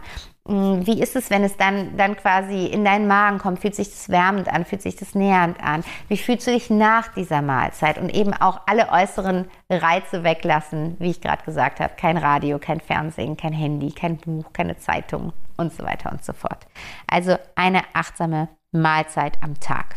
wie 0.51 1.01
ist 1.01 1.15
es, 1.15 1.29
wenn 1.29 1.43
es 1.43 1.57
dann, 1.57 1.97
dann 1.97 2.15
quasi 2.15 2.65
in 2.65 2.83
deinen 2.83 3.07
Magen 3.07 3.37
kommt? 3.37 3.59
Fühlt 3.59 3.75
sich 3.75 3.89
das 3.89 4.09
wärmend 4.09 4.51
an? 4.51 4.65
Fühlt 4.65 4.81
sich 4.81 4.95
das 4.95 5.15
nähernd 5.15 5.61
an? 5.63 5.83
Wie 6.07 6.17
fühlst 6.17 6.47
du 6.47 6.51
dich 6.51 6.69
nach 6.69 7.07
dieser 7.09 7.41
Mahlzeit? 7.41 7.97
Und 7.97 8.13
eben 8.13 8.33
auch 8.33 8.61
alle 8.67 8.89
äußeren 8.89 9.47
Reize 9.69 10.23
weglassen, 10.23 10.95
wie 10.99 11.11
ich 11.11 11.21
gerade 11.21 11.43
gesagt 11.43 11.79
habe. 11.79 11.93
Kein 11.95 12.17
Radio, 12.17 12.59
kein 12.59 12.79
Fernsehen, 12.79 13.37
kein 13.37 13.53
Handy, 13.53 13.91
kein 13.91 14.17
Buch, 14.17 14.51
keine 14.53 14.77
Zeitung 14.77 15.33
und 15.57 15.73
so 15.73 15.83
weiter 15.83 16.11
und 16.11 16.23
so 16.23 16.33
fort. 16.33 16.67
Also 17.07 17.37
eine 17.55 17.81
achtsame 17.93 18.49
Mahlzeit 18.71 19.37
am 19.41 19.59
Tag. 19.59 19.95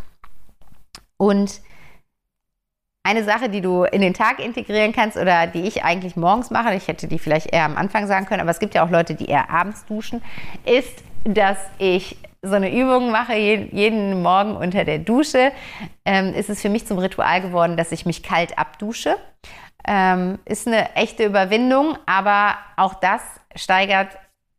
Und 1.16 1.60
eine 3.04 3.22
Sache, 3.22 3.50
die 3.50 3.60
du 3.60 3.84
in 3.84 4.00
den 4.00 4.14
Tag 4.14 4.40
integrieren 4.40 4.92
kannst 4.92 5.16
oder 5.16 5.46
die 5.46 5.62
ich 5.62 5.84
eigentlich 5.84 6.16
morgens 6.16 6.50
mache, 6.50 6.74
ich 6.74 6.88
hätte 6.88 7.06
die 7.06 7.18
vielleicht 7.18 7.52
eher 7.52 7.64
am 7.64 7.76
Anfang 7.76 8.06
sagen 8.06 8.26
können, 8.26 8.40
aber 8.40 8.50
es 8.50 8.58
gibt 8.58 8.74
ja 8.74 8.84
auch 8.84 8.90
Leute, 8.90 9.14
die 9.14 9.26
eher 9.26 9.50
abends 9.50 9.84
duschen, 9.84 10.22
ist, 10.64 11.04
dass 11.24 11.58
ich 11.78 12.16
so 12.40 12.54
eine 12.54 12.74
Übung 12.74 13.10
mache, 13.10 13.34
jeden 13.34 14.22
Morgen 14.22 14.56
unter 14.56 14.84
der 14.84 14.98
Dusche. 14.98 15.52
Ähm, 16.04 16.34
ist 16.34 16.50
es 16.50 16.60
für 16.60 16.68
mich 16.68 16.86
zum 16.86 16.98
Ritual 16.98 17.40
geworden, 17.40 17.76
dass 17.76 17.92
ich 17.92 18.06
mich 18.06 18.22
kalt 18.22 18.58
abdusche. 18.58 19.16
Ähm, 19.86 20.38
ist 20.44 20.66
eine 20.66 20.94
echte 20.94 21.24
Überwindung, 21.24 21.98
aber 22.06 22.56
auch 22.76 22.94
das 22.94 23.22
steigert 23.54 24.08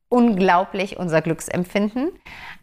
unglaublich 0.09 0.97
unser 0.97 1.21
Glücksempfinden. 1.21 2.11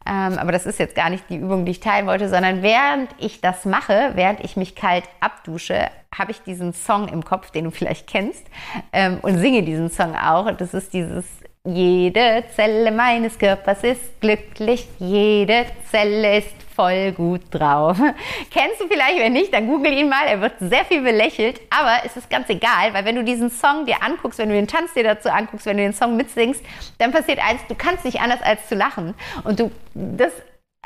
Ähm, 0.07 0.38
aber 0.38 0.53
das 0.53 0.66
ist 0.66 0.78
jetzt 0.78 0.94
gar 0.94 1.11
nicht 1.11 1.24
die 1.28 1.36
Übung, 1.36 1.64
die 1.64 1.72
ich 1.72 1.80
teilen 1.80 2.07
wollte, 2.07 2.28
sondern 2.28 2.62
während 2.62 3.11
ich 3.18 3.40
das 3.40 3.64
mache, 3.64 4.12
während 4.14 4.40
ich 4.40 4.57
mich 4.57 4.74
kalt 4.74 5.05
abdusche, 5.20 5.88
habe 6.16 6.32
ich 6.32 6.42
diesen 6.42 6.72
Song 6.72 7.09
im 7.09 7.24
Kopf, 7.24 7.50
den 7.50 7.64
du 7.64 7.70
vielleicht 7.70 8.07
kennst, 8.07 8.44
ähm, 8.92 9.18
und 9.22 9.38
singe 9.38 9.62
diesen 9.62 9.90
Song 9.90 10.14
auch. 10.14 10.46
Und 10.46 10.61
das 10.61 10.74
ist 10.74 10.92
dieses 10.92 11.24
jede 11.64 12.42
Zelle 12.57 12.90
meines 12.90 13.38
Körpers 13.38 13.84
ist 13.84 14.20
glücklich, 14.20 14.88
jede 14.98 15.66
Zelle 15.90 16.38
ist 16.38 16.61
voll 16.74 17.12
gut 17.12 17.42
drauf. 17.50 17.96
Kennst 18.50 18.80
du 18.80 18.86
vielleicht, 18.88 19.18
wenn 19.18 19.32
nicht, 19.32 19.52
dann 19.52 19.66
google 19.66 19.92
ihn 19.92 20.08
mal. 20.08 20.26
Er 20.26 20.40
wird 20.40 20.54
sehr 20.60 20.84
viel 20.84 21.02
belächelt, 21.02 21.60
aber 21.70 22.04
es 22.04 22.16
ist 22.16 22.30
ganz 22.30 22.48
egal, 22.48 22.92
weil 22.92 23.04
wenn 23.04 23.16
du 23.16 23.24
diesen 23.24 23.50
Song 23.50 23.86
dir 23.86 24.02
anguckst, 24.02 24.38
wenn 24.38 24.48
du 24.48 24.54
den 24.54 24.68
Tanz 24.68 24.94
dir 24.94 25.04
dazu 25.04 25.30
anguckst, 25.30 25.66
wenn 25.66 25.76
du 25.76 25.82
den 25.82 25.92
Song 25.92 26.16
mitsingst, 26.16 26.62
dann 26.98 27.12
passiert 27.12 27.38
eins, 27.38 27.60
du 27.68 27.74
kannst 27.74 28.04
nicht 28.04 28.20
anders 28.20 28.42
als 28.42 28.68
zu 28.68 28.74
lachen. 28.74 29.14
Und 29.44 29.60
du, 29.60 29.70
das 29.94 30.32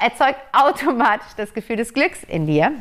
erzeugt 0.00 0.40
automatisch 0.52 1.32
das 1.36 1.54
Gefühl 1.54 1.76
des 1.76 1.94
Glücks 1.94 2.22
in 2.24 2.46
dir. 2.46 2.72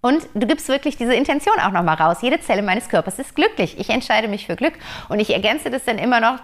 Und 0.00 0.28
du 0.34 0.46
gibst 0.46 0.68
wirklich 0.68 0.96
diese 0.96 1.14
Intention 1.14 1.58
auch 1.58 1.72
nochmal 1.72 1.96
raus. 1.96 2.18
Jede 2.22 2.40
Zelle 2.40 2.62
meines 2.62 2.88
Körpers 2.88 3.18
ist 3.18 3.34
glücklich. 3.34 3.78
Ich 3.78 3.90
entscheide 3.90 4.28
mich 4.28 4.46
für 4.46 4.54
Glück. 4.54 4.74
Und 5.08 5.18
ich 5.18 5.30
ergänze 5.30 5.70
das 5.70 5.84
dann 5.84 5.98
immer 5.98 6.20
noch 6.20 6.38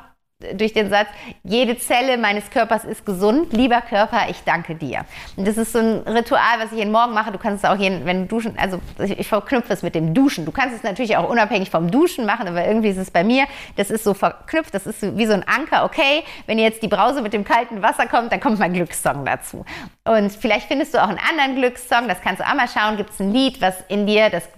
durch 0.55 0.73
den 0.73 0.91
Satz, 0.91 1.09
jede 1.43 1.79
Zelle 1.79 2.19
meines 2.19 2.51
Körpers 2.51 2.85
ist 2.85 3.07
gesund. 3.07 3.53
Lieber 3.53 3.81
Körper, 3.81 4.29
ich 4.29 4.43
danke 4.45 4.75
dir. 4.75 5.05
Und 5.37 5.47
das 5.47 5.57
ist 5.57 5.73
so 5.73 5.79
ein 5.79 5.99
Ritual, 6.07 6.59
was 6.59 6.73
ich 6.73 6.79
jeden 6.79 6.93
Morgen 6.93 7.15
mache. 7.15 7.33
Du 7.33 7.39
kannst 7.39 7.65
es 7.65 7.71
auch 7.71 7.77
jeden, 7.77 8.05
wenn 8.07 8.23
du 8.23 8.37
duschen, 8.37 8.59
also 8.59 8.81
ich 8.99 9.27
verknüpfe 9.27 9.73
es 9.73 9.83
mit 9.83 9.95
dem 9.95 10.15
Duschen. 10.15 10.45
Du 10.45 10.53
kannst 10.53 10.77
es 10.77 10.83
natürlich 10.83 11.17
auch 11.17 11.29
unabhängig 11.29 11.71
vom 11.71 11.91
Duschen 11.91 12.27
machen, 12.27 12.49
aber 12.49 12.67
irgendwie 12.67 12.89
ist 12.89 12.99
es 12.99 13.11
bei 13.11 13.25
mir, 13.25 13.47
das 13.77 13.91
ist 13.91 14.05
so 14.05 14.15
verknüpft, 14.15 14.75
das 14.75 14.87
ist 14.87 15.17
wie 15.17 15.27
so 15.27 15.33
ein 15.33 15.45
Anker. 15.47 15.85
Okay, 15.85 16.25
wenn 16.47 16.59
jetzt 16.59 16.83
die 16.83 16.89
Brause 16.89 17.23
mit 17.23 17.33
dem 17.33 17.45
kalten 17.45 17.83
Wasser 17.83 18.07
kommt, 18.07 18.33
dann 18.33 18.41
kommt 18.41 18.59
mein 18.59 18.73
Glückssong 18.73 19.25
dazu. 19.25 19.65
Und 20.05 20.31
vielleicht 20.33 20.69
findest 20.69 20.95
du 20.95 21.03
auch 21.03 21.09
einen 21.09 21.19
anderen 21.19 21.57
Glückssong, 21.57 22.09
das 22.09 22.21
kannst 22.21 22.41
du 22.41 22.47
auch 22.47 22.55
mal 22.55 22.69
schauen. 22.69 22.97
Gibt 22.97 23.11
es 23.11 23.21
ein 23.21 23.33
Lied, 23.33 23.61
was 23.61 23.77
in 23.89 24.07
dir 24.07 24.31
das 24.31 24.49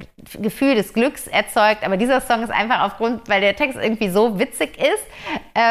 Gefühl 0.40 0.74
des 0.74 0.92
Glücks 0.92 1.26
erzeugt? 1.26 1.84
Aber 1.84 1.96
dieser 1.96 2.20
Song 2.20 2.42
ist 2.42 2.50
einfach 2.50 2.80
aufgrund, 2.80 3.28
weil 3.28 3.40
der 3.40 3.54
Text 3.54 3.78
irgendwie 3.80 4.08
so 4.08 4.38
witzig 4.38 4.78
ist 4.78 5.04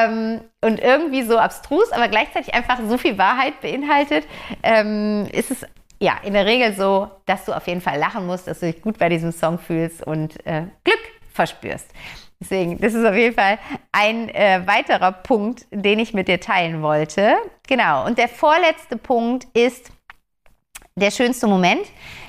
ähm, 0.06 0.42
und 0.62 0.80
irgendwie 0.80 1.24
so 1.24 1.38
abstrus, 1.38 1.92
aber 1.92 2.08
gleichzeitig 2.08 2.54
einfach 2.54 2.80
so 2.88 2.98
viel 2.98 3.18
Wahrheit 3.18 3.62
beinhaltet, 3.62 4.28
ähm, 4.64 5.28
ist 5.32 5.52
es 5.52 5.66
ja 6.00 6.18
in 6.24 6.34
der 6.34 6.46
Regel 6.46 6.74
so, 6.74 7.10
dass 7.26 7.46
du 7.46 7.54
auf 7.54 7.68
jeden 7.68 7.82
Fall 7.82 7.98
lachen 7.98 8.26
musst, 8.26 8.48
dass 8.48 8.60
du 8.60 8.72
dich 8.72 8.82
gut 8.82 8.98
bei 8.98 9.10
diesem 9.10 9.32
Song 9.32 9.60
fühlst 9.60 10.06
und 10.06 10.46
äh, 10.46 10.64
Glück 10.84 11.00
verspürst. 11.34 11.90
Deswegen, 12.40 12.80
das 12.80 12.94
ist 12.94 13.06
auf 13.06 13.16
jeden 13.16 13.34
Fall 13.34 13.58
ein 13.92 14.30
äh, 14.30 14.62
weiterer 14.66 15.12
Punkt, 15.12 15.66
den 15.72 16.00
ich 16.00 16.14
mit 16.14 16.28
dir 16.28 16.40
teilen 16.40 16.82
wollte. 16.82 17.36
Genau. 17.68 18.06
Und 18.06 18.18
der 18.18 18.28
vorletzte 18.28 18.98
Punkt 18.98 19.48
ist 19.54 19.92
der 20.96 21.12
schönste 21.12 21.48
Moment. 21.48 21.86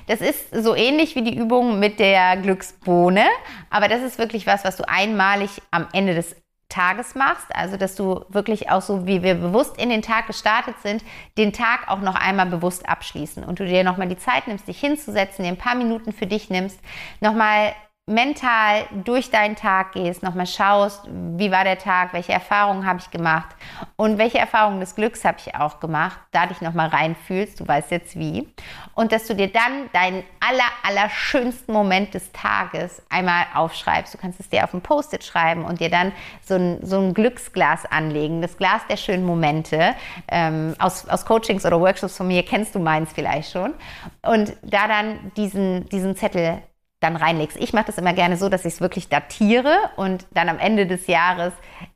Das 0.07 0.21
ist 0.21 0.53
so 0.55 0.75
ähnlich 0.75 1.15
wie 1.15 1.23
die 1.23 1.35
Übung 1.37 1.79
mit 1.79 1.99
der 1.99 2.37
Glücksbohne, 2.37 3.25
aber 3.69 3.89
das 3.89 4.01
ist 4.01 4.17
wirklich 4.17 4.47
was, 4.47 4.63
was 4.63 4.77
du 4.77 4.87
einmalig 4.87 5.49
am 5.71 5.87
Ende 5.91 6.15
des 6.15 6.35
Tages 6.69 7.15
machst, 7.15 7.47
also 7.53 7.77
dass 7.77 7.95
du 7.95 8.25
wirklich 8.29 8.69
auch 8.69 8.81
so, 8.81 9.07
wie 9.07 9.23
wir 9.23 9.35
bewusst 9.35 9.77
in 9.77 9.89
den 9.89 10.01
Tag 10.01 10.27
gestartet 10.27 10.75
sind, 10.83 11.03
den 11.37 11.53
Tag 11.53 11.87
auch 11.87 12.01
noch 12.01 12.15
einmal 12.15 12.45
bewusst 12.45 12.87
abschließen 12.87 13.43
und 13.43 13.59
du 13.59 13.65
dir 13.65 13.83
nochmal 13.83 14.09
die 14.09 14.17
Zeit 14.17 14.47
nimmst, 14.47 14.67
dich 14.67 14.79
hinzusetzen, 14.79 15.43
dir 15.43 15.51
ein 15.51 15.57
paar 15.57 15.75
Minuten 15.75 16.11
für 16.11 16.27
dich 16.27 16.49
nimmst, 16.49 16.79
nochmal 17.21 17.73
mental 18.09 18.85
durch 19.03 19.31
deinen 19.31 19.57
Tag 19.57 19.91
gehst, 19.91 20.23
nochmal 20.23 20.47
schaust, 20.47 21.01
wie 21.11 21.51
war 21.51 21.65
der 21.65 21.77
Tag, 21.77 22.13
welche 22.13 22.31
Erfahrungen 22.31 22.85
habe 22.85 22.99
ich 22.99 23.11
gemacht 23.11 23.53
und 23.97 24.17
welche 24.17 24.37
Erfahrungen 24.37 24.79
des 24.79 24.95
Glücks 24.95 25.25
habe 25.25 25.37
ich 25.45 25.53
auch 25.55 25.81
gemacht, 25.81 26.17
da 26.31 26.45
dich 26.45 26.61
nochmal 26.61 26.87
reinfühlst, 26.87 27.59
du 27.59 27.67
weißt 27.67 27.91
jetzt 27.91 28.17
wie. 28.17 28.47
Und 28.95 29.11
dass 29.11 29.27
du 29.27 29.35
dir 29.35 29.51
dann 29.51 29.89
deinen 29.91 30.23
aller, 30.39 30.63
aller 30.83 31.09
schönsten 31.09 31.73
Moment 31.73 32.13
des 32.13 32.31
Tages 32.31 33.01
einmal 33.09 33.43
aufschreibst. 33.53 34.13
Du 34.13 34.17
kannst 34.17 34.39
es 34.39 34.47
dir 34.47 34.63
auf 34.63 34.73
ein 34.73 34.81
Post-it 34.81 35.25
schreiben 35.25 35.65
und 35.65 35.81
dir 35.81 35.89
dann 35.89 36.13
so 36.41 36.55
ein, 36.55 36.79
so 36.85 36.99
ein 36.99 37.13
Glücksglas 37.13 37.85
anlegen, 37.85 38.41
das 38.41 38.57
Glas 38.57 38.83
der 38.89 38.95
schönen 38.95 39.25
Momente. 39.25 39.95
Ähm, 40.29 40.75
aus, 40.79 41.09
aus 41.09 41.25
Coachings 41.25 41.65
oder 41.65 41.81
Workshops 41.81 42.15
von 42.15 42.27
mir 42.27 42.43
kennst 42.43 42.73
du 42.73 42.79
meins 42.79 43.11
vielleicht 43.11 43.51
schon. 43.51 43.73
Und 44.21 44.55
da 44.61 44.87
dann 44.87 45.33
diesen, 45.35 45.89
diesen 45.89 46.15
Zettel 46.15 46.61
dann 47.07 47.15
reinlegst. 47.15 47.57
Ich 47.57 47.73
mache 47.73 47.85
das 47.85 47.97
immer 47.97 48.13
gerne 48.13 48.37
so, 48.37 48.49
dass 48.49 48.65
ich 48.65 48.75
es 48.75 48.81
wirklich 48.81 49.09
datiere 49.09 49.75
und 49.95 50.25
dann 50.31 50.49
am 50.49 50.59
Ende 50.59 50.85
des 50.85 51.07
Jahres, 51.07 51.53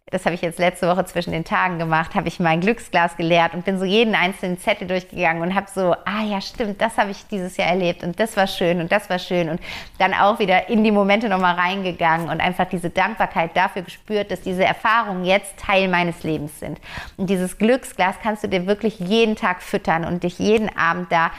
das 0.08 0.26
habe 0.26 0.36
ich 0.36 0.42
jetzt 0.42 0.60
letzte 0.60 0.88
Woche 0.88 1.06
zwischen 1.06 1.32
den 1.32 1.46
Tagen 1.46 1.80
gemacht, 1.80 2.16
habe 2.16 2.28
ich 2.28 2.40
mein 2.40 2.60
Glücksglas 2.60 3.16
geleert 3.16 3.54
und 3.54 3.64
bin 3.64 3.80
so 3.80 3.86
jeden 3.86 4.14
einzelnen 4.14 4.58
Zettel 4.58 4.88
durchgegangen 4.88 5.42
und 5.42 5.56
habe 5.56 5.68
so, 5.74 5.94
ah 6.06 6.24
ja, 6.24 6.42
stimmt, 6.42 6.82
das 6.82 6.98
habe 6.98 7.12
ich 7.12 7.26
dieses 7.28 7.56
Jahr 7.58 7.70
erlebt 7.70 8.04
und 8.04 8.20
das 8.20 8.36
war 8.36 8.48
schön 8.48 8.82
und 8.82 8.92
das 8.92 9.10
war 9.10 9.20
schön 9.20 9.50
und 9.50 9.62
dann 10.00 10.14
auch 10.14 10.40
wieder 10.40 10.70
in 10.70 10.84
die 10.84 10.92
Momente 10.92 11.30
nochmal 11.30 11.56
reingegangen 11.56 12.30
und 12.30 12.42
einfach 12.42 12.66
diese 12.66 12.90
Dankbarkeit 12.90 13.56
dafür 13.56 13.84
gespürt, 13.84 14.32
dass 14.32 14.42
diese 14.42 14.66
Erfahrungen 14.66 15.24
jetzt 15.24 15.58
Teil 15.58 15.88
meines 15.88 16.24
Lebens 16.24 16.60
sind. 16.60 16.80
Und 17.18 17.30
dieses 17.30 17.58
Glücksglas 17.58 18.16
kannst 18.22 18.44
du 18.44 18.48
dir 18.48 18.68
wirklich 18.68 19.00
jeden 19.00 19.36
Tag 19.36 19.62
füttern 19.62 20.06
und 20.06 20.24
dich 20.24 20.40
jeden 20.40 20.76
Abend 20.78 21.12
da 21.12 21.32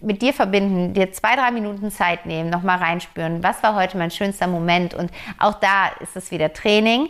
mit 0.00 0.22
dir 0.22 0.32
verbinden, 0.32 0.94
dir 0.94 1.12
zwei, 1.12 1.36
drei 1.36 1.50
Minuten 1.50 1.90
Zeit 1.90 2.26
nehmen, 2.26 2.50
nochmal 2.50 2.78
reinspüren, 2.78 3.42
was 3.42 3.62
war 3.62 3.74
heute 3.74 3.96
mein 3.98 4.10
schönster 4.10 4.46
Moment. 4.46 4.94
Und 4.94 5.10
auch 5.38 5.54
da 5.54 5.88
ist 6.00 6.16
es 6.16 6.30
wieder 6.30 6.52
Training. 6.52 7.08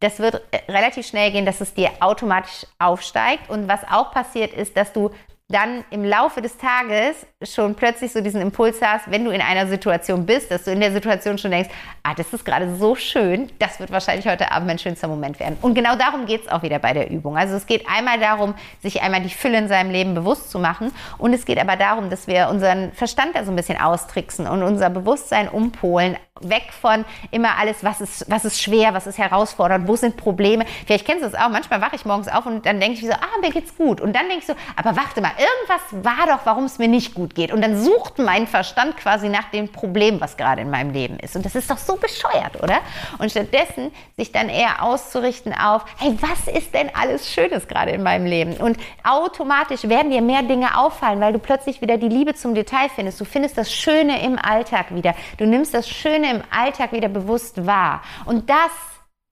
Das 0.00 0.18
wird 0.18 0.42
äh, 0.50 0.70
relativ 0.70 1.06
schnell 1.06 1.30
gehen, 1.32 1.46
dass 1.46 1.60
es 1.60 1.74
dir 1.74 1.90
automatisch 2.00 2.66
aufsteigt. 2.78 3.48
Und 3.48 3.68
was 3.68 3.80
auch 3.90 4.10
passiert 4.12 4.52
ist, 4.52 4.76
dass 4.76 4.92
du 4.92 5.10
dann 5.48 5.84
im 5.90 6.04
Laufe 6.04 6.42
des 6.42 6.58
Tages 6.58 7.24
schon 7.40 7.76
plötzlich 7.76 8.12
so 8.12 8.20
diesen 8.20 8.40
Impuls 8.40 8.82
hast, 8.82 9.08
wenn 9.08 9.24
du 9.24 9.30
in 9.30 9.40
einer 9.40 9.68
Situation 9.68 10.26
bist, 10.26 10.50
dass 10.50 10.64
du 10.64 10.72
in 10.72 10.80
der 10.80 10.90
Situation 10.90 11.38
schon 11.38 11.52
denkst, 11.52 11.70
ah, 12.02 12.14
das 12.14 12.32
ist 12.32 12.44
gerade 12.44 12.74
so 12.74 12.96
schön, 12.96 13.48
das 13.60 13.78
wird 13.78 13.92
wahrscheinlich 13.92 14.26
heute 14.26 14.50
Abend 14.50 14.66
mein 14.66 14.78
schönster 14.80 15.06
Moment 15.06 15.38
werden. 15.38 15.56
Und 15.62 15.74
genau 15.74 15.94
darum 15.94 16.26
geht 16.26 16.42
es 16.42 16.48
auch 16.48 16.62
wieder 16.62 16.80
bei 16.80 16.94
der 16.94 17.10
Übung. 17.10 17.36
Also 17.36 17.54
es 17.54 17.66
geht 17.66 17.86
einmal 17.88 18.18
darum, 18.18 18.54
sich 18.82 19.02
einmal 19.02 19.22
die 19.22 19.30
Fülle 19.30 19.58
in 19.58 19.68
seinem 19.68 19.90
Leben 19.90 20.14
bewusst 20.14 20.50
zu 20.50 20.58
machen 20.58 20.90
und 21.18 21.32
es 21.32 21.44
geht 21.44 21.60
aber 21.60 21.76
darum, 21.76 22.10
dass 22.10 22.26
wir 22.26 22.48
unseren 22.48 22.90
Verstand 22.92 23.36
da 23.36 23.44
so 23.44 23.52
ein 23.52 23.56
bisschen 23.56 23.80
austricksen 23.80 24.48
und 24.48 24.64
unser 24.64 24.90
Bewusstsein 24.90 25.48
umpolen, 25.48 26.16
weg 26.40 26.72
von 26.80 27.04
immer 27.30 27.58
alles, 27.58 27.82
was 27.82 28.00
ist, 28.00 28.30
was 28.30 28.44
ist 28.44 28.60
schwer, 28.60 28.94
was 28.94 29.06
ist 29.06 29.18
herausfordernd, 29.18 29.88
wo 29.88 29.96
sind 29.96 30.16
Probleme. 30.16 30.66
Vielleicht 30.86 31.06
kennst 31.06 31.22
du 31.22 31.28
es 31.28 31.34
auch, 31.34 31.48
manchmal 31.48 31.80
wache 31.80 31.96
ich 31.96 32.04
morgens 32.04 32.28
auf 32.28 32.46
und 32.46 32.66
dann 32.66 32.80
denke 32.80 32.98
ich 32.98 33.06
so, 33.06 33.12
ah, 33.12 33.40
mir 33.40 33.50
geht's 33.50 33.74
gut. 33.76 34.00
Und 34.00 34.14
dann 34.14 34.28
denke 34.28 34.40
ich 34.40 34.46
so, 34.46 34.54
aber 34.76 34.96
warte 34.96 35.20
mal, 35.20 35.32
irgendwas 35.38 36.04
war 36.04 36.26
doch, 36.26 36.44
warum 36.44 36.64
es 36.64 36.78
mir 36.78 36.88
nicht 36.88 37.14
gut 37.14 37.34
geht. 37.34 37.52
Und 37.52 37.62
dann 37.62 37.82
sucht 37.82 38.18
mein 38.18 38.46
Verstand 38.46 38.96
quasi 38.96 39.28
nach 39.28 39.50
dem 39.50 39.70
Problem, 39.70 40.20
was 40.20 40.36
gerade 40.36 40.62
in 40.62 40.70
meinem 40.70 40.92
Leben 40.92 41.18
ist. 41.18 41.36
Und 41.36 41.44
das 41.44 41.54
ist 41.54 41.70
doch 41.70 41.78
so 41.78 41.96
bescheuert, 41.96 42.62
oder? 42.62 42.80
Und 43.18 43.30
stattdessen 43.30 43.92
sich 44.16 44.32
dann 44.32 44.48
eher 44.48 44.82
auszurichten 44.82 45.52
auf, 45.52 45.84
hey, 45.98 46.16
was 46.20 46.52
ist 46.54 46.74
denn 46.74 46.90
alles 46.94 47.32
Schönes 47.32 47.68
gerade 47.68 47.92
in 47.92 48.02
meinem 48.02 48.26
Leben? 48.26 48.56
Und 48.56 48.78
automatisch 49.04 49.84
werden 49.84 50.10
dir 50.10 50.22
mehr 50.22 50.42
Dinge 50.42 50.78
auffallen, 50.78 51.20
weil 51.20 51.32
du 51.32 51.38
plötzlich 51.38 51.80
wieder 51.80 51.96
die 51.96 52.08
Liebe 52.08 52.34
zum 52.34 52.54
Detail 52.54 52.88
findest. 52.94 53.20
Du 53.20 53.24
findest 53.24 53.58
das 53.58 53.72
Schöne 53.72 54.22
im 54.22 54.38
Alltag 54.38 54.94
wieder. 54.94 55.14
Du 55.38 55.46
nimmst 55.46 55.74
das 55.74 55.88
Schöne 55.88 56.30
im 56.30 56.42
Alltag 56.50 56.92
wieder 56.92 57.08
bewusst 57.08 57.66
wahr. 57.66 58.02
Und 58.24 58.48
das 58.50 58.70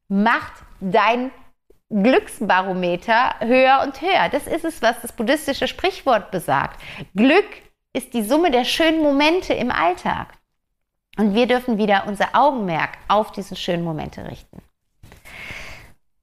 macht 0.08 0.52
dein 0.80 1.30
Glücksbarometer 2.02 3.36
höher 3.40 3.82
und 3.84 4.00
höher. 4.00 4.28
Das 4.30 4.46
ist 4.46 4.64
es, 4.64 4.82
was 4.82 5.00
das 5.00 5.12
buddhistische 5.12 5.68
Sprichwort 5.68 6.30
besagt. 6.30 6.80
Glück 7.14 7.46
ist 7.92 8.14
die 8.14 8.22
Summe 8.22 8.50
der 8.50 8.64
schönen 8.64 9.02
Momente 9.02 9.54
im 9.54 9.70
Alltag. 9.70 10.34
Und 11.16 11.34
wir 11.34 11.46
dürfen 11.46 11.78
wieder 11.78 12.04
unser 12.08 12.34
Augenmerk 12.34 12.98
auf 13.06 13.30
diese 13.30 13.54
schönen 13.54 13.84
Momente 13.84 14.28
richten. 14.28 14.60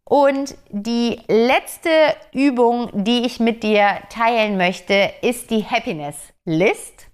Und 0.04 0.56
die 0.70 1.22
letzte 1.30 1.90
Übung, 2.34 2.90
die 2.94 3.26
ich 3.26 3.40
mit 3.40 3.64
dir 3.64 4.02
teilen 4.10 4.58
möchte, 4.58 5.14
ist 5.22 5.50
die 5.50 5.64
Happiness 5.64 6.34
List. 6.44 7.11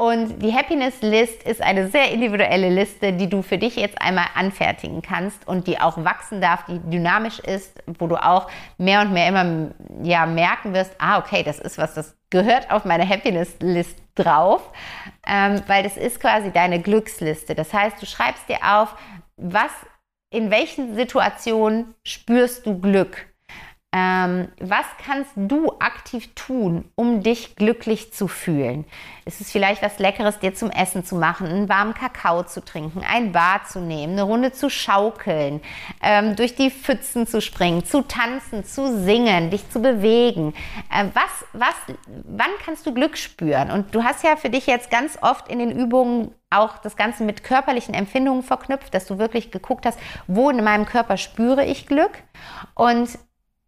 Und 0.00 0.38
die 0.40 0.54
Happiness 0.54 1.02
List 1.02 1.42
ist 1.42 1.60
eine 1.60 1.88
sehr 1.88 2.12
individuelle 2.12 2.68
Liste, 2.68 3.12
die 3.12 3.28
du 3.28 3.42
für 3.42 3.58
dich 3.58 3.74
jetzt 3.74 4.00
einmal 4.00 4.26
anfertigen 4.36 5.02
kannst 5.02 5.48
und 5.48 5.66
die 5.66 5.80
auch 5.80 6.04
wachsen 6.04 6.40
darf, 6.40 6.66
die 6.66 6.78
dynamisch 6.78 7.40
ist, 7.40 7.82
wo 7.98 8.06
du 8.06 8.14
auch 8.14 8.48
mehr 8.78 9.00
und 9.00 9.12
mehr 9.12 9.26
immer 9.26 9.72
ja, 10.04 10.24
merken 10.24 10.72
wirst, 10.72 10.92
ah, 11.00 11.18
okay, 11.18 11.42
das 11.42 11.58
ist 11.58 11.78
was, 11.78 11.94
das 11.94 12.16
gehört 12.30 12.70
auf 12.70 12.84
meine 12.84 13.08
Happiness 13.08 13.56
List 13.58 13.98
drauf, 14.14 14.70
ähm, 15.26 15.62
weil 15.66 15.82
das 15.82 15.96
ist 15.96 16.20
quasi 16.20 16.52
deine 16.52 16.80
Glücksliste. 16.80 17.56
Das 17.56 17.74
heißt, 17.74 18.00
du 18.00 18.06
schreibst 18.06 18.48
dir 18.48 18.58
auf, 18.62 18.94
was, 19.36 19.72
in 20.30 20.52
welchen 20.52 20.94
Situationen 20.94 21.96
spürst 22.04 22.66
du 22.66 22.78
Glück? 22.80 23.27
Ähm, 23.90 24.48
was 24.60 24.84
kannst 25.02 25.30
du 25.34 25.72
aktiv 25.78 26.28
tun, 26.34 26.84
um 26.94 27.22
dich 27.22 27.56
glücklich 27.56 28.12
zu 28.12 28.28
fühlen? 28.28 28.84
Ist 29.24 29.40
es 29.40 29.50
vielleicht 29.50 29.80
was 29.80 29.98
Leckeres 29.98 30.38
dir 30.40 30.54
zum 30.54 30.70
Essen 30.70 31.06
zu 31.06 31.16
machen, 31.16 31.46
einen 31.46 31.70
warmen 31.70 31.94
Kakao 31.94 32.42
zu 32.42 32.62
trinken, 32.62 33.02
ein 33.02 33.32
Bad 33.32 33.66
zu 33.66 33.80
nehmen, 33.80 34.12
eine 34.12 34.24
Runde 34.24 34.52
zu 34.52 34.68
schaukeln, 34.68 35.62
ähm, 36.02 36.36
durch 36.36 36.54
die 36.54 36.70
Pfützen 36.70 37.26
zu 37.26 37.40
springen, 37.40 37.82
zu 37.82 38.02
tanzen, 38.02 38.62
zu 38.62 39.04
singen, 39.04 39.48
dich 39.48 39.70
zu 39.70 39.80
bewegen? 39.80 40.52
Äh, 40.92 41.06
was, 41.14 41.46
was, 41.54 41.96
wann 42.06 42.50
kannst 42.62 42.84
du 42.84 42.92
Glück 42.92 43.16
spüren? 43.16 43.70
Und 43.70 43.94
du 43.94 44.04
hast 44.04 44.22
ja 44.22 44.36
für 44.36 44.50
dich 44.50 44.66
jetzt 44.66 44.90
ganz 44.90 45.16
oft 45.22 45.48
in 45.48 45.60
den 45.60 45.72
Übungen 45.72 46.34
auch 46.50 46.76
das 46.76 46.96
Ganze 46.96 47.24
mit 47.24 47.42
körperlichen 47.42 47.94
Empfindungen 47.94 48.42
verknüpft, 48.42 48.92
dass 48.92 49.06
du 49.06 49.18
wirklich 49.18 49.50
geguckt 49.50 49.86
hast, 49.86 49.98
wo 50.26 50.50
in 50.50 50.62
meinem 50.62 50.84
Körper 50.84 51.16
spüre 51.16 51.64
ich 51.64 51.86
Glück. 51.86 52.22
Und 52.74 53.18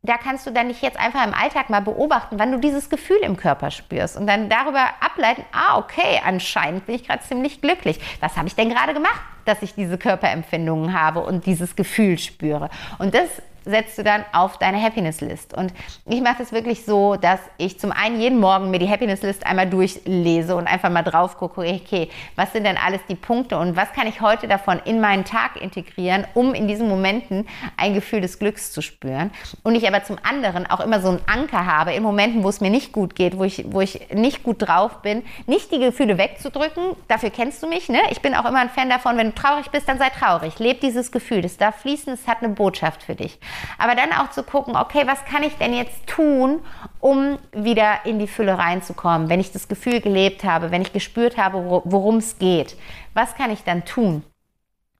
da 0.03 0.16
kannst 0.16 0.46
du 0.46 0.51
dann 0.51 0.68
nicht 0.68 0.82
jetzt 0.82 0.98
einfach 0.98 1.26
im 1.26 1.34
Alltag 1.34 1.68
mal 1.68 1.80
beobachten, 1.80 2.38
wann 2.38 2.53
du 2.53 2.59
dieses 2.59 2.88
Gefühl 2.88 3.18
im 3.18 3.36
Körper 3.36 3.70
spürst 3.70 4.16
und 4.16 4.26
dann 4.26 4.48
darüber 4.48 4.82
ableiten, 5.01 5.44
ah, 5.53 5.76
okay, 5.76 6.20
anscheinend 6.24 6.86
bin 6.86 6.94
ich 6.94 7.07
gerade 7.07 7.22
ziemlich 7.22 7.61
glücklich. 7.61 8.01
Was 8.20 8.36
habe 8.36 8.48
ich 8.48 8.55
denn 8.55 8.70
gerade 8.70 8.94
gemacht, 8.94 9.20
dass 9.44 9.61
ich 9.61 9.74
diese 9.74 9.98
Körperempfindungen 9.98 10.98
habe 10.98 11.20
und 11.20 11.44
dieses 11.44 11.76
Gefühl 11.76 12.16
spüre? 12.16 12.70
Und 12.98 13.14
das 13.14 13.28
setzt 13.65 13.99
du 13.99 14.05
dann 14.05 14.25
auf 14.33 14.59
deine 14.59 14.83
Happiness 14.83 15.21
List. 15.21 15.55
Und 15.55 15.73
ich 16.07 16.21
mache 16.21 16.37
das 16.39 16.53
wirklich 16.53 16.85
so, 16.85 17.17
dass 17.17 17.41
ich 17.59 17.79
zum 17.79 17.93
einen 17.93 18.21
jeden 18.21 18.41
Morgen 18.41 18.71
mir 18.71 18.79
die 18.79 18.89
Happiness 18.89 19.23
List 19.23 19.47
einmal 19.47 19.69
durchlese 19.69 20.57
und 20.57 20.67
einfach 20.67 20.91
mal 20.91 21.03
drauf 21.03 21.37
gucke, 21.37 21.61
okay, 21.61 22.09
was 22.37 22.53
sind 22.53 22.65
denn 22.65 22.77
alles 22.77 23.01
die 23.09 23.15
Punkte 23.15 23.59
und 23.59 23.77
was 23.77 23.93
kann 23.93 24.07
ich 24.07 24.21
heute 24.21 24.49
davon 24.49 24.81
in 24.85 25.01
meinen 25.01 25.25
Tag 25.25 25.61
integrieren, 25.61 26.27
um 26.35 26.55
in 26.55 26.69
diesen 26.69 26.89
Momenten 26.89 27.47
ein 27.77 27.95
Gefühl 27.95 28.21
des 28.21 28.39
Glücks 28.39 28.73
zu 28.73 28.83
spüren. 28.83 29.31
Und 29.63 29.75
ich 29.75 29.87
aber 29.87 30.05
zum 30.05 30.17
anderen 30.23 30.67
auch 30.67 30.81
immer 30.81 31.01
so 31.01 31.09
einen 31.09 31.21
Anker 31.27 31.67
habe 31.67 31.93
in 31.93 32.03
Momenten, 32.03 32.45
wo 32.45 32.49
es 32.49 32.61
mir 32.61 32.71
nicht 32.71 32.93
gut 32.93 33.15
geht, 33.15 33.39
wo 33.39 33.45
ich, 33.45 33.65
wo 33.69 33.81
ich 33.81 34.09
nicht 34.13 34.43
gut 34.43 34.67
drauf 34.67 35.03
bin, 35.03 35.23
nicht 35.47 35.73
die 35.73 35.79
Gefühle 35.79 36.19
wegzudrücken. 36.19 36.97
Dafür 37.09 37.31
kennst 37.31 37.63
du 37.63 37.69
mich, 37.69 37.89
ne? 37.89 38.01
Ich 38.11 38.21
bin 38.21 38.35
auch 38.35 38.45
immer 38.45 38.61
ein 38.61 38.71
Fan 38.71 38.89
davon, 38.89 39.17
wenn 39.17 39.29
du 39.29 39.35
traurig 39.35 39.71
bist, 39.71 39.89
dann 39.89 39.99
sei 39.99 40.11
traurig. 40.11 40.59
Leb 40.59 40.81
dieses 40.81 41.13
Gefühl. 41.13 41.43
Das 41.43 41.57
darf 41.57 41.77
fließen, 41.81 42.13
es 42.13 42.27
hat 42.27 42.43
eine 42.43 42.51
Botschaft 42.51 43.03
für 43.03 43.15
dich. 43.15 43.39
Aber 43.78 43.94
dann 43.94 44.12
auch 44.12 44.30
zu 44.30 44.42
gucken, 44.42 44.76
okay, 44.76 45.03
was 45.07 45.24
kann 45.24 45.42
ich 45.42 45.57
denn 45.57 45.74
jetzt 45.74 46.07
tun, 46.07 46.61
um 47.01 47.38
wieder 47.53 48.05
in 48.05 48.18
die 48.18 48.26
Fülle 48.26 48.59
reinzukommen, 48.59 49.28
wenn 49.28 49.40
ich 49.40 49.53
das 49.53 49.68
Gefühl 49.68 50.01
gelebt 50.01 50.44
habe, 50.44 50.70
wenn 50.70 50.82
ich 50.82 50.92
gespürt 50.92 51.36
habe, 51.36 51.82
worum 51.84 52.16
es 52.16 52.38
geht. 52.38 52.76
Was 53.14 53.34
kann 53.34 53.51
ich 53.51 53.64
dann 53.64 53.84
tun? 53.84 54.22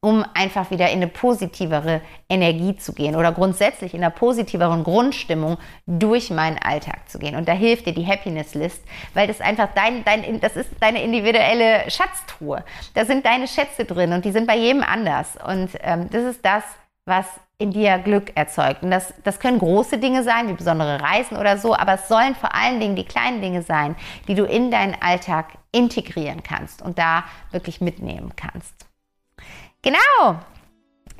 um 0.03 0.24
einfach 0.32 0.70
wieder 0.70 0.88
in 0.88 0.96
eine 0.96 1.09
positivere 1.09 2.01
Energie 2.28 2.74
zu 2.74 2.94
gehen 2.94 3.16
oder 3.16 3.32
grundsätzlich 3.32 3.92
in 3.92 4.03
einer 4.03 4.11
positiveren 4.11 4.82
Grundstimmung 4.82 5.59
durch 5.86 6.30
meinen 6.30 6.57
Alltag 6.57 7.09
zu 7.11 7.18
gehen. 7.18 7.36
Und 7.36 7.48
da 7.48 7.53
hilft 7.53 7.84
dir 7.86 7.92
die 7.92 8.07
Happiness 8.07 8.55
List, 8.55 8.82
weil 9.12 9.26
das 9.26 9.42
einfach 9.42 9.68
dein, 9.74 10.03
dein, 10.05 10.40
das 10.40 10.57
ist 10.57 10.70
deine 10.80 11.03
individuelle 11.03 11.90
Schatztruhe. 11.90 12.64
Da 12.94 13.05
sind 13.05 13.26
deine 13.26 13.46
Schätze 13.46 13.84
drin 13.84 14.14
und 14.14 14.24
die 14.24 14.32
sind 14.32 14.46
bei 14.46 14.57
jedem 14.57 14.82
anders. 14.82 15.36
Und 15.46 15.68
ähm, 15.82 16.09
das 16.11 16.24
ist 16.24 16.44
das, 16.44 16.64
was 17.05 17.26
in 17.61 17.73
dir 17.73 17.99
Glück 17.99 18.33
erzeugt. 18.35 18.83
Und 18.83 18.91
das, 18.91 19.13
das 19.23 19.39
können 19.39 19.59
große 19.59 19.99
Dinge 19.99 20.25
sein, 20.25 20.49
wie 20.49 20.55
besondere 20.55 21.01
Reisen 21.01 21.37
oder 21.37 21.59
so, 21.59 21.75
aber 21.75 21.95
es 21.95 22.09
sollen 22.09 22.35
vor 22.35 22.55
allen 22.55 22.81
Dingen 22.81 22.97
die 22.97 23.05
kleinen 23.05 23.43
Dinge 23.43 23.63
sein, 23.63 23.97
die 24.29 24.35
du 24.35 24.45
in 24.45 24.71
deinen 24.71 24.97
Alltag 25.01 25.59
integrieren 25.71 26.43
kannst 26.43 26.83
und 26.83 26.99
da 26.99 27.25
wirklich 27.51 27.81
mitnehmen 27.81 28.33
kannst. 28.35 28.87
Genau, 29.83 30.41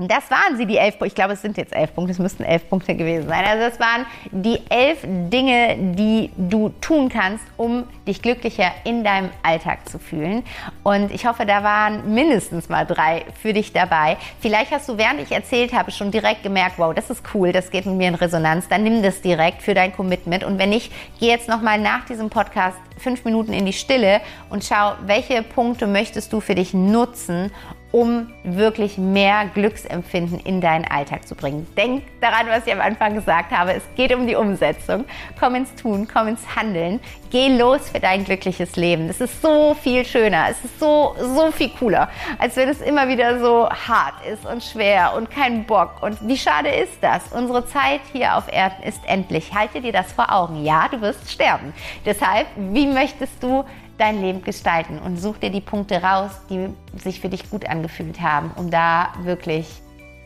das 0.09 0.31
waren 0.31 0.57
sie, 0.57 0.67
die 0.67 0.77
elf 0.77 0.99
Punkte. 0.99 1.07
Ich 1.07 1.15
glaube, 1.15 1.33
es 1.33 1.43
sind 1.43 1.57
jetzt 1.57 1.75
elf 1.75 1.95
Punkte. 1.95 2.13
Es 2.13 2.19
müssten 2.19 2.45
elf 2.45 2.69
Punkte 2.69 2.95
gewesen 2.95 3.29
sein. 3.29 3.45
Also 3.45 3.69
das 3.69 3.81
waren 3.81 4.07
die 4.31 4.59
elf 4.69 5.01
Dinge, 5.03 5.77
die 5.95 6.31
du 6.37 6.71
tun 6.81 7.09
kannst, 7.09 7.45
um 7.57 7.85
dich 8.07 8.23
glücklicher 8.23 8.73
in 8.85 9.05
deinem 9.05 9.31
Alltag 9.43 9.89
zu 9.89 9.99
fühlen. 9.99 10.45
Und 10.83 11.13
ich 11.13 11.27
hoffe, 11.27 11.47
da 11.47 11.63
waren 11.63 12.15
mindestens 12.15 12.69
mal 12.69 12.87
drei 12.87 13.25
für 13.41 13.53
dich 13.53 13.73
dabei. 13.73 14.17
Vielleicht 14.41 14.71
hast 14.71 14.89
du, 14.89 14.97
während 14.97 15.21
ich 15.21 15.33
erzählt 15.33 15.73
habe, 15.73 15.91
schon 15.91 16.11
direkt 16.11 16.43
gemerkt, 16.43 16.79
wow, 16.79 16.95
das 16.95 17.11
ist 17.11 17.23
cool, 17.35 17.53
das 17.53 17.71
geht 17.71 17.87
mit 17.87 17.97
mir 17.97 18.09
in 18.09 18.15
Resonanz. 18.15 18.69
Dann 18.69 18.83
nimm 18.83 19.03
das 19.03 19.21
direkt 19.21 19.63
für 19.63 19.75
dein 19.75 19.95
Commitment. 19.95 20.45
Und 20.45 20.59
wenn 20.59 20.71
nicht, 20.71 20.93
geh 21.19 21.27
jetzt 21.27 21.49
nochmal 21.49 21.79
nach 21.79 22.05
diesem 22.05 22.31
Podcast 22.31 22.77
fünf 23.01 23.25
Minuten 23.25 23.53
in 23.53 23.67
die 23.67 23.73
Stille 23.73 24.21
und 24.51 24.65
schau, 24.65 24.93
welche 25.07 25.43
Punkte 25.43 25.87
möchtest 25.87 26.33
du 26.33 26.41
für 26.41 26.55
dich 26.55 26.75
nutzen, 26.75 27.51
um 27.93 28.31
wirklich 28.45 28.99
mehr 28.99 29.47
Glücksempfinden 29.53 30.39
in 30.41 30.61
deinen 30.61 30.85
Alltag 30.85 31.27
zu 31.27 31.35
bringen. 31.35 31.67
Denk 31.77 32.05
daran, 32.21 32.47
was 32.49 32.67
ich 32.67 32.73
am 32.73 32.81
Anfang 32.81 33.15
gesagt 33.15 33.51
habe. 33.51 33.73
Es 33.75 33.83
geht 33.97 34.15
um 34.15 34.27
die 34.27 34.37
Umsetzung. 34.37 35.05
Komm 35.39 35.57
ins 35.57 35.75
Tun, 35.75 36.07
komm 36.13 36.29
ins 36.29 36.57
Handeln. 36.57 37.01
Geh 37.31 37.57
los 37.57 37.89
für 37.89 38.01
dein 38.01 38.25
glückliches 38.25 38.75
Leben. 38.75 39.09
Es 39.09 39.21
ist 39.21 39.41
so 39.41 39.75
viel 39.75 40.05
schöner. 40.05 40.49
Es 40.51 40.65
ist 40.65 40.81
so, 40.81 41.15
so 41.17 41.53
viel 41.53 41.71
cooler, 41.79 42.09
als 42.39 42.57
wenn 42.57 42.69
es 42.69 42.81
immer 42.81 43.07
wieder 43.07 43.39
so 43.39 43.69
hart 43.71 44.27
ist 44.27 44.45
und 44.45 44.65
schwer 44.65 45.15
und 45.17 45.31
kein 45.31 45.65
Bock. 45.65 46.03
Und 46.03 46.19
wie 46.27 46.37
schade 46.37 46.71
ist 46.71 46.99
das? 47.01 47.33
Unsere 47.33 47.65
Zeit 47.67 48.01
hier 48.13 48.37
auf 48.37 48.53
Erden 48.53 48.83
ist 48.83 49.01
endlich. 49.07 49.55
Halte 49.55 49.81
dir 49.81 49.93
das 49.93 50.11
vor 50.11 50.33
Augen. 50.33 50.65
Ja, 50.65 50.89
du 50.89 51.01
wirst 51.01 51.31
sterben. 51.31 51.73
Deshalb, 52.05 52.49
wie 52.57 52.89
möchtest 52.89 53.41
du 53.41 53.65
dein 53.97 54.21
Leben 54.21 54.43
gestalten 54.43 54.99
und 54.99 55.17
such 55.17 55.39
dir 55.39 55.51
die 55.51 55.61
Punkte 55.61 56.03
raus, 56.03 56.33
die 56.49 56.69
sich 56.99 57.21
für 57.21 57.29
dich 57.29 57.49
gut 57.49 57.65
angefühlt 57.69 58.21
haben, 58.21 58.51
um 58.57 58.73
da 58.73 59.13
wirklich 59.23 59.69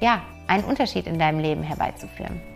ja, 0.00 0.22
einen 0.46 0.64
Unterschied 0.64 1.06
in 1.06 1.18
deinem 1.18 1.40
Leben 1.40 1.62
herbeizuführen. 1.62 2.53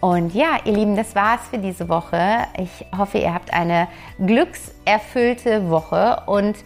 Und 0.00 0.34
ja, 0.34 0.58
ihr 0.64 0.74
Lieben, 0.74 0.96
das 0.96 1.14
war's 1.14 1.40
für 1.50 1.58
diese 1.58 1.88
Woche. 1.88 2.46
Ich 2.56 2.86
hoffe, 2.96 3.18
ihr 3.18 3.34
habt 3.34 3.52
eine 3.52 3.88
glückserfüllte 4.24 5.70
Woche 5.70 6.22
und 6.26 6.56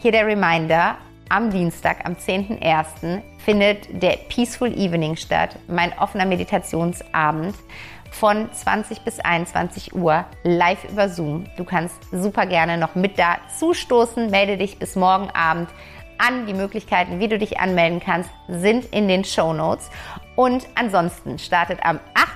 hier 0.00 0.12
der 0.12 0.26
Reminder, 0.26 0.96
am 1.28 1.50
Dienstag, 1.50 2.04
am 2.04 2.14
10.01. 2.14 3.22
findet 3.38 4.02
der 4.02 4.16
Peaceful 4.28 4.72
Evening 4.72 5.16
statt, 5.16 5.56
mein 5.66 5.98
offener 5.98 6.26
Meditationsabend 6.26 7.54
von 8.10 8.48
20 8.52 9.00
bis 9.00 9.20
21 9.20 9.94
Uhr 9.94 10.24
live 10.44 10.84
über 10.84 11.08
Zoom. 11.08 11.46
Du 11.56 11.64
kannst 11.64 11.96
super 12.12 12.46
gerne 12.46 12.78
noch 12.78 12.94
mit 12.94 13.18
da 13.18 13.38
zustoßen. 13.58 14.30
Melde 14.30 14.56
dich 14.56 14.78
bis 14.78 14.94
morgen 14.94 15.30
Abend 15.30 15.68
an. 16.18 16.46
Die 16.46 16.54
Möglichkeiten, 16.54 17.18
wie 17.18 17.28
du 17.28 17.38
dich 17.38 17.58
anmelden 17.58 18.00
kannst, 18.00 18.30
sind 18.48 18.84
in 18.86 19.08
den 19.08 19.24
Show 19.24 19.52
Notes. 19.52 19.90
Und 20.36 20.66
ansonsten 20.76 21.38
startet 21.38 21.84
am 21.84 21.98
8. 22.14 22.33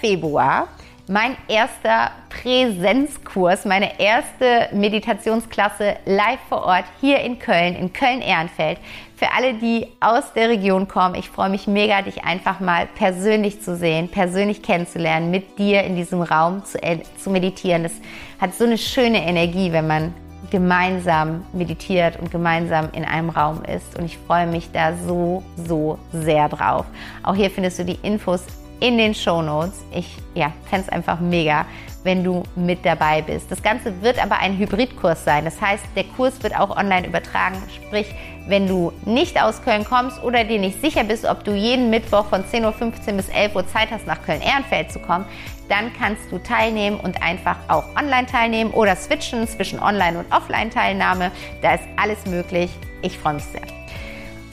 Februar 0.00 0.68
mein 1.06 1.36
erster 1.48 2.12
Präsenzkurs, 2.30 3.66
meine 3.66 4.00
erste 4.00 4.68
Meditationsklasse 4.72 5.96
live 6.06 6.40
vor 6.48 6.64
Ort 6.64 6.84
hier 7.00 7.20
in 7.20 7.38
Köln, 7.38 7.76
in 7.76 7.92
Köln-Ehrenfeld. 7.92 8.78
Für 9.16 9.32
alle, 9.36 9.54
die 9.54 9.86
aus 10.00 10.32
der 10.32 10.48
Region 10.48 10.88
kommen, 10.88 11.14
ich 11.14 11.28
freue 11.28 11.50
mich 11.50 11.66
mega, 11.66 12.00
dich 12.02 12.24
einfach 12.24 12.58
mal 12.60 12.88
persönlich 12.94 13.60
zu 13.60 13.76
sehen, 13.76 14.08
persönlich 14.08 14.62
kennenzulernen, 14.62 15.30
mit 15.30 15.58
dir 15.58 15.82
in 15.84 15.94
diesem 15.94 16.22
Raum 16.22 16.64
zu, 16.64 16.82
äh, 16.82 17.00
zu 17.22 17.30
meditieren. 17.30 17.82
Das 17.82 17.92
hat 18.40 18.54
so 18.54 18.64
eine 18.64 18.78
schöne 18.78 19.26
Energie, 19.26 19.72
wenn 19.72 19.86
man 19.86 20.14
gemeinsam 20.50 21.44
meditiert 21.52 22.18
und 22.18 22.30
gemeinsam 22.30 22.88
in 22.92 23.04
einem 23.04 23.28
Raum 23.28 23.62
ist. 23.64 23.98
Und 23.98 24.06
ich 24.06 24.16
freue 24.18 24.46
mich 24.46 24.70
da 24.72 24.94
so, 24.96 25.42
so 25.56 25.98
sehr 26.12 26.48
drauf. 26.48 26.86
Auch 27.22 27.34
hier 27.34 27.50
findest 27.50 27.78
du 27.78 27.84
die 27.84 27.98
Infos 28.02 28.46
in 28.80 28.98
den 28.98 29.14
Show 29.14 29.42
Notes. 29.42 29.84
Ich 29.92 30.16
ja, 30.34 30.52
fände 30.68 30.86
es 30.86 30.92
einfach 30.92 31.20
mega, 31.20 31.66
wenn 32.02 32.22
du 32.22 32.42
mit 32.54 32.84
dabei 32.84 33.22
bist. 33.22 33.50
Das 33.50 33.62
Ganze 33.62 34.02
wird 34.02 34.22
aber 34.22 34.38
ein 34.38 34.58
Hybridkurs 34.58 35.24
sein. 35.24 35.44
Das 35.44 35.60
heißt, 35.60 35.84
der 35.96 36.04
Kurs 36.04 36.42
wird 36.42 36.58
auch 36.58 36.76
online 36.76 37.06
übertragen. 37.06 37.56
Sprich, 37.74 38.06
wenn 38.46 38.68
du 38.68 38.92
nicht 39.06 39.40
aus 39.40 39.62
Köln 39.62 39.84
kommst 39.84 40.22
oder 40.22 40.44
dir 40.44 40.58
nicht 40.58 40.80
sicher 40.80 41.04
bist, 41.04 41.24
ob 41.24 41.44
du 41.44 41.54
jeden 41.54 41.88
Mittwoch 41.90 42.26
von 42.26 42.44
10.15 42.44 42.64
Uhr 42.64 43.16
bis 43.16 43.28
11 43.30 43.54
Uhr 43.54 43.66
Zeit 43.66 43.90
hast, 43.90 44.06
nach 44.06 44.22
Köln-Ehrenfeld 44.22 44.92
zu 44.92 44.98
kommen, 44.98 45.24
dann 45.68 45.92
kannst 45.98 46.30
du 46.30 46.38
teilnehmen 46.38 47.00
und 47.00 47.22
einfach 47.22 47.56
auch 47.68 47.84
online 47.96 48.26
teilnehmen 48.26 48.70
oder 48.72 48.96
switchen 48.96 49.48
zwischen 49.48 49.80
Online- 49.80 50.18
und 50.18 50.30
Offline-Teilnahme. 50.30 51.30
Da 51.62 51.74
ist 51.74 51.84
alles 51.96 52.26
möglich. 52.26 52.70
Ich 53.00 53.18
freue 53.18 53.34
mich 53.34 53.44
sehr. 53.44 53.62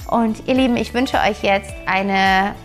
Und 0.10 0.48
ihr 0.48 0.56
Lieben, 0.56 0.78
ich 0.78 0.94
wünsche 0.94 1.18
euch 1.18 1.42
jetzt 1.42 1.74
eine 1.86 2.56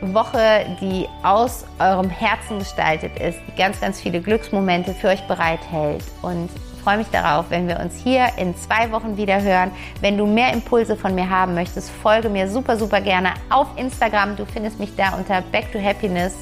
Woche, 0.00 0.66
die 0.80 1.08
aus 1.22 1.64
eurem 1.78 2.10
Herzen 2.10 2.58
gestaltet 2.58 3.18
ist, 3.18 3.38
die 3.48 3.56
ganz, 3.56 3.80
ganz 3.80 4.00
viele 4.00 4.20
Glücksmomente 4.20 4.94
für 4.94 5.08
euch 5.08 5.22
bereithält. 5.26 6.04
Und 6.22 6.50
freue 6.86 6.98
mich 6.98 7.08
darauf, 7.10 7.46
wenn 7.50 7.66
wir 7.66 7.80
uns 7.80 8.00
hier 8.00 8.28
in 8.36 8.56
zwei 8.56 8.92
Wochen 8.92 9.16
wieder 9.16 9.42
hören. 9.42 9.72
Wenn 10.00 10.16
du 10.16 10.24
mehr 10.24 10.52
Impulse 10.52 10.94
von 10.94 11.16
mir 11.16 11.28
haben 11.28 11.52
möchtest, 11.52 11.90
folge 11.90 12.28
mir 12.28 12.48
super, 12.48 12.76
super 12.76 13.00
gerne 13.00 13.30
auf 13.50 13.66
Instagram. 13.74 14.36
Du 14.36 14.46
findest 14.46 14.78
mich 14.78 14.94
da 14.94 15.16
unter 15.16 15.42
back 15.50 15.72
to 15.72 15.82
happiness 15.82 16.36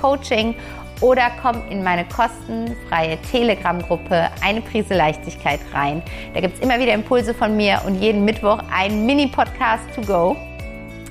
coaching 0.00 0.56
oder 1.00 1.30
komm 1.40 1.62
in 1.70 1.84
meine 1.84 2.04
kostenfreie 2.06 3.16
Telegram-Gruppe 3.30 4.28
Eine 4.42 4.60
Prise 4.60 4.94
Leichtigkeit 4.94 5.60
rein. 5.72 6.02
Da 6.34 6.40
gibt 6.40 6.56
es 6.56 6.60
immer 6.60 6.80
wieder 6.80 6.94
Impulse 6.94 7.32
von 7.32 7.56
mir 7.56 7.80
und 7.86 8.00
jeden 8.00 8.24
Mittwoch 8.24 8.58
ein 8.74 9.06
Mini-Podcast 9.06 9.84
to 9.94 10.00
go 10.02 10.36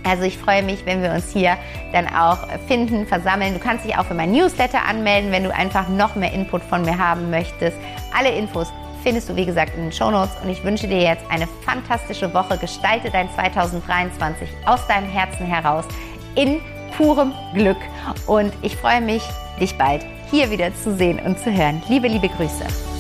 Also 0.07 0.23
ich 0.23 0.37
freue 0.37 0.63
mich, 0.63 0.85
wenn 0.85 1.01
wir 1.01 1.11
uns 1.11 1.31
hier 1.33 1.57
dann 1.91 2.07
auch 2.07 2.47
finden, 2.67 3.05
versammeln. 3.05 3.53
Du 3.53 3.59
kannst 3.59 3.85
dich 3.85 3.97
auch 3.97 4.05
für 4.05 4.13
mein 4.13 4.31
Newsletter 4.31 4.85
anmelden, 4.85 5.31
wenn 5.31 5.43
du 5.43 5.53
einfach 5.53 5.89
noch 5.89 6.15
mehr 6.15 6.31
Input 6.31 6.63
von 6.63 6.83
mir 6.83 6.97
haben 6.97 7.29
möchtest. 7.29 7.77
Alle 8.17 8.29
Infos 8.31 8.71
findest 9.03 9.29
du, 9.29 9.35
wie 9.35 9.45
gesagt, 9.45 9.75
in 9.75 9.83
den 9.83 9.91
Show 9.91 10.11
Notes. 10.11 10.35
Und 10.43 10.49
ich 10.49 10.63
wünsche 10.63 10.87
dir 10.87 11.01
jetzt 11.01 11.23
eine 11.29 11.47
fantastische 11.65 12.33
Woche. 12.33 12.57
Gestalte 12.57 13.09
dein 13.09 13.29
2023 13.33 14.47
aus 14.65 14.85
deinem 14.87 15.09
Herzen 15.09 15.45
heraus 15.45 15.85
in 16.35 16.61
purem 16.95 17.33
Glück. 17.53 17.77
Und 18.25 18.53
ich 18.61 18.75
freue 18.75 19.01
mich, 19.01 19.23
dich 19.59 19.77
bald 19.77 20.05
hier 20.31 20.49
wieder 20.51 20.73
zu 20.75 20.95
sehen 20.95 21.19
und 21.19 21.39
zu 21.39 21.51
hören. 21.51 21.81
Liebe, 21.87 22.07
liebe 22.07 22.29
Grüße. 22.29 22.96